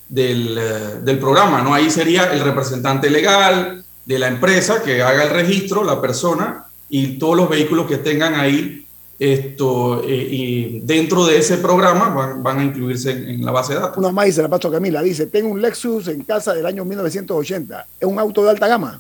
del, 0.08 0.58
eh, 0.58 1.00
del, 1.04 1.20
programa. 1.20 1.62
¿no? 1.62 1.74
Ahí 1.74 1.90
sería 1.90 2.32
el 2.34 2.42
representante 2.42 3.10
legal 3.10 3.84
de 4.06 4.20
la 4.20 4.28
empresa 4.28 4.82
que 4.82 5.02
haga 5.02 5.24
el 5.24 5.30
registro, 5.30 5.84
la 5.84 6.02
persona, 6.02 6.66
y 6.90 7.18
todos 7.18 7.36
los 7.38 7.50
vehículos 7.50 7.88
que 7.88 7.98
tengan 7.98 8.36
ahí 8.36 8.86
esto, 9.22 10.04
eh, 10.04 10.28
y 10.32 10.80
dentro 10.80 11.26
de 11.28 11.38
ese 11.38 11.58
programa 11.60 12.36
van, 12.40 12.58
a 12.58 12.64
incluirse 12.64 13.12
en, 13.12 13.46
la 13.46 13.52
base 13.52 13.76
de 13.76 13.80
datos. 13.80 13.98
Una 13.98 14.12
más 14.12 14.34
se 14.34 14.42
la 14.42 14.50
paso 14.50 14.68
a 14.68 14.72
Camila. 14.72 15.04
Dice, 15.04 15.28
tengo 15.28 15.50
un 15.50 15.62
Lexus 15.62 16.08
en 16.08 16.24
casa 16.24 16.56
del 16.56 16.66
año 16.66 16.84
1980. 16.84 17.86
¿Es 18.00 18.08
un 18.08 18.18
auto 18.18 18.44
de 18.44 18.50
alta 18.50 18.68
gama? 18.68 19.00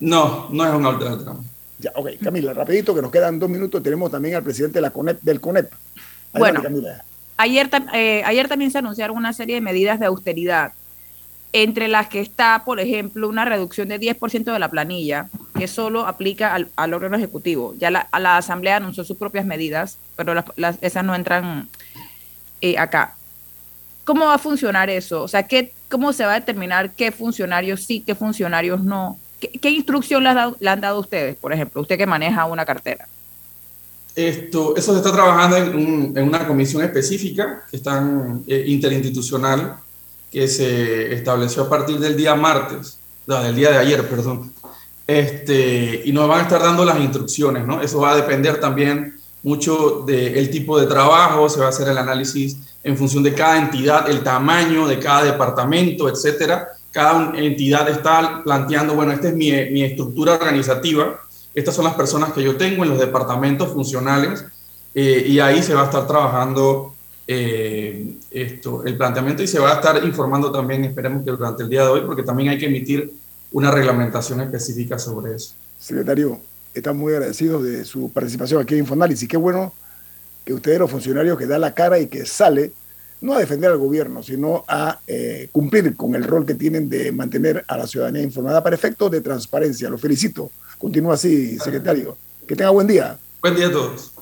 No, 0.00 0.48
no 0.50 0.66
es 0.66 0.74
un 0.74 0.84
auto 0.84 1.04
de 1.04 1.10
alta 1.12 1.24
gama. 1.24 1.44
Ya, 1.78 1.92
ok. 1.94 2.10
Camila, 2.20 2.52
rapidito, 2.52 2.94
que 2.94 3.00
nos 3.00 3.12
quedan 3.12 3.38
dos 3.38 3.48
minutos. 3.48 3.80
Tenemos 3.80 4.10
también 4.10 4.34
al 4.34 4.42
presidente 4.42 4.78
de 4.78 4.82
la 4.82 4.90
CONEP, 4.90 5.22
del 5.22 5.40
CONEP. 5.40 5.70
bueno, 6.32 6.62
Ayer, 7.40 7.70
eh, 7.94 8.22
ayer 8.26 8.48
también 8.48 8.70
se 8.70 8.76
anunciaron 8.76 9.16
una 9.16 9.32
serie 9.32 9.54
de 9.54 9.60
medidas 9.62 9.98
de 9.98 10.04
austeridad 10.04 10.74
entre 11.54 11.88
las 11.88 12.06
que 12.06 12.20
está, 12.20 12.64
por 12.66 12.80
ejemplo, 12.80 13.30
una 13.30 13.46
reducción 13.46 13.88
de 13.88 13.98
10% 13.98 14.52
de 14.52 14.58
la 14.58 14.68
planilla, 14.68 15.30
que 15.56 15.66
solo 15.66 16.06
aplica 16.06 16.54
al, 16.54 16.94
órgano 16.94 17.16
ejecutivo. 17.16 17.74
Ya 17.78 17.90
la, 17.90 18.08
la, 18.18 18.36
Asamblea 18.36 18.76
anunció 18.76 19.04
sus 19.04 19.16
propias 19.16 19.46
medidas, 19.46 19.96
pero 20.16 20.34
las, 20.34 20.76
esas 20.82 21.02
no 21.02 21.14
entran 21.14 21.70
eh, 22.60 22.76
acá. 22.76 23.16
¿Cómo 24.04 24.26
va 24.26 24.34
a 24.34 24.38
funcionar 24.38 24.90
eso? 24.90 25.22
O 25.22 25.28
sea, 25.28 25.44
¿qué, 25.44 25.72
¿cómo 25.88 26.12
se 26.12 26.26
va 26.26 26.32
a 26.32 26.40
determinar 26.40 26.90
qué 26.90 27.10
funcionarios 27.10 27.84
sí, 27.84 28.02
qué 28.06 28.14
funcionarios 28.14 28.84
no? 28.84 29.18
¿Qué, 29.40 29.70
instrucción 29.70 30.24
le, 30.24 30.68
han 30.68 30.80
dado 30.82 31.00
ustedes, 31.00 31.36
por 31.36 31.54
ejemplo, 31.54 31.80
usted 31.80 31.96
que 31.96 32.06
maneja 32.06 32.44
una 32.44 32.66
cartera? 32.66 33.08
Esto, 34.14 34.76
eso 34.76 34.92
se 34.92 34.98
está 34.98 35.12
trabajando 35.12 35.56
en, 35.56 36.22
una 36.22 36.46
comisión 36.46 36.82
específica, 36.82 37.64
que 37.70 37.76
está 37.76 38.04
eh, 38.46 38.64
interinstitucional, 38.66 39.76
que 40.30 40.48
se 40.48 41.12
estableció 41.12 41.62
a 41.62 41.68
partir 41.68 41.98
del 41.98 42.16
día 42.16 42.34
martes, 42.34 42.98
del 43.26 43.54
día 43.54 43.70
de 43.70 43.78
ayer, 43.78 44.08
perdón, 44.08 44.52
este, 45.06 46.02
y 46.04 46.12
nos 46.12 46.28
van 46.28 46.40
a 46.40 46.42
estar 46.42 46.62
dando 46.62 46.84
las 46.84 46.98
instrucciones, 47.00 47.66
¿no? 47.66 47.80
Eso 47.80 48.00
va 48.00 48.12
a 48.12 48.16
depender 48.16 48.60
también 48.60 49.16
mucho 49.42 50.04
del 50.06 50.50
tipo 50.50 50.78
de 50.78 50.86
trabajo, 50.86 51.48
se 51.48 51.60
va 51.60 51.66
a 51.66 51.68
hacer 51.70 51.88
el 51.88 51.98
análisis 51.98 52.56
en 52.82 52.96
función 52.96 53.22
de 53.22 53.34
cada 53.34 53.58
entidad, 53.58 54.10
el 54.10 54.22
tamaño 54.22 54.86
de 54.86 54.98
cada 54.98 55.24
departamento, 55.24 56.08
etcétera. 56.08 56.68
Cada 56.90 57.36
entidad 57.36 57.88
está 57.88 58.42
planteando, 58.42 58.94
bueno, 58.94 59.12
esta 59.12 59.28
es 59.28 59.34
mi 59.34 59.82
estructura 59.82 60.34
organizativa, 60.34 61.20
estas 61.54 61.74
son 61.74 61.84
las 61.84 61.94
personas 61.94 62.32
que 62.32 62.42
yo 62.42 62.56
tengo 62.56 62.84
en 62.84 62.90
los 62.90 62.98
departamentos 62.98 63.72
funcionales, 63.72 64.44
eh, 64.94 65.24
y 65.26 65.38
ahí 65.38 65.62
se 65.62 65.74
va 65.74 65.82
a 65.82 65.84
estar 65.84 66.06
trabajando 66.06 66.94
eh, 67.26 68.16
esto, 68.30 68.84
el 68.84 68.96
planteamiento 68.96 69.42
y 69.42 69.46
se 69.46 69.60
va 69.60 69.72
a 69.72 69.74
estar 69.74 70.04
informando 70.04 70.50
también, 70.50 70.84
esperemos 70.84 71.24
que 71.24 71.30
durante 71.30 71.62
el 71.62 71.68
día 71.68 71.82
de 71.82 71.88
hoy, 71.88 72.00
porque 72.04 72.22
también 72.22 72.48
hay 72.48 72.58
que 72.58 72.66
emitir 72.66 73.12
una 73.52 73.70
reglamentación 73.70 74.40
específica 74.40 74.98
sobre 74.98 75.34
eso. 75.36 75.54
Secretario, 75.78 76.40
estamos 76.74 77.00
muy 77.00 77.12
agradecidos 77.12 77.62
de 77.62 77.84
su 77.84 78.10
participación 78.10 78.62
aquí 78.62 78.74
en 78.74 78.80
Infoanálisis. 78.80 79.28
Qué 79.28 79.36
bueno 79.36 79.72
que 80.44 80.54
ustedes, 80.54 80.78
los 80.78 80.90
funcionarios 80.90 81.38
que 81.38 81.46
da 81.46 81.58
la 81.58 81.74
cara 81.74 81.98
y 81.98 82.06
que 82.06 82.26
sale, 82.26 82.72
no 83.20 83.34
a 83.34 83.38
defender 83.38 83.70
al 83.70 83.78
gobierno, 83.78 84.22
sino 84.22 84.64
a 84.66 84.98
eh, 85.06 85.48
cumplir 85.52 85.94
con 85.94 86.14
el 86.14 86.24
rol 86.24 86.46
que 86.46 86.54
tienen 86.54 86.88
de 86.88 87.12
mantener 87.12 87.64
a 87.68 87.76
la 87.76 87.86
ciudadanía 87.86 88.22
informada 88.22 88.62
para 88.62 88.74
efectos 88.74 89.10
de 89.10 89.20
transparencia. 89.20 89.90
Lo 89.90 89.98
felicito. 89.98 90.50
Continúa 90.80 91.14
así, 91.14 91.58
secretario. 91.58 92.16
Que 92.48 92.56
tenga 92.56 92.70
buen 92.70 92.86
día. 92.86 93.18
Buen 93.42 93.54
día 93.54 93.66
a 93.66 93.70
todos. 93.70 94.12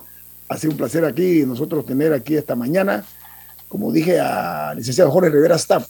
Ha 0.48 0.58
sido 0.58 0.72
un 0.72 0.76
placer 0.76 1.04
aquí 1.04 1.46
nosotros 1.46 1.86
tener 1.86 2.12
aquí 2.12 2.34
esta 2.34 2.56
mañana, 2.56 3.04
como 3.68 3.92
dije, 3.92 4.18
al 4.18 4.76
licenciado 4.76 5.12
Jorge 5.12 5.30
Rivera 5.30 5.54
Staff, 5.54 5.86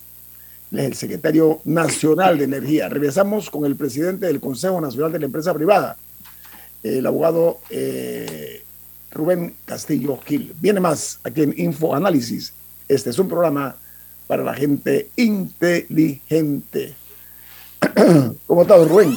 el 0.71 0.95
secretario 0.95 1.63
nacional 1.65 2.37
de 2.37 2.45
Energía. 2.45 2.91
Regresamos 2.91 3.49
con 3.49 3.65
el 3.65 3.77
presidente 3.77 4.27
del 4.27 4.41
Consejo 4.41 4.79
Nacional 4.79 5.11
de 5.11 5.21
la 5.21 5.25
Empresa 5.25 5.55
Privada, 5.55 5.97
el 6.83 7.07
abogado 7.07 7.61
eh, 7.71 8.63
Rubén 9.11 9.55
Castillo 9.65 10.19
Gil. 10.23 10.55
Viene 10.61 10.81
más 10.81 11.19
aquí 11.25 11.45
en 11.45 11.55
Info 11.57 11.95
Análisis. 11.95 12.53
Este 12.89 13.09
es 13.09 13.19
un 13.19 13.29
programa 13.29 13.75
para 14.27 14.45
la 14.45 14.53
gente 14.53 15.09
inteligente. 15.17 16.95
¿Cómo 18.47 18.63
estás, 18.63 18.87
Rubén? 18.87 19.17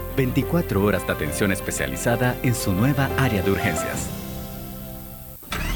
24 0.15 0.83
horas 0.83 1.05
de 1.05 1.13
atención 1.13 1.51
especializada 1.51 2.37
en 2.43 2.55
su 2.55 2.71
nueva 2.73 3.09
área 3.17 3.41
de 3.41 3.51
urgencias. 3.51 4.09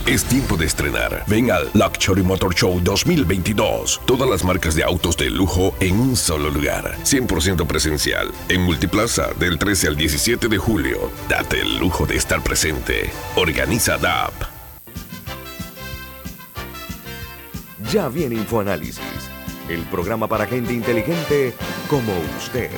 Es 0.05 0.23
tiempo 0.23 0.55
de 0.55 0.67
estrenar. 0.67 1.23
Ven 1.25 1.49
al 1.49 1.71
Luxury 1.73 2.21
Motor 2.21 2.53
Show 2.53 2.79
2022. 2.79 4.01
Todas 4.05 4.29
las 4.29 4.43
marcas 4.43 4.75
de 4.75 4.83
autos 4.83 5.17
de 5.17 5.31
lujo 5.31 5.73
en 5.79 5.99
un 5.99 6.15
solo 6.15 6.51
lugar. 6.51 6.95
100% 7.03 7.65
presencial. 7.65 8.31
En 8.47 8.61
Multiplaza 8.61 9.29
del 9.39 9.57
13 9.57 9.87
al 9.87 9.95
17 9.95 10.47
de 10.47 10.57
julio. 10.59 11.09
Date 11.27 11.61
el 11.61 11.79
lujo 11.79 12.05
de 12.05 12.17
estar 12.17 12.43
presente. 12.43 13.09
Organiza 13.35 13.97
DAP. 13.97 14.31
Ya 17.91 18.07
viene 18.07 18.35
InfoAnálisis, 18.35 19.01
el 19.69 19.81
programa 19.85 20.27
para 20.27 20.45
gente 20.45 20.71
inteligente 20.71 21.53
como 21.89 22.13
usted. 22.37 22.69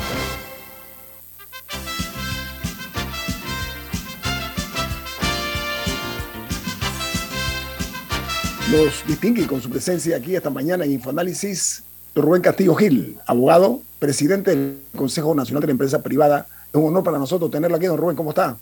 Nos 8.72 9.08
distingue 9.08 9.48
con 9.48 9.62
su 9.62 9.70
presencia 9.70 10.18
aquí 10.18 10.36
esta 10.36 10.50
mañana 10.50 10.84
en 10.84 10.92
Infoanálisis 10.92 11.84
Rubén 12.14 12.42
Castillo 12.42 12.76
Gil, 12.76 13.18
abogado, 13.26 13.80
presidente 13.98 14.52
del 14.52 14.80
Consejo 14.94 15.34
Nacional 15.34 15.62
de 15.62 15.68
la 15.68 15.72
Empresa 15.72 16.04
Privada. 16.04 16.48
Es 16.68 16.76
un 16.76 16.90
honor 16.90 17.02
para 17.02 17.18
nosotros 17.18 17.50
tenerlo 17.50 17.78
aquí, 17.78 17.86
don 17.86 17.98
Rubén. 17.98 18.18
¿Cómo 18.18 18.32
está? 18.32 18.58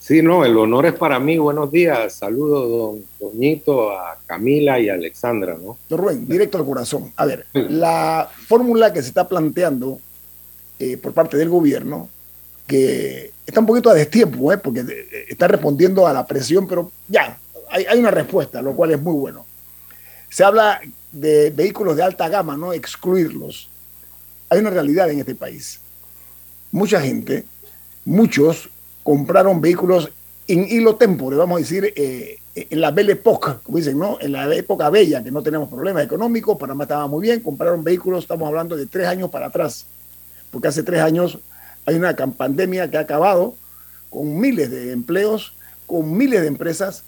Sí, 0.00 0.20
no, 0.20 0.44
el 0.44 0.54
honor 0.58 0.84
es 0.84 0.92
para 0.92 1.18
mí. 1.18 1.38
Buenos 1.38 1.72
días. 1.72 2.12
Saludos, 2.12 2.68
don 2.68 3.04
Doñito, 3.32 3.92
a 3.92 4.18
Camila 4.26 4.78
y 4.78 4.90
a 4.90 4.94
Alexandra, 4.94 5.56
¿no? 5.58 5.78
Don 5.88 5.98
Rubén, 5.98 6.28
directo 6.28 6.58
al 6.58 6.66
corazón. 6.66 7.10
A 7.16 7.24
ver, 7.24 7.46
la 7.54 8.28
fórmula 8.46 8.92
que 8.92 9.00
se 9.00 9.08
está 9.08 9.26
planteando 9.26 9.98
eh, 10.78 10.98
por 10.98 11.14
parte 11.14 11.38
del 11.38 11.48
gobierno, 11.48 12.10
que 12.66 13.32
está 13.46 13.60
un 13.60 13.66
poquito 13.66 13.88
a 13.88 13.94
destiempo, 13.94 14.52
¿eh? 14.52 14.58
porque 14.58 14.80
eh, 14.80 15.24
está 15.28 15.48
respondiendo 15.48 16.06
a 16.06 16.12
la 16.12 16.26
presión, 16.26 16.68
pero 16.68 16.90
ya, 17.08 17.38
hay, 17.72 17.98
una 17.98 18.10
respuesta, 18.10 18.60
lo 18.62 18.74
cual 18.74 18.92
es 18.92 19.00
muy 19.00 19.14
bueno. 19.14 19.46
Se 20.28 20.44
habla 20.44 20.80
de 21.10 21.50
vehículos 21.50 21.96
de 21.96 22.02
alta 22.02 22.28
gama, 22.28 22.56
no 22.56 22.72
excluirlos. 22.72 23.68
Hay 24.48 24.60
una 24.60 24.70
realidad 24.70 25.10
en 25.10 25.20
este 25.20 25.34
país. 25.34 25.80
Mucha 26.70 27.00
gente, 27.00 27.44
muchos 28.04 28.68
compraron 29.02 29.60
vehículos 29.60 30.10
en 30.46 30.66
hilo 30.68 30.96
tempore, 30.96 31.36
vamos 31.36 31.56
a 31.56 31.60
decir, 31.60 31.92
eh, 31.96 32.38
en 32.54 32.80
la 32.80 32.90
Belle 32.90 33.12
Époque, 33.12 33.52
como 33.62 33.78
dicen, 33.78 33.98
¿no? 33.98 34.18
En 34.20 34.32
la 34.32 34.52
época 34.54 34.90
bella, 34.90 35.22
que 35.22 35.30
no 35.30 35.42
tenemos 35.42 35.68
problemas 35.68 36.04
económicos, 36.04 36.58
Panamá 36.58 36.84
estaba 36.84 37.06
muy 37.06 37.22
bien, 37.22 37.40
compraron 37.40 37.82
vehículos, 37.82 38.24
estamos 38.24 38.46
hablando 38.46 38.76
de 38.76 38.86
tres 38.86 39.06
años 39.06 39.30
para 39.30 39.46
atrás, 39.46 39.86
porque 40.50 40.68
hace 40.68 40.82
tres 40.82 41.00
años 41.00 41.38
hay 41.86 41.94
una 41.94 42.14
pandemia 42.14 42.90
que 42.90 42.98
ha 42.98 43.00
acabado 43.00 43.54
con 44.10 44.38
miles 44.38 44.70
de 44.70 44.92
empleos, 44.92 45.54
con 45.86 46.14
miles 46.14 46.42
de 46.42 46.48
empresas 46.48 47.04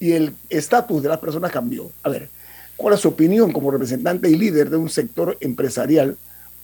y 0.00 0.12
el 0.12 0.34
estatus 0.48 1.02
de 1.02 1.08
las 1.08 1.18
personas 1.18 1.50
cambió. 1.50 1.90
A 2.02 2.08
ver, 2.08 2.28
¿cuál 2.76 2.94
es 2.94 3.00
su 3.00 3.08
opinión 3.08 3.52
como 3.52 3.70
representante 3.70 4.30
y 4.30 4.36
líder 4.36 4.70
de 4.70 4.76
un 4.76 4.88
sector 4.88 5.36
empresarial 5.40 6.16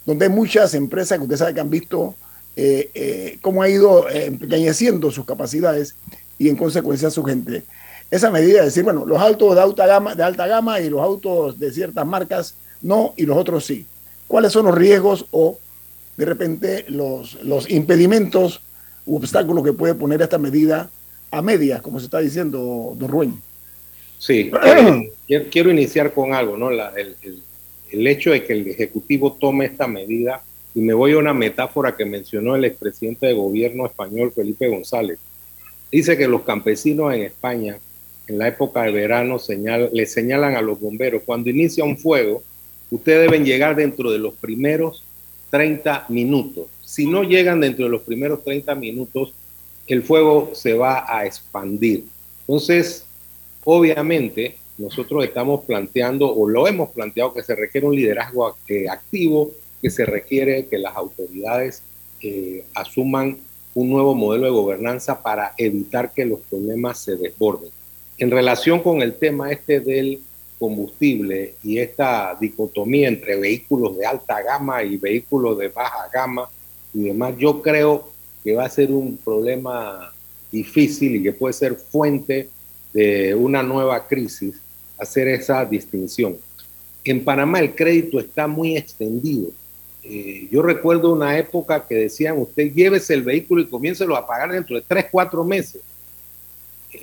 donde 0.07 0.27
hay 0.27 0.31
muchas 0.31 0.75
empresas 0.75 1.19
que 1.19 1.25
usted 1.25 1.37
sabe 1.37 1.55
que 1.55 1.61
han 1.61 1.71
visto 1.71 2.15
eh, 2.57 2.91
eh, 2.95 3.39
cómo 3.43 3.63
ha 3.63 3.69
ido 3.69 4.09
eh, 4.09 4.27
empequeñeciendo 4.27 5.11
sus 5.11 5.25
capacidades 5.25 5.97
y 6.39 6.49
en 6.49 6.57
consecuencia 6.57 7.11
su 7.11 7.25
gente? 7.25 7.65
Esa 8.11 8.31
medida 8.31 8.61
de 8.61 8.67
decir, 8.67 8.85
bueno, 8.85 9.05
los 9.07 9.21
autos 9.21 9.55
de 9.55 9.63
alta 9.63 9.87
gama, 9.87 10.15
de 10.15 10.23
alta 10.23 10.47
gama 10.47 10.81
y 10.81 10.89
los 10.91 11.01
autos 11.01 11.59
de 11.59 11.73
ciertas 11.73 12.07
marcas 12.07 12.55
no 12.83 13.15
y 13.17 13.25
los 13.25 13.37
otros 13.37 13.65
sí. 13.65 13.87
¿Cuáles 14.29 14.53
son 14.53 14.67
los 14.67 14.75
riesgos 14.75 15.27
o 15.31 15.59
de 16.17 16.25
repente 16.25 16.85
los, 16.89 17.43
los 17.43 17.69
impedimentos 17.71 18.61
u 19.07 19.17
obstáculos 19.17 19.65
que 19.65 19.73
puede 19.73 19.95
poner 19.95 20.23
esta 20.23 20.39
medida 20.39 20.91
a 21.35 21.43
medias, 21.43 21.83
como 21.83 21.99
se 21.99 22.07
está 22.07 22.21
diciendo, 22.21 22.95
don 22.97 23.09
Rubén. 23.09 23.35
Sí, 24.19 24.51
quiero, 25.51 25.71
iniciar 25.71 26.13
con 26.13 26.33
algo, 26.33 26.57
¿no? 26.57 26.71
el, 26.71 27.17
el, 27.91 28.07
hecho 28.07 28.31
de 28.31 28.45
que 28.45 28.53
el 28.53 28.69
Ejecutivo 28.69 29.37
tome 29.39 29.67
esta 29.67 29.87
medida, 29.87 30.43
y 30.75 30.81
me 30.81 30.95
voy 30.95 31.13
a 31.13 31.19
una 31.19 31.35
metáfora 31.35 31.97
que 31.97 32.05
mencionó 32.05 32.57
el 32.57 32.65
expresidente 32.65 33.27
de 33.27 33.35
gobierno 33.35 33.87
español, 33.87 34.33
Felipe 34.35 34.69
González. 34.69 35.19
Dice 35.91 36.17
que 36.17 36.27
los 36.27 36.43
campesinos 36.43 37.15
en 37.15 37.23
España, 37.23 37.79
en 38.27 38.39
la 38.39 38.49
época 38.49 38.83
de 38.83 38.93
verano, 38.93 39.39
señal, 39.39 39.91
le 39.93 40.07
señalan 40.07 40.57
a 40.57 40.63
los 40.63 40.81
bomberos, 40.81 41.23
cuando 41.25 41.51
inicia 41.51 41.85
un 41.85 41.99
fuego, 41.99 42.43
ustedes 42.91 43.31
deben 43.31 43.45
llegar 43.45 43.77
dentro 43.77 44.11
de 44.11 44.19
los 44.19 44.35
primeros 44.35 45.05
30 45.51 46.07
minutos. 46.09 46.67
Si 46.85 47.07
no 47.07 47.23
llegan 47.23 47.61
dentro 47.61 47.85
de 47.85 47.91
los 47.91 48.03
primeros 48.03 48.43
30 48.43 48.75
minutos, 48.75 49.35
el 49.87 50.03
fuego 50.03 50.51
se 50.55 50.75
va 50.75 51.05
a 51.09 51.27
expandir. 51.27 52.05
Entonces, 52.41 53.05
obviamente, 53.65 54.57
nosotros 54.79 55.25
estamos 55.25 55.65
planteando, 55.65 56.35
o 56.35 56.49
lo 56.49 56.67
hemos 56.67 56.91
planteado, 56.91 57.33
que 57.33 57.43
se 57.43 57.55
requiere 57.55 57.87
un 57.87 57.95
liderazgo 57.95 58.47
activo, 58.47 59.51
que 59.81 59.91
se 59.91 60.05
requiere 60.05 60.67
que 60.67 60.79
las 60.79 60.97
autoridades 60.97 61.83
eh, 62.21 62.65
asuman 62.75 63.39
un 63.75 63.91
nuevo 63.91 64.15
modelo 64.15 64.47
de 64.47 64.53
gobernanza 64.53 65.23
para 65.23 65.53
evitar 65.59 66.13
que 66.13 66.25
los 66.25 66.41
problemas 66.41 66.99
se 66.99 67.17
desborden. 67.17 67.71
En 68.19 68.31
relación 68.31 68.81
con 68.81 69.03
el 69.03 69.15
tema 69.15 69.51
este 69.51 69.81
del 69.81 70.21
combustible 70.59 71.55
y 71.63 71.79
esta 71.79 72.37
dicotomía 72.41 73.09
entre 73.09 73.37
vehículos 73.37 73.99
de 73.99 74.07
alta 74.07 74.41
gama 74.41 74.83
y 74.83 74.97
vehículos 74.97 75.59
de 75.59 75.69
baja 75.69 76.09
gama 76.13 76.49
y 76.95 77.03
demás, 77.03 77.35
yo 77.37 77.61
creo 77.61 78.14
que 78.45 78.55
va 78.55 78.67
a 78.67 78.71
ser 78.71 78.93
un 78.93 79.17
problema 79.17 80.13
difícil 80.53 81.17
y 81.17 81.23
que 81.23 81.33
puede 81.33 81.55
ser 81.55 81.75
fuente 81.75 82.51
de 82.93 83.35
una 83.35 83.63
nueva 83.63 84.07
crisis, 84.07 84.55
hacer 84.99 85.27
esa 85.29 85.65
distinción. 85.65 86.37
En 87.03 87.25
Panamá 87.25 87.59
el 87.59 87.75
crédito 87.75 88.21
está 88.21 88.47
muy 88.47 88.77
extendido. 88.77 89.51
Eh, 90.05 90.49
yo 90.53 90.63
recuerdo 90.63 91.13
una 91.13 91.37
época 91.39 91.85
que 91.87 91.95
decían, 91.95 92.39
usted 92.39 92.73
llévese 92.73 93.15
el 93.15 93.23
vehículo 93.23 93.63
y 93.63 93.67
comiéncelo 93.67 94.17
a 94.17 94.27
pagar 94.27 94.53
dentro 94.53 94.77
de 94.77 94.85
tres, 94.87 95.07
cuatro 95.11 95.43
meses. 95.43 95.81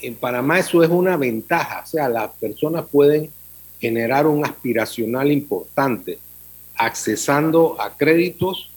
En 0.01 0.15
Panamá 0.15 0.59
eso 0.59 0.81
es 0.83 0.89
una 0.89 1.17
ventaja, 1.17 1.81
o 1.83 1.87
sea, 1.87 2.07
las 2.07 2.31
personas 2.31 2.85
pueden 2.89 3.29
generar 3.79 4.27
un 4.27 4.45
aspiracional 4.45 5.31
importante, 5.31 6.19
accesando 6.75 7.81
a 7.81 7.97
créditos 7.97 8.70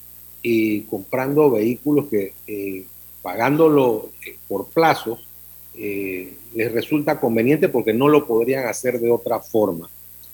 y 0.47 0.81
comprando 0.81 1.49
vehículos 1.49 2.05
que 2.05 2.33
eh, 2.45 2.85
pagándolo 3.23 4.11
eh, 4.23 4.37
por 4.47 4.67
plazos 4.67 5.25
eh, 5.73 6.35
les 6.53 6.71
resulta 6.71 7.19
conveniente 7.19 7.67
porque 7.67 7.93
no 7.93 8.07
lo 8.07 8.27
podrían 8.27 8.67
hacer 8.67 8.99
de 8.99 9.09
otra 9.09 9.39
forma. 9.39 9.89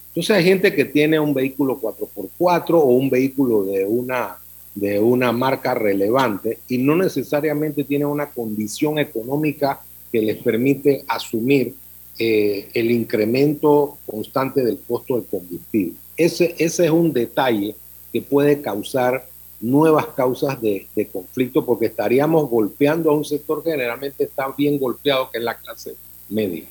Entonces 0.10 0.36
hay 0.36 0.44
gente 0.44 0.76
que 0.76 0.84
tiene 0.84 1.18
un 1.18 1.34
vehículo 1.34 1.80
4x4 1.80 2.74
o 2.74 2.84
un 2.84 3.10
vehículo 3.10 3.64
de 3.64 3.86
una, 3.86 4.36
de 4.76 5.00
una 5.00 5.32
marca 5.32 5.76
relevante 5.76 6.60
y 6.68 6.78
no 6.80 6.98
necesariamente 6.98 7.86
tiene 7.86 8.06
una 8.06 8.32
condición 8.32 9.00
económica 9.00 9.80
que 10.12 10.22
les 10.22 10.36
permite 10.44 11.06
asumir 11.08 11.74
el 12.20 12.92
incremento 12.92 13.98
constante 14.06 14.64
del 14.64 14.78
costo 14.86 15.16
del 15.16 15.26
combustible. 15.26 15.94
Ese, 16.18 16.54
ese 16.60 16.86
es 16.86 16.92
un 16.92 17.14
detalle 17.14 17.74
que 18.12 18.22
puede 18.22 18.62
causar 18.62 19.31
nuevas 19.62 20.08
causas 20.08 20.60
de, 20.62 20.88
conflicto 21.12 21.66
porque 21.66 21.88
estaríamos 21.88 22.50
golpeando 22.50 23.12
a 23.12 23.14
un 23.14 23.26
sector 23.26 23.64
que 23.64 23.72
generalmente 23.72 24.24
está 24.24 24.54
bien 24.58 24.80
golpeado, 24.80 25.30
que 25.30 25.38
es 25.38 25.44
la 25.44 25.58
clase 25.58 25.96
media 26.30 26.66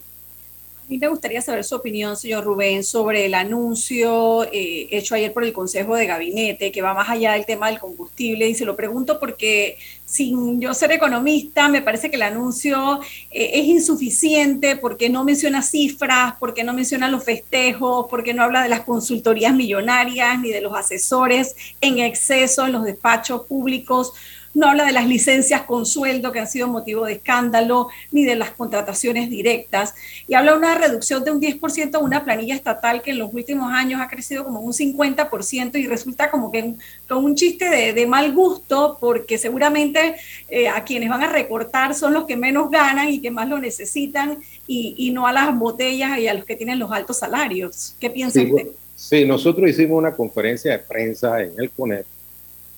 mí 0.90 0.98
me 0.98 1.06
gustaría 1.06 1.40
saber 1.40 1.62
su 1.62 1.76
opinión, 1.76 2.16
señor 2.16 2.42
Rubén, 2.42 2.82
sobre 2.82 3.26
el 3.26 3.34
anuncio 3.34 4.42
eh, 4.52 4.88
hecho 4.90 5.14
ayer 5.14 5.32
por 5.32 5.44
el 5.44 5.52
Consejo 5.52 5.94
de 5.94 6.04
Gabinete, 6.04 6.72
que 6.72 6.82
va 6.82 6.94
más 6.94 7.08
allá 7.08 7.34
del 7.34 7.46
tema 7.46 7.68
del 7.68 7.78
combustible. 7.78 8.48
Y 8.48 8.56
se 8.56 8.64
lo 8.64 8.74
pregunto 8.74 9.20
porque, 9.20 9.78
sin 10.04 10.60
yo 10.60 10.74
ser 10.74 10.90
economista, 10.90 11.68
me 11.68 11.80
parece 11.80 12.10
que 12.10 12.16
el 12.16 12.22
anuncio 12.22 13.00
eh, 13.30 13.52
es 13.54 13.66
insuficiente 13.66 14.74
porque 14.74 15.08
no 15.08 15.22
menciona 15.22 15.62
cifras, 15.62 16.34
porque 16.40 16.64
no 16.64 16.74
menciona 16.74 17.08
los 17.08 17.22
festejos, 17.22 18.06
porque 18.10 18.34
no 18.34 18.42
habla 18.42 18.64
de 18.64 18.68
las 18.68 18.80
consultorías 18.80 19.54
millonarias 19.54 20.40
ni 20.40 20.50
de 20.50 20.60
los 20.60 20.74
asesores 20.74 21.54
en 21.80 22.00
exceso 22.00 22.66
en 22.66 22.72
los 22.72 22.82
despachos 22.82 23.46
públicos 23.46 24.12
no 24.54 24.68
habla 24.68 24.84
de 24.84 24.92
las 24.92 25.06
licencias 25.06 25.62
con 25.62 25.86
sueldo 25.86 26.32
que 26.32 26.40
han 26.40 26.48
sido 26.48 26.68
motivo 26.68 27.06
de 27.06 27.14
escándalo, 27.14 27.88
ni 28.10 28.24
de 28.24 28.36
las 28.36 28.50
contrataciones 28.50 29.30
directas, 29.30 29.94
y 30.26 30.34
habla 30.34 30.52
de 30.52 30.58
una 30.58 30.74
reducción 30.74 31.24
de 31.24 31.30
un 31.30 31.40
10% 31.40 31.90
de 31.90 31.98
una 31.98 32.24
planilla 32.24 32.54
estatal 32.54 33.02
que 33.02 33.12
en 33.12 33.18
los 33.18 33.32
últimos 33.32 33.72
años 33.72 34.00
ha 34.00 34.08
crecido 34.08 34.44
como 34.44 34.60
un 34.60 34.72
50% 34.72 35.78
y 35.78 35.86
resulta 35.86 36.30
como 36.30 36.50
que 36.50 36.74
con 37.08 37.24
un 37.24 37.34
chiste 37.34 37.92
de, 37.92 38.06
mal 38.06 38.32
gusto, 38.32 38.96
porque 39.00 39.38
seguramente 39.38 40.16
eh, 40.48 40.68
a 40.68 40.82
quienes 40.84 41.08
van 41.08 41.22
a 41.22 41.30
recortar 41.30 41.94
son 41.94 42.12
los 42.12 42.24
que 42.24 42.36
menos 42.36 42.70
ganan 42.70 43.08
y 43.08 43.20
que 43.20 43.30
más 43.30 43.48
lo 43.48 43.58
necesitan, 43.58 44.38
y, 44.66 45.10
no 45.10 45.26
a 45.26 45.32
las 45.32 45.56
botellas 45.58 46.18
y 46.18 46.28
a 46.28 46.34
los 46.34 46.44
que 46.44 46.54
tienen 46.54 46.78
los 46.78 46.92
altos 46.92 47.18
salarios. 47.18 47.96
¿Qué 47.98 48.08
piensa 48.08 48.40
usted? 48.40 48.68
Sí, 48.94 49.24
nosotros 49.24 49.68
hicimos 49.68 49.98
una 49.98 50.14
conferencia 50.14 50.72
de 50.72 50.78
prensa 50.78 51.42
en 51.42 51.54
el 51.58 51.70
CONEP 51.70 52.06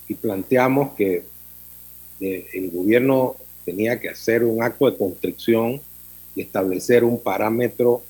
y 0.09 0.15
planteamos 0.15 0.95
que 0.95 1.25
el 2.23 2.71
gobierno 2.71 3.37
tenía 3.65 4.01
que 4.01 4.09
hacer 4.09 4.45
un 4.45 4.63
acto 4.63 4.91
de 4.91 4.97
constricción 4.97 5.81
y 6.35 6.43
establecer 6.43 7.05
un 7.05 7.21
parámetro 7.21 8.03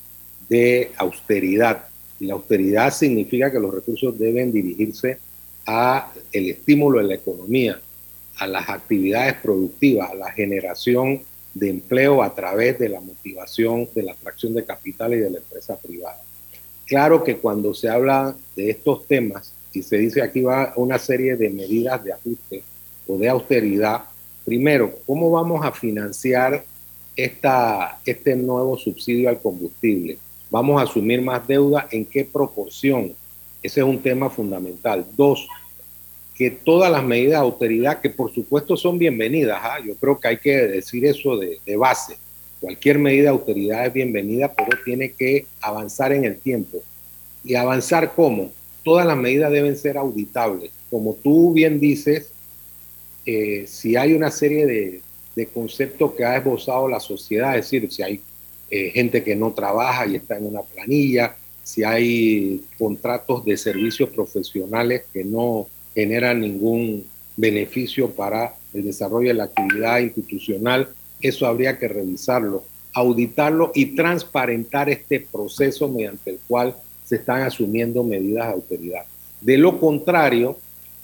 de 0.49 0.91
austeridad. 0.97 1.85
Y 2.21 2.27
la 2.27 2.35
austeridad 2.35 2.93
significa 2.93 3.51
que 3.51 3.59
los 3.59 3.75
recursos 3.75 4.19
deben 4.19 4.53
dirigirse 4.53 5.19
a 5.67 6.13
el 6.33 6.51
estímulo 6.51 6.99
de 6.99 7.05
la 7.05 7.15
economía, 7.15 7.81
a 8.39 8.47
las 8.47 8.69
actividades 8.69 9.35
productivas, 9.35 10.11
a 10.11 10.15
la 10.15 10.33
generación 10.33 11.23
de 11.55 11.71
empleo 11.71 12.23
a 12.23 12.35
través 12.35 12.79
de 12.79 12.89
la 12.89 13.01
motivación 13.01 13.89
de 13.95 14.03
la 14.05 14.13
atracción 14.13 14.55
de 14.55 14.65
capital 14.65 15.13
y 15.15 15.19
de 15.19 15.31
la 15.31 15.39
empresa 15.39 15.77
privada. 15.77 16.21
Claro 16.87 17.23
que 17.23 17.37
cuando 17.37 17.75
se 17.75 17.89
habla 17.89 18.35
de 18.57 18.71
estos 18.71 19.07
temas 19.07 19.53
y 19.73 19.83
se 19.83 19.99
dice 19.99 20.23
aquí 20.23 20.41
va 20.43 20.73
una 20.77 20.99
serie 20.99 21.37
de 21.37 21.51
medidas 21.51 22.03
de 22.05 22.13
ajuste 22.13 22.63
o 23.07 23.17
de 23.17 23.29
austeridad, 23.29 24.03
primero, 24.45 24.93
¿cómo 25.07 25.31
vamos 25.31 25.65
a 25.65 25.73
financiar 25.73 26.65
esta, 27.17 27.99
este 28.05 28.37
nuevo 28.37 28.77
subsidio 28.77 29.29
al 29.29 29.41
combustible? 29.41 30.19
¿Vamos 30.51 30.81
a 30.81 30.85
asumir 30.85 31.23
más 31.23 31.47
deuda? 31.47 31.89
¿En 31.91 32.05
qué 32.05 32.25
proporción? 32.25 33.13
Ese 33.63 33.81
es 33.81 33.87
un 33.87 34.03
tema 34.03 34.29
fundamental. 34.29 35.07
Dos, 35.17 35.47
que 36.35 36.51
todas 36.51 36.91
las 36.91 37.05
medidas 37.05 37.41
de 37.41 37.47
autoridad, 37.47 38.01
que 38.01 38.11
por 38.11 38.33
supuesto 38.33 38.77
son 38.77 38.99
bienvenidas, 38.99 39.61
¿ah? 39.63 39.79
yo 39.85 39.95
creo 39.97 40.19
que 40.19 40.29
hay 40.29 40.39
que 40.39 40.57
decir 40.67 41.05
eso 41.05 41.37
de, 41.37 41.59
de, 41.65 41.77
base. 41.77 42.17
Cualquier 42.61 42.99
medida 42.99 43.25
de 43.25 43.29
autoridad 43.29 43.87
es 43.87 43.93
bienvenida, 43.93 44.53
pero 44.53 44.79
tiene 44.85 45.13
que 45.13 45.47
avanzar 45.61 46.13
en 46.13 46.25
el 46.25 46.39
tiempo. 46.39 46.79
¿Y 47.45 47.55
avanzar 47.55 48.13
cómo? 48.15 48.53
Todas 48.85 49.07
las 49.07 49.17
medidas 49.17 49.53
deben 49.53 49.77
ser 49.77 49.97
auditables. 49.97 50.71
Como 50.91 51.15
tú 51.15 51.53
bien 51.53 51.81
dices, 51.81 52.32
eh, 53.25 53.65
si 53.67 53.97
hay 53.97 54.13
una 54.15 54.31
serie 54.31 54.67
de, 54.67 55.01
conceptos 55.55 56.13
que 56.13 56.25
ha 56.25 56.37
esbozado 56.37 56.87
la 56.89 57.01
sociedad, 57.01 57.57
es 57.57 57.65
decir, 57.65 57.91
si 57.91 58.03
hay 58.03 58.21
eh, 58.71 58.91
gente 58.91 59.25
que 59.25 59.35
no 59.35 59.53
trabaja 59.53 60.07
y 60.07 60.17
está 60.17 60.37
en 60.37 60.47
una 60.47 60.61
planilla, 60.61 61.35
si 61.63 61.85
hay 61.85 62.63
contratos 62.79 63.45
de 63.45 63.57
servicios 63.57 64.11
profesionales 64.11 65.05
que 65.13 65.25
no 65.25 65.69
genera 65.95 66.35
ningún 66.35 67.07
beneficio 67.37 68.11
para 68.11 68.55
el 68.75 68.85
desarrollo 68.85 69.29
de 69.29 69.35
la 69.35 69.45
actividad 69.45 70.01
institucional, 70.01 70.89
eso 71.21 71.47
habría 71.47 71.79
que 71.79 71.89
revisarlo, 71.89 72.65
auditarlo 72.93 73.73
y 73.75 73.95
transparentar 73.97 74.91
este 74.91 75.21
proceso 75.21 75.89
mediante 75.89 76.31
el 76.31 76.39
cual 76.47 76.77
se 77.05 77.17
están 77.17 77.43
asumiendo 77.43 78.03
medidas 78.03 78.49
de 78.49 78.53
autoridad. 78.53 79.05
De 79.41 79.57
lo 79.57 79.79
contrario, 79.79 80.59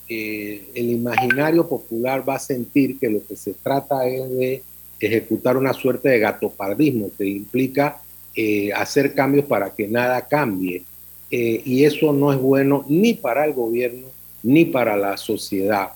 eh, 0.09 0.71
el 0.75 0.91
imaginario 0.91 1.69
popular 1.69 2.27
va 2.27 2.37
a 2.37 2.39
sentir 2.39 2.99
que 2.99 3.11
lo 3.11 3.27
que 3.27 3.37
se 3.37 3.53
trata 3.53 4.07
es 4.09 4.31
de 4.31 4.63
ejecutar 5.01 5.57
una 5.57 5.73
suerte 5.73 6.09
de 6.09 6.19
gatopardismo 6.19 7.11
que 7.17 7.27
implica 7.27 8.01
eh, 8.35 8.73
hacer 8.73 9.15
cambios 9.15 9.45
para 9.45 9.71
que 9.71 9.87
nada 9.87 10.27
cambie. 10.27 10.85
Eh, 11.31 11.61
y 11.65 11.85
eso 11.85 12.13
no 12.13 12.33
es 12.33 12.39
bueno 12.41 12.87
ni 12.89 13.13
para 13.13 13.45
el 13.45 13.53
gobierno 13.53 14.09
ni 14.43 14.65
para 14.65 14.97
la 14.97 15.17
sociedad. 15.17 15.91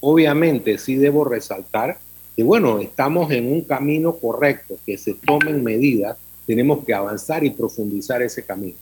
Obviamente 0.00 0.76
sí 0.78 0.96
debo 0.96 1.24
resaltar 1.24 1.98
que, 2.34 2.42
bueno, 2.42 2.80
estamos 2.80 3.30
en 3.30 3.52
un 3.52 3.60
camino 3.62 4.16
correcto, 4.16 4.76
que 4.84 4.98
se 4.98 5.14
tomen 5.14 5.62
medidas, 5.62 6.16
tenemos 6.46 6.84
que 6.84 6.92
avanzar 6.92 7.44
y 7.44 7.50
profundizar 7.50 8.20
ese 8.20 8.42
camino. 8.42 8.76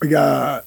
Oiga, 0.00 0.62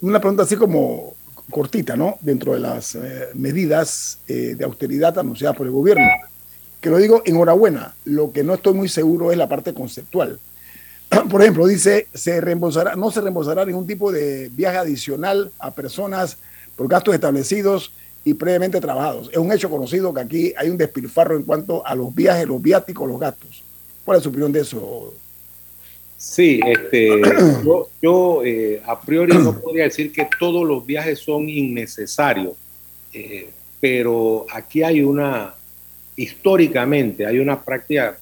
una 0.00 0.20
pregunta 0.20 0.42
así 0.42 0.56
como 0.56 1.14
cortita, 1.50 1.96
¿no? 1.96 2.18
Dentro 2.20 2.54
de 2.54 2.60
las 2.60 2.94
eh, 2.94 3.28
medidas 3.34 4.18
eh, 4.28 4.54
de 4.56 4.64
austeridad 4.64 5.18
anunciadas 5.18 5.56
por 5.56 5.66
el 5.66 5.72
gobierno. 5.72 6.06
Que 6.80 6.90
lo 6.90 6.98
digo, 6.98 7.22
enhorabuena. 7.24 7.94
Lo 8.04 8.32
que 8.32 8.44
no 8.44 8.54
estoy 8.54 8.74
muy 8.74 8.88
seguro 8.88 9.32
es 9.32 9.38
la 9.38 9.48
parte 9.48 9.74
conceptual. 9.74 10.38
por 11.30 11.42
ejemplo, 11.42 11.66
dice, 11.66 12.06
se 12.14 12.40
reembolsará, 12.40 12.96
no 12.96 13.10
se 13.10 13.20
reembolsará 13.20 13.64
ningún 13.64 13.86
tipo 13.86 14.12
de 14.12 14.50
viaje 14.52 14.78
adicional 14.78 15.50
a 15.58 15.70
personas 15.70 16.36
por 16.76 16.88
gastos 16.88 17.14
establecidos 17.14 17.92
y 18.24 18.34
previamente 18.34 18.80
trabajados. 18.80 19.30
Es 19.32 19.38
un 19.38 19.50
hecho 19.52 19.70
conocido 19.70 20.12
que 20.12 20.20
aquí 20.20 20.54
hay 20.56 20.70
un 20.70 20.76
despilfarro 20.76 21.36
en 21.36 21.42
cuanto 21.42 21.84
a 21.86 21.94
los 21.94 22.14
viajes, 22.14 22.46
los 22.46 22.60
viáticos, 22.60 23.08
los 23.08 23.18
gastos. 23.18 23.62
¿Cuál 24.04 24.18
es 24.18 24.22
su 24.22 24.28
opinión 24.28 24.52
de 24.52 24.60
eso? 24.60 25.14
Sí, 26.18 26.60
este, 26.66 27.22
yo, 28.02 28.42
eh, 28.44 28.82
a 28.84 29.00
priori 29.00 29.38
no 29.38 29.58
podría 29.60 29.84
decir 29.84 30.10
que 30.10 30.28
todos 30.38 30.66
los 30.66 30.84
viajes 30.84 31.20
son 31.20 31.48
innecesarios, 31.48 32.54
eh, 33.12 33.48
pero 33.80 34.44
aquí 34.52 34.82
hay 34.82 35.00
una, 35.00 35.54
históricamente, 36.16 37.24
hay 37.24 37.38
una 37.38 37.62
práctica 37.62 38.18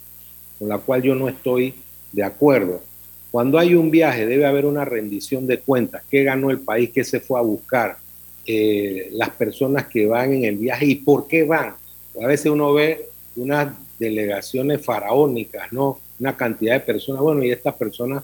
con 0.59 0.69
la 0.69 0.77
cual 0.77 1.01
yo 1.01 1.15
no 1.15 1.27
estoy 1.27 1.73
de 2.11 2.23
acuerdo. 2.23 2.83
Cuando 3.31 3.57
hay 3.57 3.73
un 3.73 3.89
viaje 3.89 4.27
debe 4.27 4.45
haber 4.45 4.67
una 4.67 4.85
rendición 4.85 5.47
de 5.47 5.59
cuentas. 5.59 6.03
¿Qué 6.09 6.23
ganó 6.23 6.51
el 6.51 6.59
país? 6.59 6.91
¿Qué 6.93 7.03
se 7.03 7.19
fue 7.19 7.39
a 7.39 7.43
buscar? 7.43 7.97
Eh, 8.45 9.09
las 9.11 9.31
personas 9.31 9.87
que 9.87 10.05
van 10.05 10.33
en 10.33 10.45
el 10.45 10.57
viaje 10.57 10.85
y 10.85 10.95
por 10.95 11.27
qué 11.27 11.43
van. 11.43 11.73
A 12.21 12.27
veces 12.27 12.51
uno 12.51 12.73
ve 12.73 13.09
unas 13.35 13.73
delegaciones 13.99 14.83
faraónicas, 14.83 15.73
¿no? 15.73 15.99
Una 16.19 16.35
cantidad 16.35 16.73
de 16.73 16.79
personas. 16.79 17.21
Bueno, 17.21 17.43
y 17.43 17.51
estas 17.51 17.75
personas, 17.75 18.23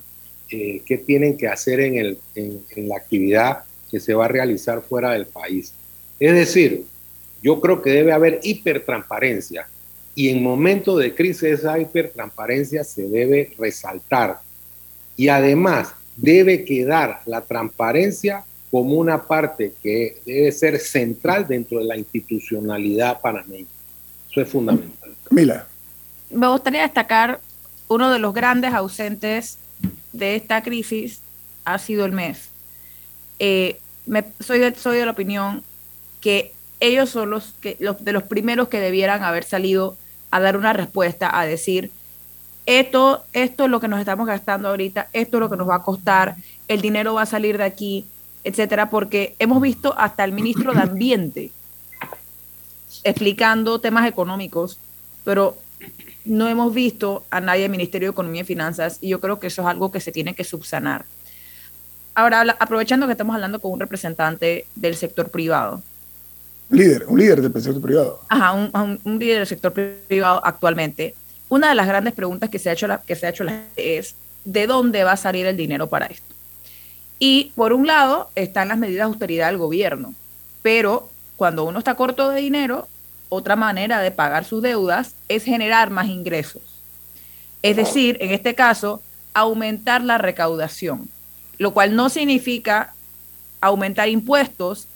eh, 0.50 0.82
¿qué 0.86 0.98
tienen 0.98 1.38
que 1.38 1.48
hacer 1.48 1.80
en, 1.80 1.96
el, 1.96 2.18
en 2.36 2.90
la 2.90 2.98
actividad 2.98 3.64
que 3.90 4.00
se 4.00 4.14
va 4.14 4.26
a 4.26 4.30
realizar 4.30 4.82
fuera 4.82 5.12
del 5.12 5.26
país? 5.26 5.74
Es 6.20 6.34
decir, 6.34 6.86
yo 7.42 7.60
creo 7.60 7.82
que 7.82 7.92
debe 7.92 8.14
haber 8.14 8.40
hipertransparencia 8.44 9.68
y 10.16 10.30
en 10.30 10.44
momentos 10.44 11.00
de 11.00 11.14
crisis 11.14 11.44
esa 11.44 11.80
hipertransparencia 11.80 12.84
se 12.84 13.08
debe 13.08 13.52
resaltar. 13.58 14.40
Y 15.18 15.28
además 15.28 15.94
debe 16.16 16.64
quedar 16.64 17.22
la 17.26 17.42
transparencia 17.42 18.46
como 18.72 18.96
una 18.96 19.24
parte 19.24 19.74
que 19.82 20.18
debe 20.26 20.52
ser 20.52 20.80
central 20.80 21.48
dentro 21.48 21.80
de 21.80 21.86
la 21.86 21.98
institucionalidad 21.98 23.22
panameña. 23.22 23.68
Eso 24.32 24.42
es 24.42 24.50
fundamental. 24.50 25.14
Mila. 25.30 25.68
Me 26.30 26.48
gustaría 26.48 26.82
destacar 26.82 27.40
uno 27.94 28.12
de 28.12 28.20
los 28.20 28.34
grandes 28.34 28.74
ausentes 28.74 29.58
de 30.12 30.36
esta 30.36 30.64
crisis 30.64 31.22
ha 31.66 31.78
sido 31.78 32.06
el 32.06 32.12
MES. 32.12 32.50
Eh, 33.40 33.80
soy, 34.40 34.60
de, 34.60 34.76
soy 34.76 34.98
de 34.98 35.06
la 35.06 35.12
opinión 35.12 35.64
que 36.22 36.54
ellos 36.80 37.10
son 37.10 37.30
los, 37.30 37.54
que, 37.62 37.78
los 37.80 38.04
de 38.04 38.12
los 38.14 38.24
primeros 38.24 38.68
que 38.68 38.80
debieran 38.80 39.24
haber 39.24 39.44
salido 39.44 39.96
a 40.32 40.40
dar 40.40 40.58
una 40.58 40.74
respuesta, 40.74 41.38
a 41.38 41.46
decir, 41.46 41.92
esto, 42.66 43.24
esto 43.34 43.66
es 43.66 43.70
lo 43.70 43.80
que 43.80 43.88
nos 43.88 44.00
estamos 44.00 44.28
gastando 44.28 44.70
ahorita, 44.70 45.10
esto 45.14 45.38
es 45.38 45.42
lo 45.42 45.50
que 45.50 45.58
nos 45.58 45.70
va 45.70 45.76
a 45.76 45.84
costar, 45.84 46.36
el 46.68 46.82
dinero 46.82 47.14
va 47.14 47.24
a 47.24 47.28
salir 47.28 47.58
de 47.58 47.66
aquí, 47.66 48.06
etcétera, 48.44 48.90
porque 48.90 49.36
hemos 49.40 49.62
visto 49.62 49.94
hasta 49.98 50.24
el 50.24 50.32
ministro 50.32 50.74
de 50.74 50.82
Ambiente 50.82 51.52
explicando 53.04 53.80
temas 53.80 54.08
económicos, 54.08 54.80
pero 55.24 55.58
no 56.26 56.48
hemos 56.48 56.74
visto 56.74 57.24
a 57.30 57.42
nadie 57.42 57.64
del 57.64 57.72
Ministerio 57.72 58.10
de 58.10 58.12
Economía 58.12 58.42
y 58.42 58.46
Finanzas 58.46 58.98
y 59.02 59.10
yo 59.10 59.20
creo 59.20 59.40
que 59.40 59.48
eso 59.48 59.62
es 59.62 59.68
algo 59.68 59.92
que 59.92 60.00
se 60.00 60.12
tiene 60.12 60.36
que 60.36 60.44
subsanar. 60.44 61.06
Ahora, 62.16 62.56
aprovechando 62.60 63.08
que 63.08 63.14
estamos 63.14 63.34
hablando 63.34 63.60
con 63.60 63.72
un 63.72 63.80
representante 63.80 64.66
del 64.76 64.96
sector 64.96 65.30
privado, 65.30 65.82
líder, 66.70 67.06
un 67.08 67.20
líder 67.20 67.42
del 67.42 67.62
sector 67.62 67.82
privado. 67.82 68.22
Ajá, 68.30 68.54
un, 68.54 69.00
un, 69.04 69.20
líder 69.20 69.40
del 69.40 69.48
sector 69.48 69.74
privado 69.74 70.42
actualmente. 70.44 71.16
Una 71.50 71.70
de 71.70 71.76
las 71.76 71.88
grandes 71.88 72.14
preguntas 72.14 72.50
que 72.50 72.60
se 72.60 72.70
ha 72.70 72.74
hecho 72.74 72.88
la, 72.88 73.02
que 73.02 73.16
se 73.16 73.26
ha 73.26 73.30
hecho 73.30 73.44
la 73.44 73.64
es 73.76 74.16
¿de 74.46 74.68
dónde 74.68 75.04
va 75.04 75.14
a 75.14 75.18
salir 75.18 75.46
el 75.46 75.58
dinero 75.58 75.88
para 75.88 76.08
esto? 76.08 76.34
Y 77.20 77.52
por 77.56 77.74
un 77.74 77.88
lado 77.88 78.30
están 78.36 78.68
las 78.68 78.78
medidas 78.78 79.08
de 79.08 79.14
austeridad 79.14 79.48
del 79.48 79.58
gobierno, 79.58 80.14
pero 80.62 81.10
cuando 81.36 81.64
uno 81.64 81.80
está 81.80 81.96
corto 81.96 82.30
de 82.30 82.42
dinero, 82.42 82.88
otra 83.34 83.56
manera 83.56 84.00
de 84.00 84.12
pagar 84.12 84.46
sus 84.46 84.62
deudas 84.62 85.16
es 85.28 85.44
generar 85.44 85.90
más 85.90 86.08
ingresos. 86.08 86.62
Es 87.62 87.76
decir, 87.76 88.18
en 88.20 88.32
este 88.32 88.56
caso, 88.56 89.02
aumentar 89.34 90.04
la 90.04 90.18
recaudación, 90.18 91.10
lo 91.58 91.74
cual 91.74 91.96
no 91.96 92.10
significa 92.10 92.94
aumentar 93.62 94.10
impuestos, 94.10 94.88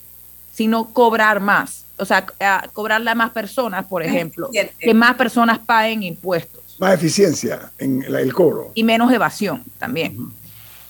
sino 0.53 0.93
cobrar 0.93 1.39
más. 1.39 1.85
O 1.97 2.05
sea, 2.05 2.25
cobrarle 2.73 3.09
a 3.09 3.15
más 3.15 3.31
personas, 3.31 3.85
por 3.85 4.03
ejemplo, 4.03 4.49
que 4.79 4.93
más 4.93 5.15
personas 5.15 5.59
paguen 5.59 6.03
impuestos. 6.03 6.75
Más 6.79 6.93
eficiencia 6.93 7.71
en 7.79 8.03
el 8.03 8.33
cobro. 8.33 8.71
Y 8.75 8.83
menos 8.83 9.11
evasión 9.11 9.63
también. 9.79 10.15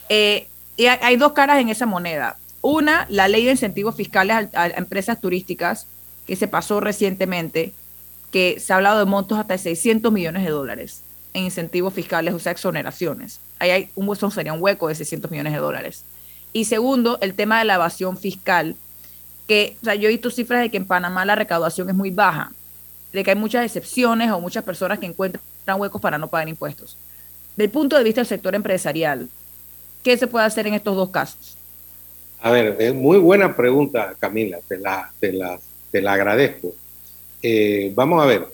Eh, 0.09 0.47
y 0.75 0.85
hay, 0.85 1.15
dos 1.15 1.33
caras 1.33 1.59
en 1.59 1.69
esa 1.69 1.85
moneda. 1.85 2.37
Una, 2.61 3.05
la 3.09 3.27
ley 3.27 3.45
de 3.45 3.51
incentivos 3.51 3.95
fiscales 3.95 4.49
a, 4.53 4.67
empresas 4.67 5.19
turísticas 5.19 5.87
que 6.27 6.35
se 6.35 6.47
pasó 6.47 6.79
recientemente, 6.79 7.73
que 8.31 8.59
se 8.59 8.73
ha 8.73 8.75
hablado 8.75 8.99
de 8.99 9.05
montos 9.05 9.39
hasta 9.39 9.53
de 9.53 9.59
600 9.59 10.11
millones 10.11 10.43
de 10.43 10.51
dólares 10.51 11.01
en 11.33 11.45
incentivos 11.45 11.93
fiscales, 11.93 12.33
o 12.33 12.39
sea, 12.39 12.51
exoneraciones. 12.51 13.39
Ahí 13.59 13.69
hay 13.69 13.89
un, 13.95 14.15
sería 14.31 14.53
un 14.53 14.61
hueco 14.61 14.87
de 14.87 14.95
600 14.95 15.31
millones 15.31 15.53
de 15.53 15.59
dólares. 15.59 16.03
Y 16.53 16.65
segundo, 16.65 17.17
el 17.21 17.33
tema 17.33 17.59
de 17.59 17.65
la 17.65 17.75
evasión 17.75 18.17
fiscal, 18.17 18.75
que, 19.47 19.77
o 19.81 19.85
sea, 19.85 19.95
yo 19.95 20.09
he 20.09 20.11
visto 20.11 20.29
cifras 20.29 20.61
de 20.61 20.69
que 20.69 20.77
en 20.77 20.85
Panamá 20.85 21.25
la 21.25 21.35
recaudación 21.35 21.89
es 21.89 21.95
muy 21.95 22.11
baja, 22.11 22.51
de 23.13 23.23
que 23.23 23.31
hay 23.31 23.37
muchas 23.37 23.65
excepciones 23.65 24.31
o 24.31 24.39
muchas 24.39 24.63
personas 24.63 24.99
que 24.99 25.05
encuentran 25.05 25.41
encuentran 25.67 25.81
huecos 25.81 26.01
para 26.01 26.17
no 26.17 26.27
pagar 26.27 26.47
impuestos. 26.47 26.97
Del 27.55 27.69
punto 27.69 27.97
de 27.97 28.03
vista 28.03 28.21
del 28.21 28.27
sector 28.27 28.55
empresarial, 28.55 29.29
¿qué 30.03 30.17
se 30.17 30.27
puede 30.27 30.45
hacer 30.45 30.67
en 30.67 30.75
estos 30.75 30.95
dos 30.95 31.09
casos? 31.09 31.57
A 32.39 32.51
ver, 32.51 32.75
es 32.79 32.93
muy 32.93 33.17
buena 33.17 33.55
pregunta, 33.55 34.15
Camila, 34.19 34.59
te 34.67 34.77
la, 34.77 35.11
te 35.19 35.33
la, 35.33 35.59
te 35.91 36.01
la 36.01 36.13
agradezco. 36.13 36.73
Eh, 37.41 37.91
vamos 37.95 38.21
a 38.21 38.25
ver, 38.25 38.47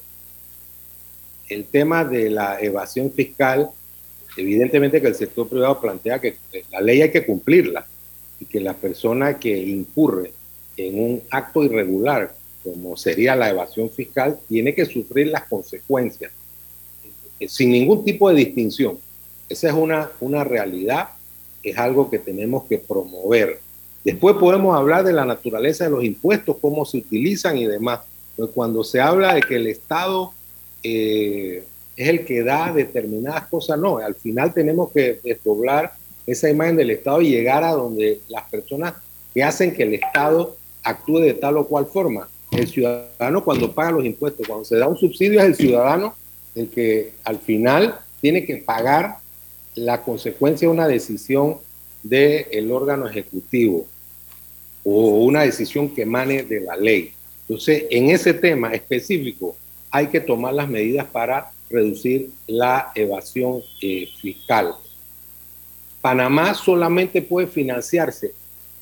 el 1.49 1.65
tema 1.65 2.03
de 2.03 2.29
la 2.29 2.59
evasión 2.61 3.11
fiscal, 3.11 3.69
evidentemente 4.38 5.01
que 5.01 5.07
el 5.07 5.15
sector 5.15 5.47
privado 5.47 5.79
plantea 5.79 6.19
que 6.19 6.38
la 6.71 6.81
ley 6.81 7.01
hay 7.01 7.11
que 7.11 7.25
cumplirla 7.25 7.86
y 8.39 8.45
que 8.45 8.59
la 8.59 8.73
persona 8.73 9.38
que 9.38 9.57
incurre 9.57 10.34
en 10.77 10.99
un 10.99 11.21
acto 11.29 11.63
irregular, 11.63 12.36
como 12.63 12.97
sería 12.97 13.36
la 13.36 13.49
evasión 13.49 13.89
fiscal, 13.89 14.39
tiene 14.47 14.73
que 14.73 14.86
sufrir 14.86 15.27
las 15.27 15.43
consecuencias, 15.43 16.31
eh, 17.39 17.47
sin 17.47 17.71
ningún 17.71 18.03
tipo 18.03 18.29
de 18.29 18.36
distinción. 18.36 18.97
Esa 19.49 19.67
es 19.67 19.73
una, 19.73 20.09
una 20.19 20.43
realidad, 20.43 21.09
es 21.61 21.77
algo 21.77 22.09
que 22.09 22.19
tenemos 22.19 22.63
que 22.65 22.77
promover. 22.77 23.59
Después 24.03 24.35
podemos 24.35 24.75
hablar 24.75 25.05
de 25.05 25.13
la 25.13 25.25
naturaleza 25.25 25.85
de 25.85 25.91
los 25.91 26.03
impuestos, 26.03 26.57
cómo 26.59 26.85
se 26.85 26.97
utilizan 26.97 27.57
y 27.57 27.65
demás. 27.65 28.01
Pero 28.35 28.51
cuando 28.51 28.83
se 28.83 28.99
habla 28.99 29.33
de 29.33 29.41
que 29.41 29.55
el 29.55 29.67
Estado 29.67 30.33
eh, 30.83 31.63
es 31.95 32.07
el 32.09 32.25
que 32.25 32.43
da 32.43 32.73
determinadas 32.73 33.47
cosas, 33.47 33.79
no, 33.79 33.97
al 33.97 34.15
final 34.15 34.53
tenemos 34.53 34.91
que 34.91 35.19
desdoblar 35.23 35.93
esa 36.27 36.49
imagen 36.49 36.75
del 36.75 36.89
Estado 36.89 37.21
y 37.21 37.29
llegar 37.29 37.63
a 37.63 37.71
donde 37.71 38.19
las 38.27 38.43
personas 38.49 38.93
que 39.33 39.43
hacen 39.43 39.73
que 39.73 39.83
el 39.83 39.93
Estado 39.93 40.55
actúe 40.83 41.19
de 41.19 41.33
tal 41.33 41.57
o 41.57 41.67
cual 41.67 41.85
forma. 41.85 42.27
El 42.51 42.67
ciudadano 42.67 43.43
cuando 43.43 43.71
paga 43.71 43.91
los 43.91 44.05
impuestos, 44.05 44.45
cuando 44.45 44.65
se 44.65 44.77
da 44.77 44.87
un 44.87 44.97
subsidio 44.97 45.39
es 45.39 45.45
el 45.45 45.55
ciudadano 45.55 46.15
el 46.55 46.69
que 46.69 47.13
al 47.23 47.39
final 47.39 47.99
tiene 48.21 48.45
que 48.45 48.57
pagar 48.57 49.17
la 49.75 50.03
consecuencia 50.03 50.67
de 50.67 50.73
una 50.73 50.87
decisión 50.87 51.57
del 52.03 52.71
órgano 52.71 53.07
ejecutivo 53.07 53.87
o 54.84 55.23
una 55.23 55.41
decisión 55.41 55.89
que 55.89 56.03
emane 56.03 56.43
de 56.43 56.61
la 56.61 56.75
ley. 56.75 57.13
Entonces, 57.41 57.86
en 57.89 58.09
ese 58.09 58.34
tema 58.34 58.73
específico 58.73 59.55
hay 59.91 60.07
que 60.07 60.19
tomar 60.19 60.53
las 60.53 60.67
medidas 60.67 61.05
para 61.05 61.51
reducir 61.69 62.29
la 62.47 62.91
evasión 62.95 63.61
eh, 63.81 64.07
fiscal. 64.19 64.73
Panamá 66.01 66.53
solamente 66.53 67.21
puede 67.21 67.47
financiarse 67.47 68.34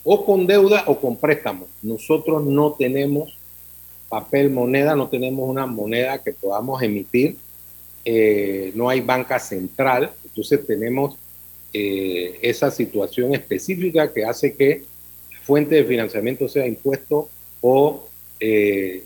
o 0.04 0.26
con 0.26 0.48
deuda 0.48 0.84
o 0.88 1.00
con 1.00 1.16
préstamo. 1.16 1.68
Nosotros 1.82 2.44
no 2.44 2.74
tenemos 2.74 3.38
papel 4.10 4.50
moneda, 4.50 4.96
no 4.96 5.08
tenemos 5.08 5.50
una 5.50 5.66
moneda 5.66 6.22
que 6.22 6.34
podamos 6.34 6.82
emitir, 6.82 7.38
eh, 8.04 8.72
no 8.76 8.90
hay 8.90 9.00
banca 9.00 9.40
central, 9.40 10.12
entonces 10.26 10.66
tenemos 10.66 11.16
eh, 11.74 12.40
esa 12.42 12.72
situación 12.72 13.34
específica 13.34 14.12
que 14.12 14.26
hace 14.26 14.54
que 14.54 14.84
fuente 15.52 15.76
de 15.76 15.84
financiamiento 15.84 16.48
sea 16.48 16.66
impuesto 16.66 17.28
o, 17.60 18.08
eh, 18.40 19.04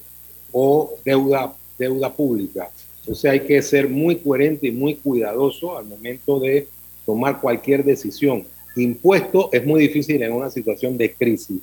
o 0.51 0.93
deuda, 1.03 1.55
deuda 1.75 2.13
pública. 2.13 2.69
Entonces 2.99 3.31
hay 3.31 3.39
que 3.39 3.59
ser 3.63 3.89
muy 3.89 4.17
coherente 4.17 4.67
y 4.67 4.71
muy 4.71 4.93
cuidadoso 4.93 5.75
al 5.75 5.85
momento 5.85 6.39
de 6.39 6.67
tomar 7.03 7.41
cualquier 7.41 7.83
decisión. 7.83 8.45
Impuesto 8.75 9.49
es 9.51 9.65
muy 9.65 9.81
difícil 9.81 10.21
en 10.21 10.33
una 10.33 10.51
situación 10.51 10.99
de 10.99 11.13
crisis. 11.13 11.61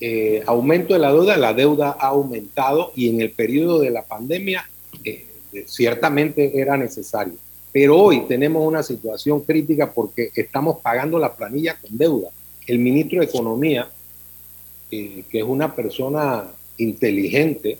Eh, 0.00 0.44
aumento 0.46 0.94
de 0.94 1.00
la 1.00 1.12
deuda, 1.12 1.36
la 1.36 1.52
deuda 1.52 1.96
ha 1.98 2.06
aumentado 2.06 2.92
y 2.94 3.08
en 3.08 3.20
el 3.20 3.32
periodo 3.32 3.80
de 3.80 3.90
la 3.90 4.04
pandemia 4.04 4.64
eh, 5.02 5.26
ciertamente 5.66 6.56
era 6.56 6.76
necesario. 6.76 7.34
Pero 7.72 7.98
hoy 7.98 8.20
tenemos 8.28 8.64
una 8.64 8.84
situación 8.84 9.40
crítica 9.40 9.92
porque 9.92 10.30
estamos 10.36 10.78
pagando 10.78 11.18
la 11.18 11.34
planilla 11.34 11.76
con 11.80 11.98
deuda. 11.98 12.30
El 12.68 12.78
ministro 12.78 13.20
de 13.20 13.26
Economía, 13.26 13.90
eh, 14.90 15.24
que 15.30 15.38
es 15.38 15.44
una 15.44 15.74
persona 15.74 16.44
inteligente, 16.76 17.78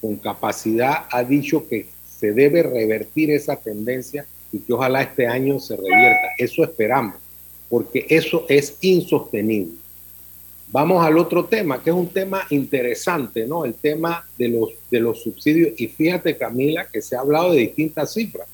con 0.00 0.16
capacidad, 0.16 1.04
ha 1.10 1.22
dicho 1.22 1.68
que 1.68 1.86
se 2.04 2.32
debe 2.32 2.62
revertir 2.62 3.30
esa 3.30 3.56
tendencia 3.56 4.26
y 4.50 4.58
que 4.58 4.72
ojalá 4.72 5.02
este 5.02 5.26
año 5.26 5.60
se 5.60 5.76
revierta. 5.76 6.28
Eso 6.38 6.64
esperamos, 6.64 7.16
porque 7.68 8.06
eso 8.08 8.46
es 8.48 8.78
insostenible. 8.80 9.74
Vamos 10.68 11.04
al 11.04 11.18
otro 11.18 11.44
tema, 11.44 11.82
que 11.82 11.90
es 11.90 11.96
un 11.96 12.08
tema 12.08 12.46
interesante, 12.48 13.46
¿no? 13.46 13.66
El 13.66 13.74
tema 13.74 14.26
de 14.38 14.48
los, 14.48 14.70
de 14.90 15.00
los 15.00 15.22
subsidios. 15.22 15.78
Y 15.78 15.86
fíjate, 15.88 16.38
Camila, 16.38 16.88
que 16.90 17.02
se 17.02 17.14
ha 17.14 17.20
hablado 17.20 17.52
de 17.52 17.58
distintas 17.58 18.14
cifras. 18.14 18.48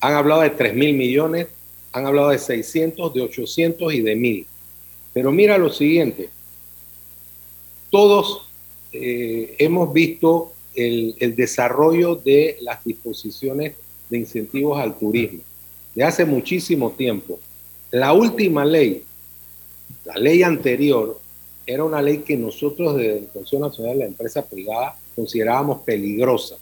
Han 0.00 0.14
hablado 0.14 0.40
de 0.40 0.50
3 0.50 0.74
mil 0.74 0.96
millones, 0.96 1.46
han 1.92 2.06
hablado 2.06 2.30
de 2.30 2.38
600, 2.38 3.14
de 3.14 3.20
800 3.20 3.94
y 3.94 4.00
de 4.00 4.16
1000. 4.16 4.46
Pero 5.12 5.30
mira 5.30 5.58
lo 5.58 5.70
siguiente. 5.70 6.30
Todos 7.90 8.48
eh, 8.92 9.54
hemos 9.58 9.92
visto 9.92 10.52
el, 10.74 11.14
desarrollo 11.36 12.16
de 12.16 12.56
las 12.60 12.82
disposiciones 12.84 13.74
de 14.08 14.18
incentivos 14.18 14.78
al 14.78 14.98
turismo 14.98 15.40
de 15.94 16.04
hace 16.04 16.24
muchísimo 16.24 16.90
tiempo. 16.92 17.38
La 17.90 18.12
última 18.12 18.64
ley, 18.64 19.02
la 20.04 20.14
ley 20.14 20.42
anterior, 20.42 21.20
era 21.66 21.84
una 21.84 22.02
ley 22.02 22.18
que 22.18 22.36
nosotros 22.36 22.96
desde 22.96 23.18
el 23.18 23.26
Consejo 23.28 23.62
Nacional 23.62 23.98
de 23.98 24.04
la 24.04 24.06
Empresa 24.06 24.44
Privada 24.44 24.96
considerábamos 25.14 25.82
peligrosa 25.82 26.56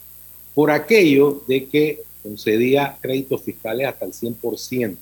por 0.55 0.71
aquello 0.71 1.43
de 1.47 1.67
que 1.67 2.03
concedía 2.23 2.99
créditos 3.01 3.43
fiscales 3.43 3.87
hasta 3.87 4.05
el 4.05 4.13
100%. 4.13 4.97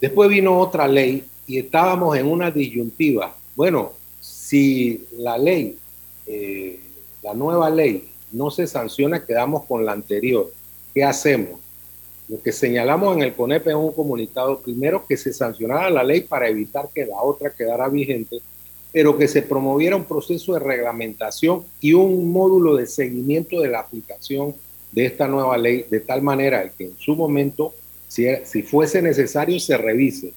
Después 0.00 0.30
vino 0.30 0.58
otra 0.58 0.88
ley 0.88 1.24
y 1.46 1.58
estábamos 1.58 2.16
en 2.16 2.26
una 2.26 2.50
disyuntiva. 2.50 3.34
Bueno, 3.54 3.92
si 4.20 5.06
la 5.16 5.38
ley, 5.38 5.78
eh, 6.26 6.80
la 7.22 7.34
nueva 7.34 7.70
ley, 7.70 8.08
no 8.32 8.50
se 8.50 8.66
sanciona, 8.66 9.24
quedamos 9.24 9.64
con 9.64 9.84
la 9.84 9.92
anterior. 9.92 10.50
¿Qué 10.92 11.04
hacemos? 11.04 11.60
Lo 12.28 12.42
que 12.42 12.50
señalamos 12.50 13.16
en 13.16 13.22
el 13.22 13.34
CONEP 13.34 13.68
es 13.68 13.74
un 13.74 13.92
comunicado, 13.92 14.58
primero 14.58 15.04
que 15.06 15.16
se 15.16 15.32
sancionara 15.32 15.90
la 15.90 16.02
ley 16.02 16.22
para 16.22 16.48
evitar 16.48 16.88
que 16.92 17.06
la 17.06 17.22
otra 17.22 17.50
quedara 17.50 17.88
vigente, 17.88 18.38
pero 18.92 19.16
que 19.16 19.28
se 19.28 19.42
promoviera 19.42 19.94
un 19.94 20.04
proceso 20.04 20.54
de 20.54 20.58
reglamentación 20.58 21.64
y 21.80 21.92
un 21.92 22.32
módulo 22.32 22.74
de 22.74 22.86
seguimiento 22.86 23.60
de 23.60 23.68
la 23.68 23.80
aplicación 23.80 24.54
de 24.90 25.06
esta 25.06 25.28
nueva 25.28 25.56
ley, 25.56 25.84
de 25.88 26.00
tal 26.00 26.22
manera 26.22 26.68
que 26.76 26.84
en 26.84 26.98
su 26.98 27.14
momento, 27.14 27.74
si, 28.08 28.26
si 28.44 28.62
fuese 28.62 29.02
necesario, 29.02 29.60
se 29.60 29.76
revise. 29.76 30.32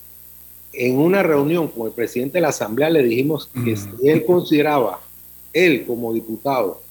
En 0.79 0.97
una 0.97 1.21
reunión 1.23 1.67
con 1.67 1.87
el 1.87 1.91
presidente 1.91 2.37
de 2.37 2.41
la 2.41 2.47
Asamblea 2.47 2.89
le 2.89 3.03
dijimos 3.03 3.49
que 3.65 3.75
si 3.75 3.89
él 4.07 4.23
consideraba, 4.23 5.01
él 5.51 5.85
como 5.85 6.13
diputado, 6.13 6.81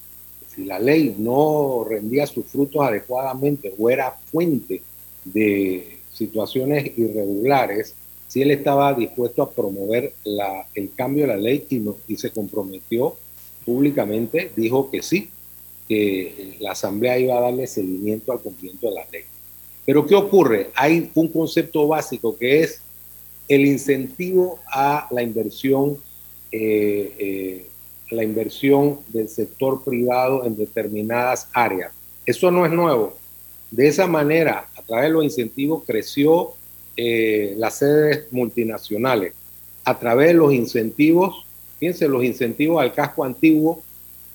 si 0.54 0.66
la 0.66 0.78
ley 0.78 1.16
no 1.16 1.86
rendía 1.88 2.26
sus 2.26 2.44
frutos 2.44 2.86
adecuadamente 2.86 3.72
o 3.78 3.88
era 3.88 4.10
fuente 4.30 4.82
de 5.24 6.00
situaciones 6.12 6.98
irregulares, 6.98 7.94
si 8.26 8.42
él 8.42 8.50
estaba 8.50 8.92
dispuesto 8.92 9.42
a 9.42 9.50
promover 9.50 10.12
la, 10.22 10.66
el 10.74 10.92
cambio 10.94 11.26
de 11.26 11.28
la 11.28 11.38
ley 11.38 11.64
y, 11.70 11.82
y 12.12 12.16
se 12.18 12.30
comprometió 12.30 13.16
públicamente, 13.64 14.50
dijo 14.54 14.90
que 14.90 15.02
sí, 15.02 15.30
que 15.88 16.58
la 16.60 16.72
Asamblea 16.72 17.18
iba 17.18 17.38
a 17.38 17.40
darle 17.40 17.66
seguimiento 17.66 18.32
al 18.32 18.40
cumplimiento 18.40 18.90
de 18.90 18.94
la 18.94 19.06
ley. 19.10 19.22
Pero 19.86 20.04
¿qué 20.04 20.14
ocurre? 20.14 20.68
Hay 20.74 21.10
un 21.14 21.28
concepto 21.28 21.88
básico 21.88 22.36
que 22.36 22.60
es 22.64 22.82
el 23.48 23.66
incentivo 23.66 24.60
a 24.70 25.08
la 25.10 25.22
inversión, 25.22 25.96
eh, 26.52 27.14
eh, 27.18 27.66
la 28.10 28.22
inversión 28.22 29.00
del 29.08 29.28
sector 29.28 29.82
privado 29.84 30.44
en 30.44 30.56
determinadas 30.56 31.48
áreas. 31.52 31.92
Eso 32.26 32.50
no 32.50 32.66
es 32.66 32.72
nuevo. 32.72 33.16
De 33.70 33.86
esa 33.86 34.06
manera, 34.06 34.68
a 34.76 34.82
través 34.82 35.08
de 35.08 35.12
los 35.12 35.24
incentivos, 35.24 35.82
creció 35.86 36.52
eh, 36.96 37.54
las 37.56 37.76
sedes 37.76 38.26
multinacionales. 38.32 39.32
A 39.84 39.98
través 39.98 40.28
de 40.28 40.34
los 40.34 40.52
incentivos, 40.52 41.44
fíjense, 41.78 42.08
los 42.08 42.24
incentivos 42.24 42.82
al 42.82 42.92
casco 42.92 43.24
antiguo, 43.24 43.82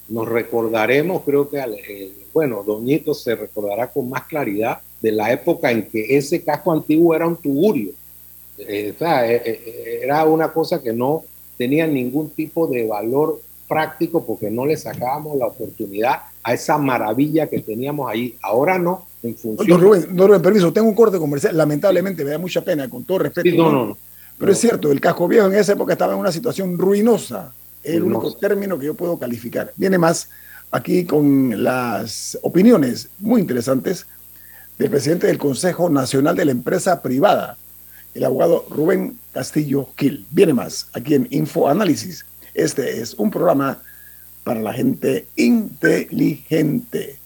nos 0.08 0.28
recordaremos, 0.28 1.24
creo 1.24 1.50
que, 1.50 1.60
eh, 1.60 2.12
bueno, 2.34 2.64
Doñito 2.64 3.14
se 3.14 3.36
recordará 3.36 3.92
con 3.92 4.10
más 4.10 4.24
claridad 4.24 4.80
de 5.02 5.12
la 5.12 5.32
época 5.32 5.72
en 5.72 5.84
que 5.84 6.16
ese 6.18 6.44
casco 6.44 6.72
antiguo 6.72 7.16
era 7.16 7.28
un 7.28 7.38
tugurio. 7.38 7.92
Eh, 8.58 8.94
o 8.96 9.00
sea, 9.00 9.26
era 9.26 10.26
una 10.26 10.50
cosa 10.50 10.82
que 10.82 10.94
no 10.94 11.24
tenía 11.58 11.88
ningún 11.88 12.30
tipo 12.30 12.68
de 12.68 12.86
valor 12.88 13.42
práctico 13.68 14.26
porque 14.26 14.52
no 14.52 14.66
le 14.66 14.78
sacábamos 14.78 15.38
la 15.38 15.48
oportunidad 15.48 16.22
a 16.44 16.54
esa 16.54 16.78
maravilla 16.78 17.48
que 17.48 17.60
teníamos 17.60 18.10
ahí. 18.12 18.36
Ahora 18.42 18.78
no, 18.78 19.08
en 19.24 19.36
función... 19.36 19.68
Don 19.68 19.82
Rubén, 19.82 20.16
don 20.16 20.28
Rubén, 20.28 20.42
permiso, 20.42 20.74
tengo 20.74 20.88
un 20.88 20.96
corte 20.96 21.18
comercial. 21.18 21.56
Lamentablemente 21.58 22.24
me 22.24 22.32
da 22.32 22.38
mucha 22.38 22.62
pena, 22.62 22.90
con 22.90 23.04
todo 23.04 23.20
respeto. 23.20 23.50
Sí, 23.50 23.58
no, 23.58 23.72
no, 23.72 23.86
no. 23.88 23.98
Pero 24.38 24.52
es 24.52 24.60
cierto, 24.60 24.92
el 24.92 25.00
casco 25.00 25.28
viejo 25.28 25.48
en 25.48 25.56
esa 25.56 25.74
época 25.74 25.94
estaba 25.94 26.14
en 26.14 26.20
una 26.20 26.32
situación 26.32 26.78
ruinosa. 26.78 27.54
Es 27.84 27.96
el 27.96 28.04
único 28.04 28.34
término 28.34 28.78
que 28.78 28.88
yo 28.88 28.94
puedo 28.94 29.18
calificar. 29.18 29.72
Viene 29.76 29.98
más 29.98 30.30
aquí 30.72 31.06
con 31.06 31.64
las 31.64 32.38
opiniones 32.42 33.10
muy 33.20 33.42
interesantes 33.42 34.06
del 34.78 34.90
presidente 34.90 35.28
del 35.28 35.38
Consejo 35.38 35.90
Nacional 35.90 36.36
de 36.36 36.46
la 36.46 36.52
Empresa 36.52 37.02
Privada, 37.02 37.58
el 38.14 38.24
abogado 38.24 38.66
Rubén 38.70 39.20
Castillo 39.32 39.90
Gil. 39.98 40.26
Viene 40.32 40.54
más 40.54 40.88
aquí 40.94 41.16
en 41.16 41.28
Info 41.32 41.68
Análisis. 41.68 42.26
Este 42.54 43.02
es 43.02 43.14
un 43.16 43.32
programa 43.32 43.82
para 44.44 44.60
la 44.62 44.74
gente 44.74 45.28
inteligente. 45.36 47.18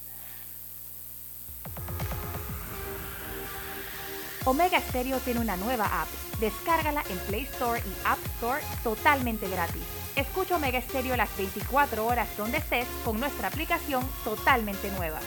Omega 4.46 4.80
Stereo 4.80 5.20
tiene 5.20 5.42
una 5.42 5.58
nueva 5.58 6.02
app. 6.02 6.08
Descárgala 6.40 7.04
en 7.10 7.18
Play 7.28 7.42
Store 7.42 7.82
y 7.82 8.08
App 8.08 8.20
Store 8.36 8.62
totalmente 8.82 9.50
gratis. 9.50 9.82
Escucha 10.16 10.56
Omega 10.56 10.82
Stereo 10.82 11.18
las 11.18 11.36
24 11.38 12.06
horas 12.06 12.30
donde 12.38 12.60
estés 12.60 12.88
con 13.04 13.20
nuestra 13.20 13.50
aplicación 13.50 14.04
totalmente 14.24 14.90
nueva. 14.92 15.20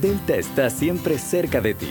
Delta 0.00 0.36
está 0.36 0.70
siempre 0.70 1.18
cerca 1.18 1.60
de 1.60 1.74
ti, 1.74 1.90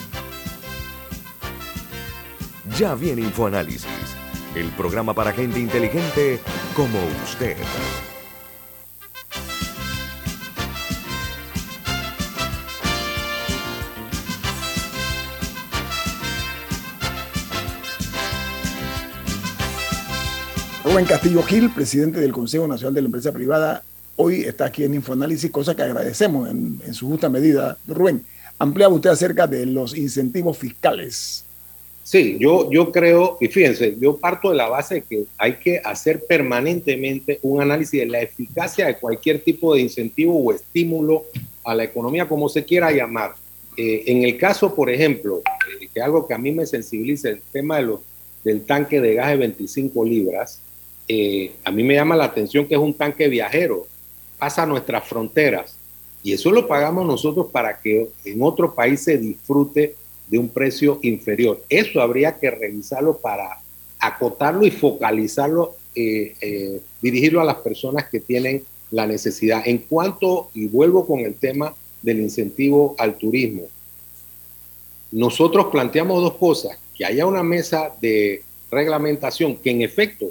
Ya 2.81 2.95
viene 2.95 3.21
InfoAnálisis, 3.21 3.85
el 4.55 4.67
programa 4.71 5.13
para 5.13 5.31
gente 5.31 5.59
inteligente 5.59 6.39
como 6.75 6.97
usted. 7.23 7.55
Rubén 20.83 21.05
Castillo 21.05 21.43
Gil, 21.43 21.69
presidente 21.69 22.19
del 22.19 22.31
Consejo 22.31 22.67
Nacional 22.67 22.95
de 22.95 23.01
la 23.01 23.05
Empresa 23.05 23.31
Privada, 23.31 23.83
hoy 24.15 24.41
está 24.41 24.65
aquí 24.65 24.85
en 24.85 24.95
Infoanálisis, 24.95 25.51
cosa 25.51 25.75
que 25.75 25.83
agradecemos 25.83 26.49
en, 26.49 26.81
su 26.95 27.07
justa 27.07 27.29
medida. 27.29 27.77
Rubén, 27.87 28.25
ampliaba 28.57 28.95
usted 28.95 29.11
acerca 29.11 29.45
de 29.45 29.67
los 29.67 29.95
incentivos 29.95 30.57
fiscales. 30.57 31.45
Sí, 32.03 32.37
yo, 32.39 32.69
yo 32.71 32.91
creo, 32.91 33.37
y 33.39 33.47
fíjense, 33.47 33.95
yo 33.99 34.17
parto 34.17 34.49
de 34.49 34.55
la 34.55 34.67
base 34.67 34.95
de 34.95 35.01
que 35.03 35.23
hay 35.37 35.53
que 35.53 35.79
hacer 35.83 36.25
permanentemente 36.25 37.39
un 37.43 37.61
análisis 37.61 37.99
de 37.99 38.07
la 38.07 38.21
eficacia 38.21 38.87
de 38.87 38.97
cualquier 38.97 39.39
tipo 39.39 39.75
de 39.75 39.81
incentivo 39.81 40.35
o 40.35 40.51
estímulo 40.51 41.25
a 41.63 41.75
la 41.75 41.83
economía, 41.83 42.27
como 42.27 42.49
se 42.49 42.65
quiera 42.65 42.91
llamar. 42.91 43.35
Eh, 43.77 44.03
en 44.07 44.23
el 44.23 44.37
caso, 44.37 44.73
por 44.73 44.89
ejemplo, 44.89 45.41
eh, 45.79 45.87
que 45.93 46.01
algo 46.01 46.27
que 46.27 46.33
a 46.33 46.39
mí 46.39 46.51
me 46.51 46.65
sensibiliza, 46.65 47.29
el 47.29 47.41
tema 47.51 47.79
del 48.43 48.63
tanque 48.63 48.99
de 48.99 49.13
gas 49.13 49.29
de 49.29 49.37
25 49.37 50.03
libras, 50.03 50.59
eh, 51.07 51.51
a 51.63 51.71
mí 51.71 51.83
me 51.83 51.93
llama 51.93 52.15
la 52.15 52.25
atención 52.25 52.65
que 52.67 52.73
es 52.73 52.81
un 52.81 52.95
tanque 52.95 53.27
viajero, 53.27 53.85
pasa 54.39 54.63
a 54.63 54.65
nuestras 54.65 55.07
fronteras, 55.07 55.77
y 56.23 56.33
eso 56.33 56.51
lo 56.51 56.67
pagamos 56.67 57.05
nosotros 57.05 57.47
para 57.51 57.79
que 57.79 58.09
en 58.25 58.41
otro 58.41 58.73
país 58.73 59.01
se 59.01 59.17
disfrute 59.17 59.95
de 60.31 60.37
un 60.37 60.47
precio 60.47 60.97
inferior. 61.03 61.61
Eso 61.67 62.01
habría 62.01 62.39
que 62.39 62.49
revisarlo 62.49 63.17
para 63.17 63.59
acotarlo 63.99 64.65
y 64.65 64.71
focalizarlo, 64.71 65.75
eh, 65.93 66.33
eh, 66.39 66.79
dirigirlo 67.01 67.41
a 67.41 67.45
las 67.45 67.57
personas 67.57 68.05
que 68.09 68.21
tienen 68.21 68.63
la 68.91 69.05
necesidad. 69.05 69.61
En 69.65 69.79
cuanto, 69.79 70.49
y 70.53 70.67
vuelvo 70.67 71.05
con 71.05 71.19
el 71.19 71.35
tema 71.35 71.75
del 72.01 72.21
incentivo 72.21 72.95
al 72.97 73.17
turismo, 73.17 73.63
nosotros 75.11 75.65
planteamos 75.69 76.21
dos 76.23 76.35
cosas, 76.35 76.79
que 76.95 77.03
haya 77.03 77.25
una 77.25 77.43
mesa 77.43 77.93
de 77.99 78.41
reglamentación, 78.71 79.57
que 79.57 79.71
en 79.71 79.81
efecto 79.81 80.27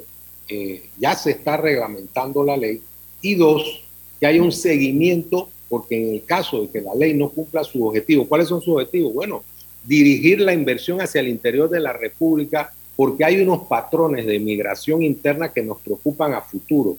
eh, 0.49 0.89
ya 0.97 1.13
se 1.15 1.31
está 1.31 1.57
reglamentando 1.57 2.43
la 2.43 2.57
ley, 2.57 2.81
y 3.21 3.35
dos, 3.35 3.83
que 4.19 4.25
haya 4.25 4.41
un 4.41 4.51
seguimiento, 4.51 5.47
porque 5.69 5.95
en 5.95 6.15
el 6.15 6.25
caso 6.25 6.63
de 6.63 6.69
que 6.69 6.81
la 6.81 6.95
ley 6.95 7.13
no 7.13 7.29
cumpla 7.29 7.63
su 7.63 7.85
objetivo, 7.85 8.27
¿cuáles 8.27 8.47
son 8.47 8.61
sus 8.61 8.73
objetivos? 8.73 9.13
Bueno, 9.13 9.43
dirigir 9.83 10.41
la 10.41 10.53
inversión 10.53 11.01
hacia 11.01 11.21
el 11.21 11.27
interior 11.27 11.69
de 11.69 11.79
la 11.79 11.93
República, 11.93 12.71
porque 12.95 13.25
hay 13.25 13.41
unos 13.41 13.67
patrones 13.67 14.25
de 14.25 14.39
migración 14.39 15.01
interna 15.01 15.51
que 15.51 15.63
nos 15.63 15.81
preocupan 15.81 16.33
a 16.33 16.41
futuro, 16.41 16.97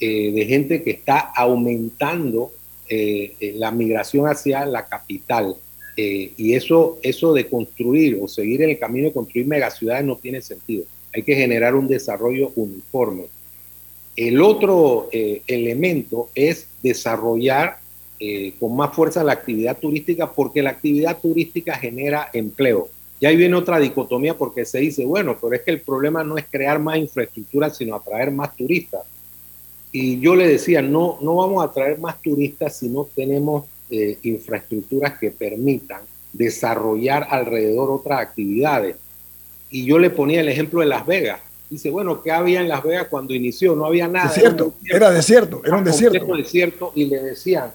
eh, 0.00 0.32
de 0.32 0.46
gente 0.46 0.82
que 0.82 0.90
está 0.90 1.18
aumentando 1.18 2.52
eh, 2.88 3.34
eh, 3.38 3.54
la 3.56 3.70
migración 3.70 4.26
hacia 4.26 4.66
la 4.66 4.86
capital. 4.86 5.56
y 5.96 6.54
eso, 6.54 6.98
eso 7.02 7.32
de 7.32 7.46
construir 7.46 8.18
o 8.20 8.26
seguir 8.26 8.62
en 8.62 8.70
el 8.70 8.78
camino 8.80 9.06
de 9.06 9.12
construir 9.12 9.46
megaciudades 9.46 10.04
no 10.04 10.16
tiene 10.16 10.42
sentido. 10.42 10.84
Hay 11.14 11.22
que 11.22 11.36
generar 11.36 11.76
un 11.76 11.86
desarrollo 11.86 12.50
uniforme. 12.56 13.26
El 14.16 14.42
otro 14.42 15.08
elemento 15.12 16.30
es 16.34 16.66
desarrollar 16.82 17.78
eh, 18.20 18.54
con 18.60 18.76
más 18.76 18.94
fuerza 18.94 19.24
la 19.24 19.32
actividad 19.32 19.76
turística 19.76 20.30
porque 20.30 20.62
la 20.62 20.70
actividad 20.70 21.18
turística 21.18 21.74
genera 21.74 22.30
empleo. 22.32 22.88
Y 23.20 23.26
ahí 23.26 23.36
viene 23.36 23.56
otra 23.56 23.78
dicotomía 23.78 24.36
porque 24.36 24.64
se 24.64 24.78
dice, 24.78 25.04
bueno, 25.04 25.36
pero 25.40 25.54
es 25.54 25.62
que 25.62 25.70
el 25.70 25.80
problema 25.80 26.22
no 26.24 26.36
es 26.36 26.44
crear 26.50 26.78
más 26.78 26.98
infraestructura, 26.98 27.70
sino 27.70 27.94
atraer 27.94 28.30
más 28.30 28.54
turistas. 28.54 29.02
Y 29.92 30.18
yo 30.20 30.34
le 30.34 30.46
decía, 30.46 30.82
no, 30.82 31.18
no 31.22 31.36
vamos 31.36 31.62
a 31.62 31.68
atraer 31.68 31.98
más 31.98 32.20
turistas 32.20 32.76
si 32.76 32.88
no 32.88 33.08
tenemos 33.14 33.64
eh, 33.90 34.18
infraestructuras 34.22 35.18
que 35.18 35.30
permitan 35.30 36.00
desarrollar 36.32 37.26
alrededor 37.30 37.90
otras 37.90 38.20
actividades. 38.20 38.96
Y 39.70 39.84
yo 39.86 39.98
le 39.98 40.10
ponía 40.10 40.40
el 40.40 40.48
ejemplo 40.48 40.80
de 40.80 40.86
Las 40.86 41.06
Vegas. 41.06 41.40
Dice, 41.70 41.90
bueno, 41.90 42.22
¿qué 42.22 42.30
había 42.30 42.60
en 42.60 42.68
Las 42.68 42.82
Vegas 42.82 43.06
cuando 43.08 43.34
inició? 43.34 43.74
No 43.74 43.86
había 43.86 44.06
nada. 44.08 44.28
Desierto, 44.28 44.74
era, 44.84 45.10
desierto, 45.10 45.62
era 45.64 45.76
un 45.76 45.84
desierto. 45.84 46.36
desierto. 46.36 46.92
Y 46.94 47.06
le 47.06 47.22
decían, 47.22 47.72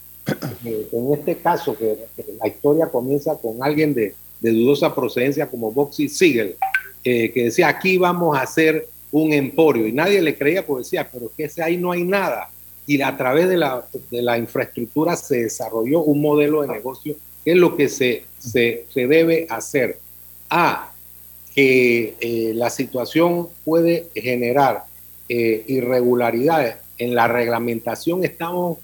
en 0.63 1.13
este 1.13 1.37
caso, 1.37 1.75
que, 1.77 1.97
la 2.39 2.47
historia 2.47 2.87
comienza 2.87 3.35
con 3.35 3.61
alguien 3.61 3.93
de, 3.93 4.15
dudosa 4.41 4.95
procedencia 4.95 5.47
como 5.47 5.71
Boxy 5.71 6.07
Siegel, 6.07 6.55
que 7.03 7.31
decía, 7.35 7.67
aquí 7.67 7.97
vamos 7.97 8.37
a 8.37 8.41
hacer 8.41 8.87
un 9.11 9.33
emporio. 9.33 9.87
Y 9.87 9.91
nadie 9.91 10.21
le 10.21 10.37
creía 10.37 10.65
porque 10.65 10.83
decía, 10.83 11.09
pero 11.11 11.31
que 11.35 11.49
ahí 11.61 11.77
no 11.77 11.91
hay 11.91 12.03
nada. 12.03 12.49
y 12.87 13.01
a 13.01 13.15
través 13.15 13.47
de 13.49 13.57
la, 13.57 13.85
de 14.09 14.21
la 14.21 14.37
infraestructura 14.37 15.15
se 15.15 15.43
desarrolló 15.43 16.01
un 16.01 16.21
modelo 16.21 16.61
de 16.63 16.69
negocio 16.69 17.15
que 17.43 17.51
es 17.51 17.57
lo 17.57 17.75
que 17.75 17.87
se, 17.87 18.23
se, 18.39 18.85
se 18.89 19.07
debe 19.07 19.45
hacer. 19.49 19.99
A, 20.49 20.91
que 21.53 22.15
eh, 22.19 22.53
la 22.55 22.69
situación 22.69 23.49
puede 23.65 24.07
generar 24.15 24.85
eh, 25.27 25.63
irregularidades. 25.67 26.75
En 26.97 27.15
la 27.15 27.27
reglamentación 27.27 28.23
estamos 28.23 28.77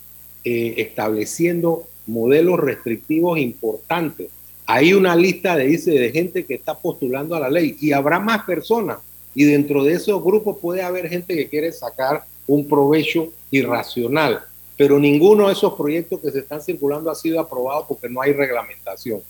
eh, 0.45 0.75
estableciendo 0.77 1.87
modelos 2.07 2.59
restrictivos 2.59 3.39
importantes. 3.39 4.29
Hay 4.67 4.93
una 4.93 5.15
lista 5.15 5.55
de, 5.55 5.65
dice, 5.65 5.91
de 5.91 6.11
gente 6.11 6.45
que 6.45 6.53
está 6.53 6.75
postulando 6.75 7.35
a 7.35 7.39
la 7.39 7.49
ley 7.49 7.75
y 7.81 7.91
habrá 7.91 8.19
más 8.19 8.43
personas. 8.45 8.99
Y 9.33 9.43
dentro 9.43 9.83
de 9.83 9.93
esos 9.93 10.23
grupos 10.23 10.57
puede 10.61 10.81
haber 10.81 11.09
gente 11.09 11.35
que 11.35 11.49
quiere 11.49 11.71
sacar 11.71 12.23
un 12.47 12.67
provecho 12.67 13.33
irracional. 13.51 14.41
Pero 14.77 14.99
ninguno 14.99 15.47
de 15.47 15.53
esos 15.53 15.73
proyectos 15.73 16.19
que 16.19 16.31
se 16.31 16.39
están 16.39 16.61
circulando 16.61 17.09
ha 17.09 17.15
sido 17.15 17.39
aprobado 17.39 17.85
porque 17.87 18.07
no 18.07 18.21
hay 18.21 18.33
reglamentación. 18.33 19.21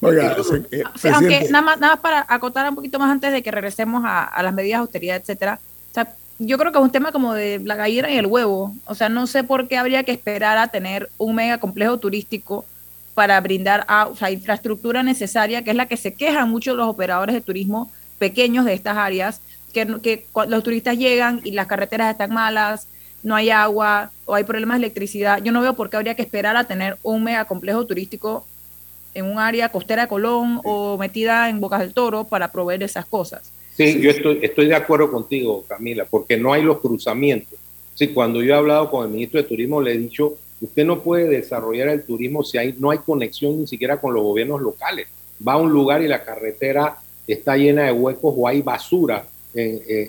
Oiga, 0.00 0.36
eh, 0.70 0.82
aunque 1.12 1.48
nada 1.50 1.62
más, 1.62 1.80
nada 1.80 1.96
para 1.96 2.26
acotar 2.28 2.68
un 2.68 2.74
poquito 2.74 2.98
más 2.98 3.10
antes 3.10 3.32
de 3.32 3.42
que 3.42 3.50
regresemos 3.50 4.04
a, 4.06 4.42
las 4.42 4.52
medidas 4.52 4.78
de 4.78 4.82
austeridad, 4.82 5.16
etcétera. 5.16 5.58
O 5.90 5.94
sea, 5.94 6.14
yo 6.38 6.58
creo 6.58 6.72
que 6.72 6.78
es 6.78 6.84
un 6.84 6.90
tema 6.90 7.12
como 7.12 7.34
de 7.34 7.60
la 7.64 7.76
gallina 7.76 8.10
y 8.10 8.16
el 8.16 8.26
huevo. 8.26 8.74
O 8.84 8.94
sea, 8.94 9.08
no 9.08 9.26
sé 9.26 9.44
por 9.44 9.68
qué 9.68 9.78
habría 9.78 10.04
que 10.04 10.12
esperar 10.12 10.58
a 10.58 10.68
tener 10.68 11.08
un 11.18 11.34
mega 11.34 11.58
complejo 11.58 11.98
turístico 11.98 12.64
para 13.14 13.40
brindar 13.40 13.84
a, 13.88 14.08
o 14.08 14.16
sea, 14.16 14.30
infraestructura 14.30 15.02
necesaria, 15.02 15.62
que 15.62 15.70
es 15.70 15.76
la 15.76 15.86
que 15.86 15.96
se 15.96 16.12
quejan 16.14 16.50
muchos 16.50 16.76
los 16.76 16.88
operadores 16.88 17.34
de 17.34 17.40
turismo 17.40 17.90
pequeños 18.18 18.64
de 18.64 18.74
estas 18.74 18.96
áreas, 18.96 19.40
que, 19.72 19.86
que 20.02 20.26
los 20.48 20.62
turistas 20.62 20.98
llegan 20.98 21.40
y 21.44 21.52
las 21.52 21.66
carreteras 21.66 22.10
están 22.10 22.32
malas, 22.32 22.88
no 23.22 23.34
hay 23.34 23.50
agua 23.50 24.10
o 24.24 24.34
hay 24.34 24.44
problemas 24.44 24.78
de 24.78 24.86
electricidad. 24.86 25.42
Yo 25.42 25.52
no 25.52 25.60
veo 25.60 25.74
por 25.74 25.90
qué 25.90 25.96
habría 25.96 26.14
que 26.14 26.22
esperar 26.22 26.56
a 26.56 26.64
tener 26.64 26.98
un 27.02 27.24
mega 27.24 27.46
complejo 27.46 27.86
turístico 27.86 28.46
en 29.14 29.24
un 29.24 29.38
área 29.38 29.70
costera 29.70 30.02
de 30.02 30.08
Colón 30.08 30.60
o 30.64 30.98
metida 30.98 31.48
en 31.48 31.60
Bocas 31.60 31.80
del 31.80 31.94
Toro 31.94 32.24
para 32.24 32.52
proveer 32.52 32.82
esas 32.82 33.06
cosas. 33.06 33.50
Sí, 33.76 34.00
yo 34.00 34.10
estoy, 34.10 34.38
estoy 34.42 34.66
de 34.68 34.74
acuerdo 34.74 35.10
contigo, 35.10 35.64
Camila, 35.68 36.06
porque 36.08 36.38
no 36.38 36.52
hay 36.52 36.62
los 36.62 36.80
cruzamientos. 36.80 37.58
Sí, 37.94 38.08
cuando 38.08 38.42
yo 38.42 38.54
he 38.54 38.56
hablado 38.56 38.90
con 38.90 39.06
el 39.06 39.12
ministro 39.12 39.42
de 39.42 39.48
Turismo, 39.48 39.82
le 39.82 39.92
he 39.92 39.98
dicho, 39.98 40.34
usted 40.60 40.84
no 40.84 41.00
puede 41.00 41.28
desarrollar 41.28 41.88
el 41.88 42.04
turismo 42.04 42.42
si 42.42 42.58
hay, 42.58 42.74
no 42.78 42.90
hay 42.90 42.98
conexión 42.98 43.60
ni 43.60 43.66
siquiera 43.66 44.00
con 44.00 44.14
los 44.14 44.22
gobiernos 44.22 44.62
locales. 44.62 45.08
Va 45.46 45.54
a 45.54 45.56
un 45.58 45.70
lugar 45.70 46.02
y 46.02 46.08
la 46.08 46.24
carretera 46.24 46.96
está 47.26 47.56
llena 47.56 47.84
de 47.84 47.92
huecos 47.92 48.34
o 48.36 48.48
hay 48.48 48.62
basura. 48.62 49.26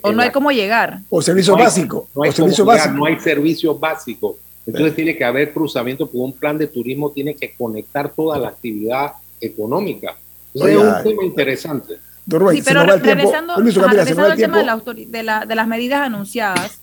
o 0.01 0.11
no 0.11 0.21
hay 0.21 0.31
cómo 0.31 0.51
llegar. 0.51 0.99
O 1.09 1.21
servicio 1.21 1.57
básico. 1.57 2.07
No 2.15 2.23
hay, 2.23 2.31
servicio 2.31 2.65
básico. 2.65 2.95
no 2.95 3.05
hay 3.05 3.19
servicios 3.19 3.79
básicos. 3.79 4.35
Entonces 4.65 4.95
tiene 4.95 5.15
que 5.15 5.23
haber 5.23 5.53
cruzamiento, 5.53 6.05
porque 6.05 6.17
un 6.17 6.33
plan 6.33 6.57
de 6.57 6.67
turismo 6.67 7.11
tiene 7.11 7.35
que 7.35 7.53
conectar 7.53 8.13
toda 8.13 8.37
la 8.37 8.49
actividad 8.49 9.13
económica. 9.39 10.17
es 10.53 10.61
un 10.61 11.03
tema 11.03 11.23
interesante. 11.23 12.06
Sí, 12.29 12.61
pero 12.65 12.83
regresando, 12.83 13.53
al 13.55 14.35
tema 14.35 14.57
de, 14.57 15.55
las 15.55 15.67
medidas 15.67 16.01
anunciadas, 16.01 16.81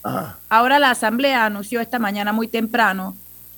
ahora 0.48 0.78
la 0.78 0.90
Asamblea 0.90 1.44
anunció 1.44 1.80
esta 1.80 1.98
mañana 1.98 2.32
muy 2.32 2.48
temprano 2.48 3.16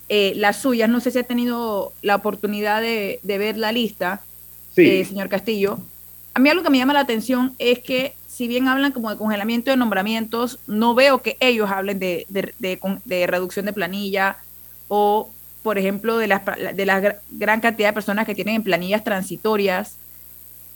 eh, 0.08 0.32
las 0.36 0.56
suyas. 0.58 0.88
No 0.88 1.00
sé 1.00 1.10
si 1.10 1.18
ha 1.18 1.22
tenido 1.22 1.92
la 2.02 2.16
oportunidad 2.16 2.80
de, 2.80 3.20
ver 3.24 3.56
la 3.56 3.72
lista, 3.72 4.20
eh, 4.76 5.04
señor 5.04 5.28
Castillo. 5.28 5.78
A 6.34 6.38
mí 6.40 6.50
algo 6.50 6.62
que 6.62 6.70
me 6.70 6.78
llama 6.78 6.92
la 6.92 7.00
atención 7.00 7.54
es 7.58 7.78
que 7.78 8.14
si 8.28 8.48
bien 8.48 8.68
hablan 8.68 8.92
como 8.92 9.10
de 9.10 9.16
congelamiento 9.16 9.70
de 9.70 9.78
nombramientos, 9.78 10.58
no 10.66 10.94
veo 10.94 11.22
que 11.22 11.36
ellos 11.40 11.70
hablen 11.70 11.98
de, 11.98 12.26
reducción 13.26 13.64
de 13.64 13.72
planilla 13.72 14.36
o, 14.88 15.30
por 15.62 15.78
ejemplo, 15.78 16.18
de, 16.18 16.28
de 16.74 16.86
la 16.86 17.16
gran 17.30 17.60
cantidad 17.60 17.88
de 17.88 17.94
personas 17.94 18.26
que 18.26 18.34
tienen 18.34 18.62
planillas 18.62 19.02
transitorias. 19.04 19.96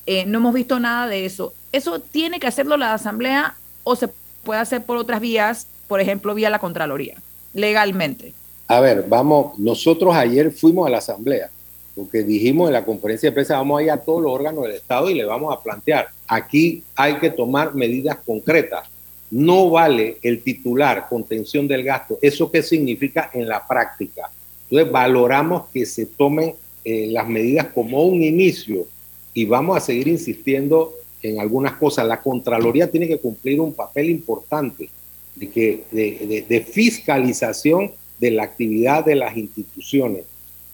Eh, 0.07 0.24
no 0.26 0.38
hemos 0.38 0.55
visto 0.55 0.80
nada 0.80 1.07
de 1.07 1.24
eso. 1.24 1.55
¿Eso 1.72 2.01
tiene 2.01 2.40
que 2.40 2.46
hacerlo 2.46 2.76
la 2.76 2.94
Asamblea 2.94 3.55
o 3.84 3.96
se 3.96 4.09
puede 4.42 4.61
hacer 4.61 4.82
por 4.84 4.96
otras 4.96 5.20
vías, 5.20 5.66
por 5.88 6.01
ejemplo, 6.01 6.34
vía 6.34 6.51
la 6.51 6.59
Contraloría, 6.59 7.16
legalmente? 7.55 8.32
A 8.66 8.80
ver, 8.80 9.05
vamos, 9.09 9.59
nosotros 9.59 10.14
ayer 10.14 10.53
fuimos 10.53 10.86
a 10.86 10.90
la 10.90 10.98
Asamblea 10.98 11.51
porque 11.94 12.22
dijimos 12.22 12.68
en 12.68 12.74
la 12.74 12.84
conferencia 12.84 13.28
de 13.28 13.34
prensa, 13.34 13.57
vamos 13.57 13.80
a 13.80 13.82
ir 13.82 13.90
a 13.90 13.98
todos 13.98 14.22
los 14.22 14.32
órganos 14.32 14.64
del 14.64 14.72
Estado 14.72 15.11
y 15.11 15.14
le 15.14 15.24
vamos 15.24 15.55
a 15.55 15.61
plantear, 15.61 16.09
aquí 16.26 16.82
hay 16.94 17.16
que 17.16 17.30
tomar 17.30 17.74
medidas 17.74 18.18
concretas. 18.24 18.88
No 19.30 19.70
vale 19.70 20.18
el 20.22 20.42
titular 20.42 21.09
contención 21.09 21.68
del 21.68 21.84
gasto. 21.84 22.18
¿Eso 22.20 22.51
qué 22.51 22.62
significa 22.62 23.30
en 23.32 23.46
la 23.46 23.64
práctica? 23.66 24.30
Entonces 24.68 24.90
valoramos 24.90 25.68
que 25.72 25.86
se 25.86 26.07
tomen 26.07 26.55
eh, 26.84 27.07
las 27.11 27.28
medidas 27.28 27.66
como 27.66 28.03
un 28.03 28.22
inicio 28.22 28.86
y 29.35 29.45
vamos 29.45 29.76
a 29.76 29.81
seguir 29.81 30.09
insistiendo 30.09 30.95
en 31.22 31.41
algunas 31.41 31.72
cosas. 31.74 32.07
La 32.07 32.20
Contraloría 32.20 32.91
tiene 32.91 33.09
que 33.09 33.18
cumplir 33.18 33.61
un 33.61 33.74
papel 33.74 34.11
importante 34.11 34.89
de, 35.37 35.49
que, 35.51 35.85
de 36.49 36.61
fiscalización 36.61 37.93
de 38.18 38.31
la 38.33 38.45
actividad 38.45 39.05
de 39.05 39.14
las 39.14 39.37
instituciones 39.37 40.24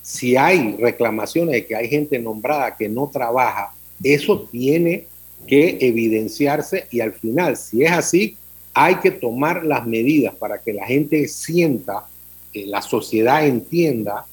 si 0.07 0.37
hay 0.37 0.77
reclamaciones 0.77 1.53
de 1.53 1.67
que 1.67 1.75
hay 1.75 1.89
gente 1.89 2.21
nombrada 2.21 2.77
que 2.77 2.89
no 2.89 3.11
trabaja, 3.13 3.75
eso 4.05 4.49
tiene 4.53 5.09
que 5.49 5.79
evidenciarse 5.81 6.87
y 6.93 7.01
al 7.01 7.13
final, 7.13 7.57
si 7.57 7.83
es 7.83 7.91
así, 7.91 8.37
hay 8.73 8.95
que 8.97 9.11
tomar 9.11 9.65
las 9.65 9.85
medidas 9.85 10.33
para 10.37 10.59
que 10.59 10.73
la 10.73 10.87
gente 10.87 11.27
sienta, 11.27 12.07
que 12.53 12.67
la 12.67 12.83
sociedad 12.83 13.45
entienda 13.49 14.25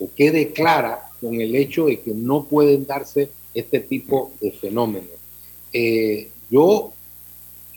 o 0.00 0.08
quede 0.16 0.52
clara 0.52 1.10
con 1.20 1.38
el 1.38 1.56
hecho 1.56 1.86
de 1.86 2.00
que 2.00 2.12
no 2.12 2.44
pueden 2.44 2.86
darse 2.86 3.28
este 3.54 3.80
tipo 3.80 4.32
de 4.40 4.52
fenómenos. 4.52 5.10
Eh, 5.72 6.30
yo 6.50 6.92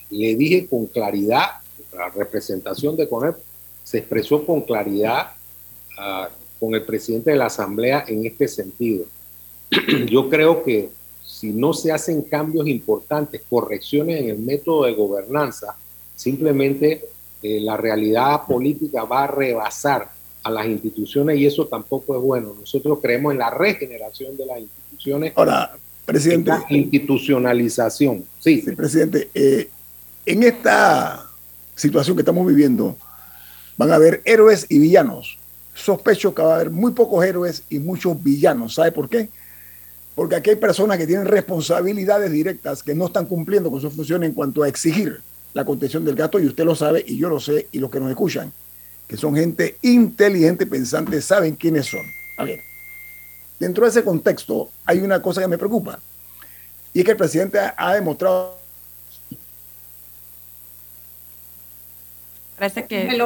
le 0.10 0.36
dije 0.36 0.68
con 0.68 0.86
claridad, 0.88 1.46
la 1.94 2.10
representación 2.10 2.96
de 2.96 3.08
CONEP 3.08 3.38
se 3.84 4.00
expresó 4.00 4.46
con 4.46 4.62
claridad 4.62 5.32
a 5.98 6.30
con 6.60 6.74
el 6.74 6.84
presidente 6.84 7.32
de 7.32 7.38
la 7.38 7.46
Asamblea 7.46 8.06
en 8.08 8.26
este 8.26 8.48
sentido. 8.48 9.06
Yo 10.10 10.30
creo 10.30 10.64
que 10.64 10.90
si 11.24 11.52
no 11.52 11.74
se 11.74 11.92
hacen 11.92 12.22
cambios 12.22 12.68
importantes, 12.68 13.42
correcciones 13.50 14.22
en 14.22 14.30
el 14.30 14.40
método 14.40 14.86
de 14.86 14.94
gobernanza, 14.94 15.76
simplemente 16.16 17.06
eh, 17.42 17.60
la 17.60 17.78
realidad 17.78 18.46
política 18.48 19.04
va 19.04 19.26
a 19.26 19.28
rebasar 19.28 20.10
a 20.44 20.52
las 20.52 20.68
instituciones 20.68 21.38
y 21.38 21.46
eso 21.46 21.68
tampoco 21.68 22.16
es 22.16 22.22
bueno. 22.22 22.56
Nosotros 22.60 23.00
creemos 23.02 23.34
en 23.34 23.40
la 23.40 23.50
regeneración 23.50 24.38
de 24.38 24.46
las 24.46 24.60
instituciones. 24.60 24.85
Ahora, 25.36 25.76
presidente. 26.06 26.50
la 26.50 26.66
institucionalización. 26.70 28.24
Sí. 28.40 28.64
presidente, 28.76 29.30
eh, 29.34 29.70
en 30.26 30.44
esta 30.44 31.30
situación 31.76 32.16
que 32.16 32.22
estamos 32.22 32.48
viviendo, 32.48 32.96
van 33.78 33.92
a 33.92 33.96
haber 33.96 34.22
héroes 34.26 34.66
y 34.70 34.80
villanos 34.80 35.38
sospecho 35.76 36.34
que 36.34 36.42
va 36.42 36.54
a 36.54 36.56
haber 36.56 36.72
muy 36.72 36.94
pocos 36.94 37.24
héroes 37.24 37.64
y 37.70 37.80
muchos 37.80 38.22
villanos. 38.24 38.76
¿Sabe 38.76 38.92
por 38.92 39.10
qué? 39.10 39.30
Porque 40.16 40.36
aquí 40.36 40.52
hay 40.52 40.56
personas 40.56 40.98
que 40.98 41.06
tienen 41.06 41.26
responsabilidades 41.26 42.32
directas 42.32 42.82
que 42.82 42.96
no 42.96 43.08
están 43.08 43.26
cumpliendo 43.26 43.70
con 43.70 43.82
su 43.82 43.92
función 43.92 44.24
en 44.24 44.32
cuanto 44.32 44.64
a 44.64 44.70
exigir 44.70 45.22
la 45.54 45.66
contención 45.66 46.04
del 46.04 46.16
gato, 46.16 46.40
y 46.40 46.48
usted 46.48 46.66
lo 46.66 46.76
sabe, 46.76 47.04
y 47.08 47.18
yo 47.18 47.30
lo 47.30 47.40
sé, 47.40 47.68
y 47.72 47.80
los 47.80 47.90
que 47.90 48.00
nos 48.00 48.10
escuchan, 48.10 48.52
que 49.08 49.16
son 49.16 49.36
gente 49.36 49.78
inteligente, 49.84 50.66
pensante, 50.66 51.22
saben 51.22 51.56
quiénes 51.56 51.86
son. 51.86 52.02
A 52.38 52.44
ver, 52.44 52.60
dentro 53.60 53.86
de 53.86 53.90
ese 53.90 54.04
contexto 54.04 54.70
hay 54.86 55.00
una 55.00 55.22
cosa 55.22 55.42
que 55.42 55.48
me 55.48 55.58
preocupa, 55.58 56.00
y 56.94 57.00
es 57.00 57.06
que 57.06 57.12
el 57.12 57.18
presidente 57.18 57.60
ha 57.76 57.94
demostrado 57.94 58.66
Parece 62.58 62.86
que. 62.86 63.18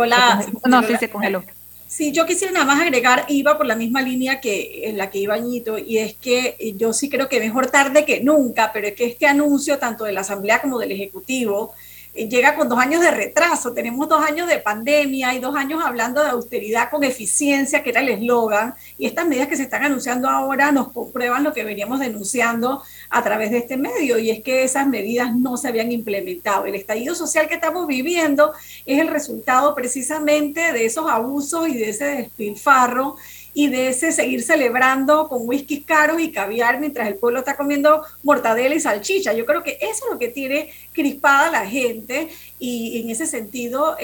no, 0.66 0.84
sí, 0.84 0.96
se 1.00 1.10
congeló. 1.10 1.44
Sí, 1.88 2.12
yo 2.12 2.26
quisiera 2.26 2.54
nada 2.54 2.66
más 2.66 2.82
agregar, 2.82 3.26
iba 3.30 3.58
por 3.58 3.66
la 3.66 3.76
misma 3.76 4.02
línea 4.02 4.40
que 4.40 4.90
en 4.90 4.98
la 4.98 5.10
que 5.10 5.18
iba 5.20 5.34
Añito, 5.34 5.78
y 5.80 5.98
es 5.98 6.14
que 6.14 6.76
yo 6.78 6.94
sí 6.94 7.10
creo 7.10 7.28
que 7.28 7.40
mejor 7.40 7.72
tarde 7.72 8.06
que 8.06 8.22
nunca, 8.22 8.72
pero 8.72 8.88
es 8.88 8.94
que 8.94 9.06
este 9.06 9.26
anuncio, 9.26 9.80
tanto 9.80 10.04
de 10.04 10.12
la 10.12 10.22
Asamblea 10.22 10.62
como 10.62 10.78
del 10.78 10.92
Ejecutivo, 10.92 11.74
eh, 11.74 11.89
llega 12.14 12.56
con 12.56 12.68
dos 12.70 12.80
años 12.80 13.02
de 13.02 13.12
retraso. 13.12 13.74
Tenemos 13.74 14.08
dos 14.10 14.24
años 14.24 14.48
de 14.48 14.60
pandemia 14.60 15.34
y 15.34 15.40
dos 15.40 15.56
años 15.56 15.82
hablando 15.84 16.24
de 16.24 16.30
austeridad 16.30 16.90
con 16.90 17.04
eficiencia, 17.04 17.84
que 17.84 17.92
era 17.92 18.02
el 18.02 18.10
eslogan, 18.10 18.76
y 18.98 19.06
estas 19.06 19.28
medidas 19.28 19.48
que 19.48 19.56
se 19.56 19.64
están 19.64 19.84
anunciando 19.84 20.30
ahora 20.30 20.72
nos 20.72 20.92
comprueban 20.92 21.44
lo 21.44 21.54
que 21.54 21.64
veníamos 21.64 22.00
denunciando 22.00 22.84
a 23.10 23.24
través 23.24 23.52
de 23.52 23.60
este 23.60 23.78
medio, 23.78 24.18
y 24.18 24.30
es 24.30 24.42
que 24.42 24.64
esas 24.64 24.88
medidas 24.88 25.36
no 25.36 25.58
se 25.58 25.68
habían 25.68 25.92
implementado. 25.92 26.66
El 26.66 26.76
estallido 26.76 27.16
social 27.16 27.48
que 27.48 27.56
estamos 27.56 27.88
viviendo 27.88 28.54
es 28.86 29.00
el 29.00 29.08
resultado 29.08 29.76
precisamente 29.76 30.74
de 30.74 30.86
esos 30.86 31.10
abusos 31.10 31.68
y 31.68 31.78
de 31.78 31.90
ese 31.90 32.06
despilfarro 32.06 33.16
y 33.60 33.68
de 33.68 33.90
ese 33.90 34.14
seguir 34.14 34.42
celebrando 34.42 35.28
con 35.28 35.42
whisky 35.46 35.82
caros 35.82 36.22
y 36.22 36.32
caviar 36.32 36.80
mientras 36.80 37.10
el 37.10 37.16
pueblo 37.16 37.40
está 37.40 37.58
comiendo 37.58 38.04
mortadela 38.24 38.74
y 38.74 38.80
salchicha. 38.80 39.34
Yo 39.34 39.46
creo 39.46 39.64
que 39.64 39.78
eso 39.82 40.06
es 40.06 40.12
lo 40.14 40.18
que 40.18 40.30
tiene 40.30 40.70
crispada 40.94 41.52
la 41.52 41.68
gente 41.68 42.30
y 42.58 43.02
en 43.02 43.10
ese 43.10 43.26
sentido 43.26 43.98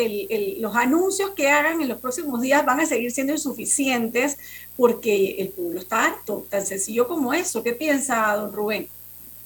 los 0.59 0.75
anuncios 0.75 1.29
que 1.37 1.47
hagan 1.47 1.81
en 1.81 1.87
los 1.87 1.99
próximos 1.99 2.41
días 2.41 2.65
van 2.65 2.81
a 2.81 2.85
seguir 2.85 3.11
siendo 3.11 3.31
insuficientes 3.31 4.37
porque 4.75 5.37
el 5.39 5.47
pueblo 5.47 5.79
está 5.79 6.03
harto, 6.03 6.45
tan 6.49 6.65
sencillo 6.65 7.07
como 7.07 7.33
eso. 7.33 7.63
¿Qué 7.63 7.71
piensa 7.71 8.35
don 8.35 8.51
Rubén? 8.51 8.89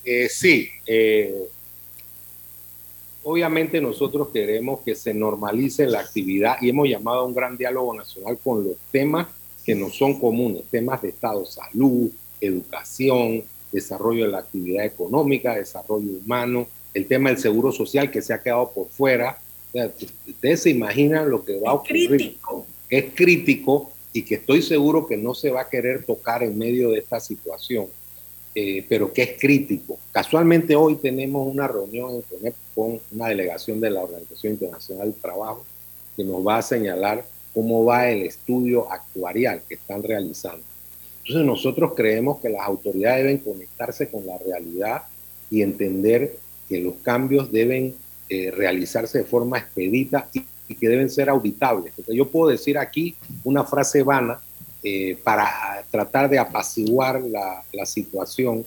Eh, 0.03 0.27
sí, 0.27 0.69
eh, 0.87 1.35
obviamente 3.21 3.79
nosotros 3.79 4.29
queremos 4.29 4.79
que 4.81 4.95
se 4.95 5.13
normalice 5.13 5.85
la 5.85 5.99
actividad 5.99 6.55
y 6.61 6.69
hemos 6.69 6.89
llamado 6.89 7.19
a 7.19 7.25
un 7.25 7.35
gran 7.35 7.55
diálogo 7.55 7.93
nacional 7.93 8.39
con 8.43 8.63
los 8.63 8.75
temas 8.91 9.27
que 9.69 9.75
no 9.75 9.91
son 9.91 10.19
comunes, 10.19 10.63
temas 10.71 10.99
de 11.03 11.09
Estado, 11.09 11.45
salud, 11.45 12.09
educación, 12.41 13.43
desarrollo 13.71 14.25
de 14.25 14.31
la 14.31 14.39
actividad 14.39 14.83
económica, 14.83 15.53
desarrollo 15.53 16.09
humano, 16.25 16.67
el 16.91 17.05
tema 17.05 17.29
del 17.29 17.37
seguro 17.37 17.71
social 17.71 18.09
que 18.09 18.23
se 18.23 18.33
ha 18.33 18.41
quedado 18.41 18.71
por 18.71 18.87
fuera. 18.87 19.37
Ustedes 20.27 20.63
se 20.63 20.71
imaginan 20.71 21.29
lo 21.29 21.45
que 21.45 21.59
va 21.59 21.69
a 21.69 21.73
ocurrir. 21.75 22.09
Crítico. 22.09 22.65
Es 22.89 23.13
crítico 23.13 23.91
y 24.11 24.23
que 24.23 24.35
estoy 24.35 24.63
seguro 24.63 25.05
que 25.05 25.17
no 25.17 25.35
se 25.35 25.51
va 25.51 25.61
a 25.61 25.69
querer 25.69 26.03
tocar 26.03 26.41
en 26.41 26.57
medio 26.57 26.89
de 26.89 26.97
esta 26.97 27.19
situación, 27.19 27.85
eh, 28.55 28.83
pero 28.89 29.13
que 29.13 29.21
es 29.21 29.39
crítico. 29.39 29.99
Casualmente 30.11 30.75
hoy 30.75 30.95
tenemos 30.95 31.47
una 31.47 31.67
reunión 31.67 32.23
con 32.73 32.99
una 33.11 33.27
delegación 33.27 33.79
de 33.79 33.91
la 33.91 34.01
Organización 34.01 34.53
Internacional 34.53 35.11
del 35.11 35.21
Trabajo 35.21 35.63
que 36.17 36.23
nos 36.23 36.43
va 36.43 36.57
a 36.57 36.63
señalar 36.63 37.23
cómo 37.53 37.85
va 37.85 38.09
el 38.09 38.23
estudio 38.23 38.91
actuarial 38.91 39.61
que 39.67 39.75
están 39.75 40.03
realizando. 40.03 40.63
Entonces 41.23 41.45
nosotros 41.45 41.93
creemos 41.95 42.39
que 42.39 42.49
las 42.49 42.61
autoridades 42.61 43.23
deben 43.23 43.37
conectarse 43.39 44.09
con 44.09 44.25
la 44.25 44.37
realidad 44.37 45.03
y 45.49 45.61
entender 45.61 46.37
que 46.67 46.79
los 46.79 46.95
cambios 47.03 47.51
deben 47.51 47.95
eh, 48.29 48.51
realizarse 48.51 49.19
de 49.19 49.23
forma 49.25 49.57
expedita 49.57 50.29
y 50.33 50.43
y 50.69 50.75
que 50.75 50.87
deben 50.87 51.09
ser 51.09 51.29
auditables. 51.29 51.91
Porque 51.93 52.15
yo 52.15 52.29
puedo 52.29 52.51
decir 52.51 52.77
aquí 52.77 53.15
una 53.43 53.65
frase 53.65 54.03
vana 54.03 54.39
eh, 54.81 55.17
para 55.21 55.83
tratar 55.91 56.29
de 56.29 56.39
apaciguar 56.39 57.19
la, 57.21 57.63
la, 57.73 57.85
situación, 57.85 58.63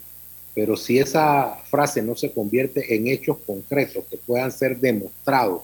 pero 0.54 0.76
si 0.76 0.98
esa 0.98 1.56
frase 1.70 2.02
no 2.02 2.14
se 2.14 2.30
convierte 2.32 2.94
en 2.94 3.06
hechos 3.06 3.38
concretos 3.46 4.04
que 4.10 4.18
puedan 4.18 4.52
ser 4.52 4.78
demostrados, 4.78 5.62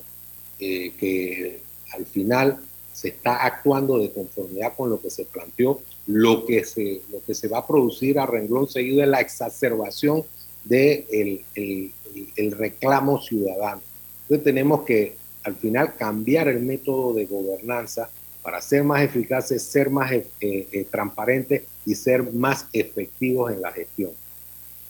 eh, 0.58 0.92
que 0.98 1.60
al 1.92 2.06
final 2.06 2.58
se 2.98 3.08
está 3.08 3.44
actuando 3.44 3.96
de 3.98 4.10
conformidad 4.10 4.72
con 4.76 4.90
lo 4.90 5.00
que 5.00 5.08
se 5.08 5.24
planteó, 5.24 5.80
lo 6.08 6.44
que 6.44 6.64
se, 6.64 7.00
lo 7.12 7.22
que 7.24 7.32
se 7.32 7.46
va 7.46 7.58
a 7.58 7.66
producir 7.66 8.18
a 8.18 8.26
renglón 8.26 8.68
seguido 8.68 9.04
es 9.04 9.08
la 9.08 9.20
exacerbación 9.20 10.24
del 10.64 11.06
de 11.06 11.44
el, 11.54 11.92
el 12.34 12.50
reclamo 12.50 13.22
ciudadano. 13.22 13.82
Entonces 14.22 14.42
tenemos 14.42 14.84
que 14.84 15.14
al 15.44 15.54
final 15.54 15.94
cambiar 15.94 16.48
el 16.48 16.58
método 16.58 17.14
de 17.14 17.26
gobernanza 17.26 18.10
para 18.42 18.60
ser 18.60 18.82
más 18.82 19.02
eficaces, 19.02 19.62
ser 19.62 19.90
más 19.90 20.10
eh, 20.10 20.26
eh, 20.40 20.86
transparentes 20.90 21.62
y 21.86 21.94
ser 21.94 22.32
más 22.32 22.66
efectivos 22.72 23.52
en 23.52 23.62
la 23.62 23.70
gestión. 23.70 24.10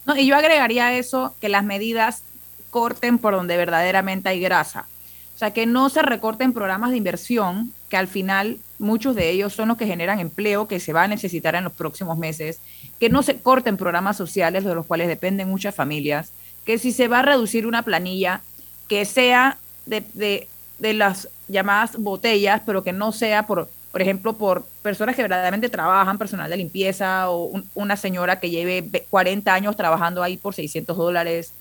No, 0.07 0.17
y 0.17 0.27
yo 0.27 0.35
agregaría 0.35 0.97
eso, 0.97 1.35
que 1.43 1.51
las 1.51 1.63
medidas 1.63 2.23
corten 2.71 3.19
por 3.19 3.35
donde 3.35 3.59
verdaderamente 3.59 4.31
hay 4.31 4.41
grasa. 4.41 4.89
O 5.35 5.39
sea, 5.39 5.53
que 5.53 5.67
no 5.67 5.91
se 5.91 6.01
recorten 6.01 6.55
programas 6.55 6.91
de 6.91 6.97
inversión, 6.97 7.75
que 7.89 7.97
al 7.97 8.09
final 8.09 8.59
muchos 8.79 9.15
de 9.15 9.31
ellos 9.31 9.53
son 9.53 9.69
los 9.69 9.77
que 9.77 9.87
generan 9.87 10.21
empleo 10.21 10.69
que 10.69 10.81
se 10.81 10.93
va 10.93 11.05
a 11.05 11.09
necesitar 11.09 11.55
en 11.55 11.65
los 11.65 11.73
próximos 11.73 12.19
meses, 12.19 12.61
que 13.01 13.09
no 13.09 13.23
se 13.23 13.39
corten 13.39 13.77
programas 13.77 14.17
sociales 14.17 14.65
de 14.65 14.75
los 14.75 14.87
cuales 14.87 15.09
dependen 15.09 15.49
muchas 15.49 15.75
familias, 15.75 16.33
que 16.65 16.79
si 16.79 16.93
se 16.93 17.09
va 17.09 17.21
a 17.21 17.23
reducir 17.23 17.67
una 17.67 17.83
planilla, 17.83 18.43
que 18.89 19.05
sea 19.05 19.59
de, 19.87 20.47
las 20.79 21.29
llamadas 21.49 21.97
botellas, 21.99 22.63
pero 22.65 22.85
que 22.85 22.93
no 22.93 23.13
sea 23.13 23.47
por, 23.47 23.69
por 23.91 24.03
ejemplo, 24.03 24.35
por 24.35 24.67
personas 24.83 25.17
que 25.17 25.23
verdaderamente 25.23 25.69
trabajan, 25.69 26.19
personal 26.19 26.51
de 26.51 26.57
limpieza 26.57 27.31
o 27.31 27.63
una 27.75 27.97
señora 27.97 28.39
que 28.39 28.51
lleve 28.51 28.89
40 29.11 29.53
años 29.53 29.77
trabajando 29.77 30.23
ahí 30.23 30.37
por 30.37 30.55
600 30.55 30.97
dólares. 30.97 31.53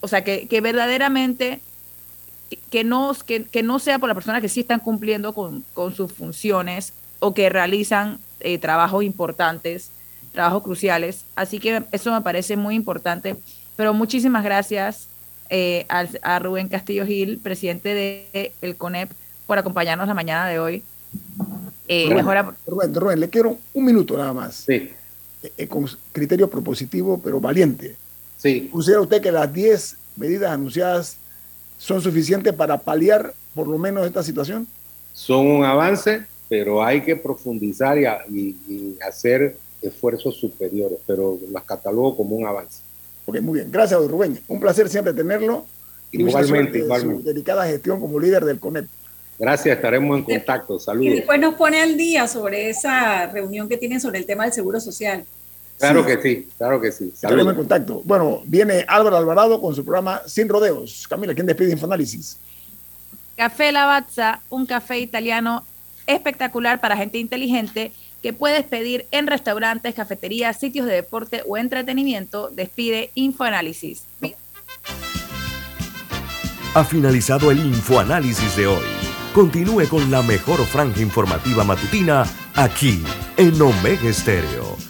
O 0.00 0.08
sea, 0.08 0.24
que, 0.24 0.60
verdaderamente 0.60 1.60
que 2.70 2.84
no, 2.84 3.14
que, 3.26 3.62
no 3.62 3.78
sea 3.78 3.98
por 3.98 4.08
las 4.08 4.14
personas 4.14 4.40
que 4.40 4.48
sí 4.48 4.60
están 4.60 4.80
cumpliendo 4.80 5.32
con, 5.32 5.64
sus 5.94 6.12
funciones 6.12 6.92
o 7.18 7.34
que 7.34 7.48
realizan 7.48 8.18
eh, 8.40 8.58
trabajos 8.58 9.04
importantes, 9.04 9.90
trabajos 10.32 10.62
cruciales. 10.62 11.24
Así 11.36 11.58
que 11.58 11.82
eso 11.92 12.12
me 12.12 12.20
parece 12.22 12.56
muy 12.56 12.74
importante. 12.74 13.36
Pero 13.76 13.94
muchísimas 13.94 14.44
gracias 14.44 15.08
eh, 15.48 15.86
a, 15.88 16.38
Rubén 16.38 16.68
Castillo 16.68 17.06
Gil, 17.06 17.38
presidente 17.38 17.94
del 18.32 18.52
el 18.60 18.76
CONEP, 18.76 19.10
por 19.46 19.58
acompañarnos 19.58 20.06
la 20.06 20.14
mañana 20.14 20.46
de 20.46 20.58
hoy. 20.58 20.82
Eh, 21.88 22.08
Rubén, 22.66 22.94
Rubén, 22.94 23.20
le 23.20 23.28
quiero 23.28 23.58
un 23.74 23.84
minuto 23.84 24.16
nada 24.16 24.32
más. 24.32 24.64
Sí. 24.66 24.92
Eh, 25.56 25.66
con 25.66 25.86
criterio 26.12 26.48
propositivo, 26.48 27.20
pero 27.22 27.40
valiente. 27.40 27.96
Sí. 28.36 28.68
¿Considera 28.70 29.00
usted 29.00 29.20
que 29.20 29.32
las 29.32 29.52
10 29.52 29.96
medidas 30.16 30.52
anunciadas 30.52 31.16
son 31.80 32.02
suficientes 32.02 32.52
para 32.52 32.76
paliar 32.76 33.32
por 33.54 33.66
lo 33.66 33.78
menos 33.78 34.06
esta 34.06 34.22
situación? 34.22 34.66
Son 35.14 35.46
un 35.46 35.64
avance, 35.64 36.26
pero 36.46 36.84
hay 36.84 37.00
que 37.00 37.16
profundizar 37.16 37.96
y, 38.28 38.56
y 38.68 38.98
hacer 39.00 39.56
esfuerzos 39.80 40.36
superiores, 40.36 40.98
pero 41.06 41.38
las 41.50 41.64
catalogo 41.64 42.18
como 42.18 42.36
un 42.36 42.46
avance. 42.46 42.82
Ok, 43.24 43.40
muy 43.40 43.60
bien. 43.60 43.72
Gracias, 43.72 43.98
Rubén. 44.06 44.38
Un 44.46 44.60
placer 44.60 44.90
siempre 44.90 45.14
tenerlo. 45.14 45.64
igualmente, 46.12 46.80
igualmente. 46.80 47.22
Su 47.22 47.28
dedicada 47.28 47.66
gestión 47.66 47.98
como 47.98 48.20
líder 48.20 48.44
del 48.44 48.60
CONEP. 48.60 48.86
Gracias, 49.38 49.74
estaremos 49.74 50.18
en 50.18 50.24
contacto. 50.24 50.78
Saludos. 50.78 51.12
Y 51.12 51.16
después 51.16 51.40
nos 51.40 51.54
pone 51.54 51.80
al 51.80 51.96
día 51.96 52.28
sobre 52.28 52.68
esa 52.68 53.26
reunión 53.28 53.70
que 53.70 53.78
tienen 53.78 54.00
sobre 54.00 54.18
el 54.18 54.26
tema 54.26 54.44
del 54.44 54.52
seguro 54.52 54.80
social. 54.80 55.24
Claro 55.80 56.04
que 56.04 56.20
sí, 56.20 56.48
claro 56.58 56.78
que 56.78 56.92
sí. 56.92 57.10
Estaremos 57.14 57.52
en 57.52 57.56
contacto. 57.56 58.02
Bueno, 58.04 58.42
viene 58.44 58.84
Álvaro 58.86 59.16
Alvarado 59.16 59.62
con 59.62 59.74
su 59.74 59.82
programa 59.82 60.20
Sin 60.26 60.46
Rodeos. 60.46 61.08
Camila, 61.08 61.34
¿quién 61.34 61.46
despide 61.46 61.72
Infoanálisis? 61.72 62.36
Café 63.34 63.72
Lavazza, 63.72 64.40
un 64.50 64.66
café 64.66 64.98
italiano 64.98 65.64
espectacular 66.06 66.82
para 66.82 66.98
gente 66.98 67.16
inteligente 67.16 67.92
que 68.22 68.34
puedes 68.34 68.64
pedir 68.64 69.06
en 69.10 69.26
restaurantes, 69.26 69.94
cafeterías, 69.94 70.60
sitios 70.60 70.86
de 70.86 70.92
deporte 70.92 71.42
o 71.48 71.56
entretenimiento. 71.56 72.50
Despide 72.50 73.10
Infoanálisis. 73.14 74.02
Ha 76.74 76.84
finalizado 76.84 77.50
el 77.50 77.58
Infoanálisis 77.58 78.54
de 78.54 78.66
hoy. 78.66 78.84
Continúe 79.34 79.88
con 79.88 80.10
la 80.10 80.20
mejor 80.20 80.60
franja 80.66 81.00
informativa 81.00 81.64
matutina 81.64 82.26
aquí 82.54 83.02
en 83.38 83.62
Omega 83.62 84.10
Estéreo 84.10 84.89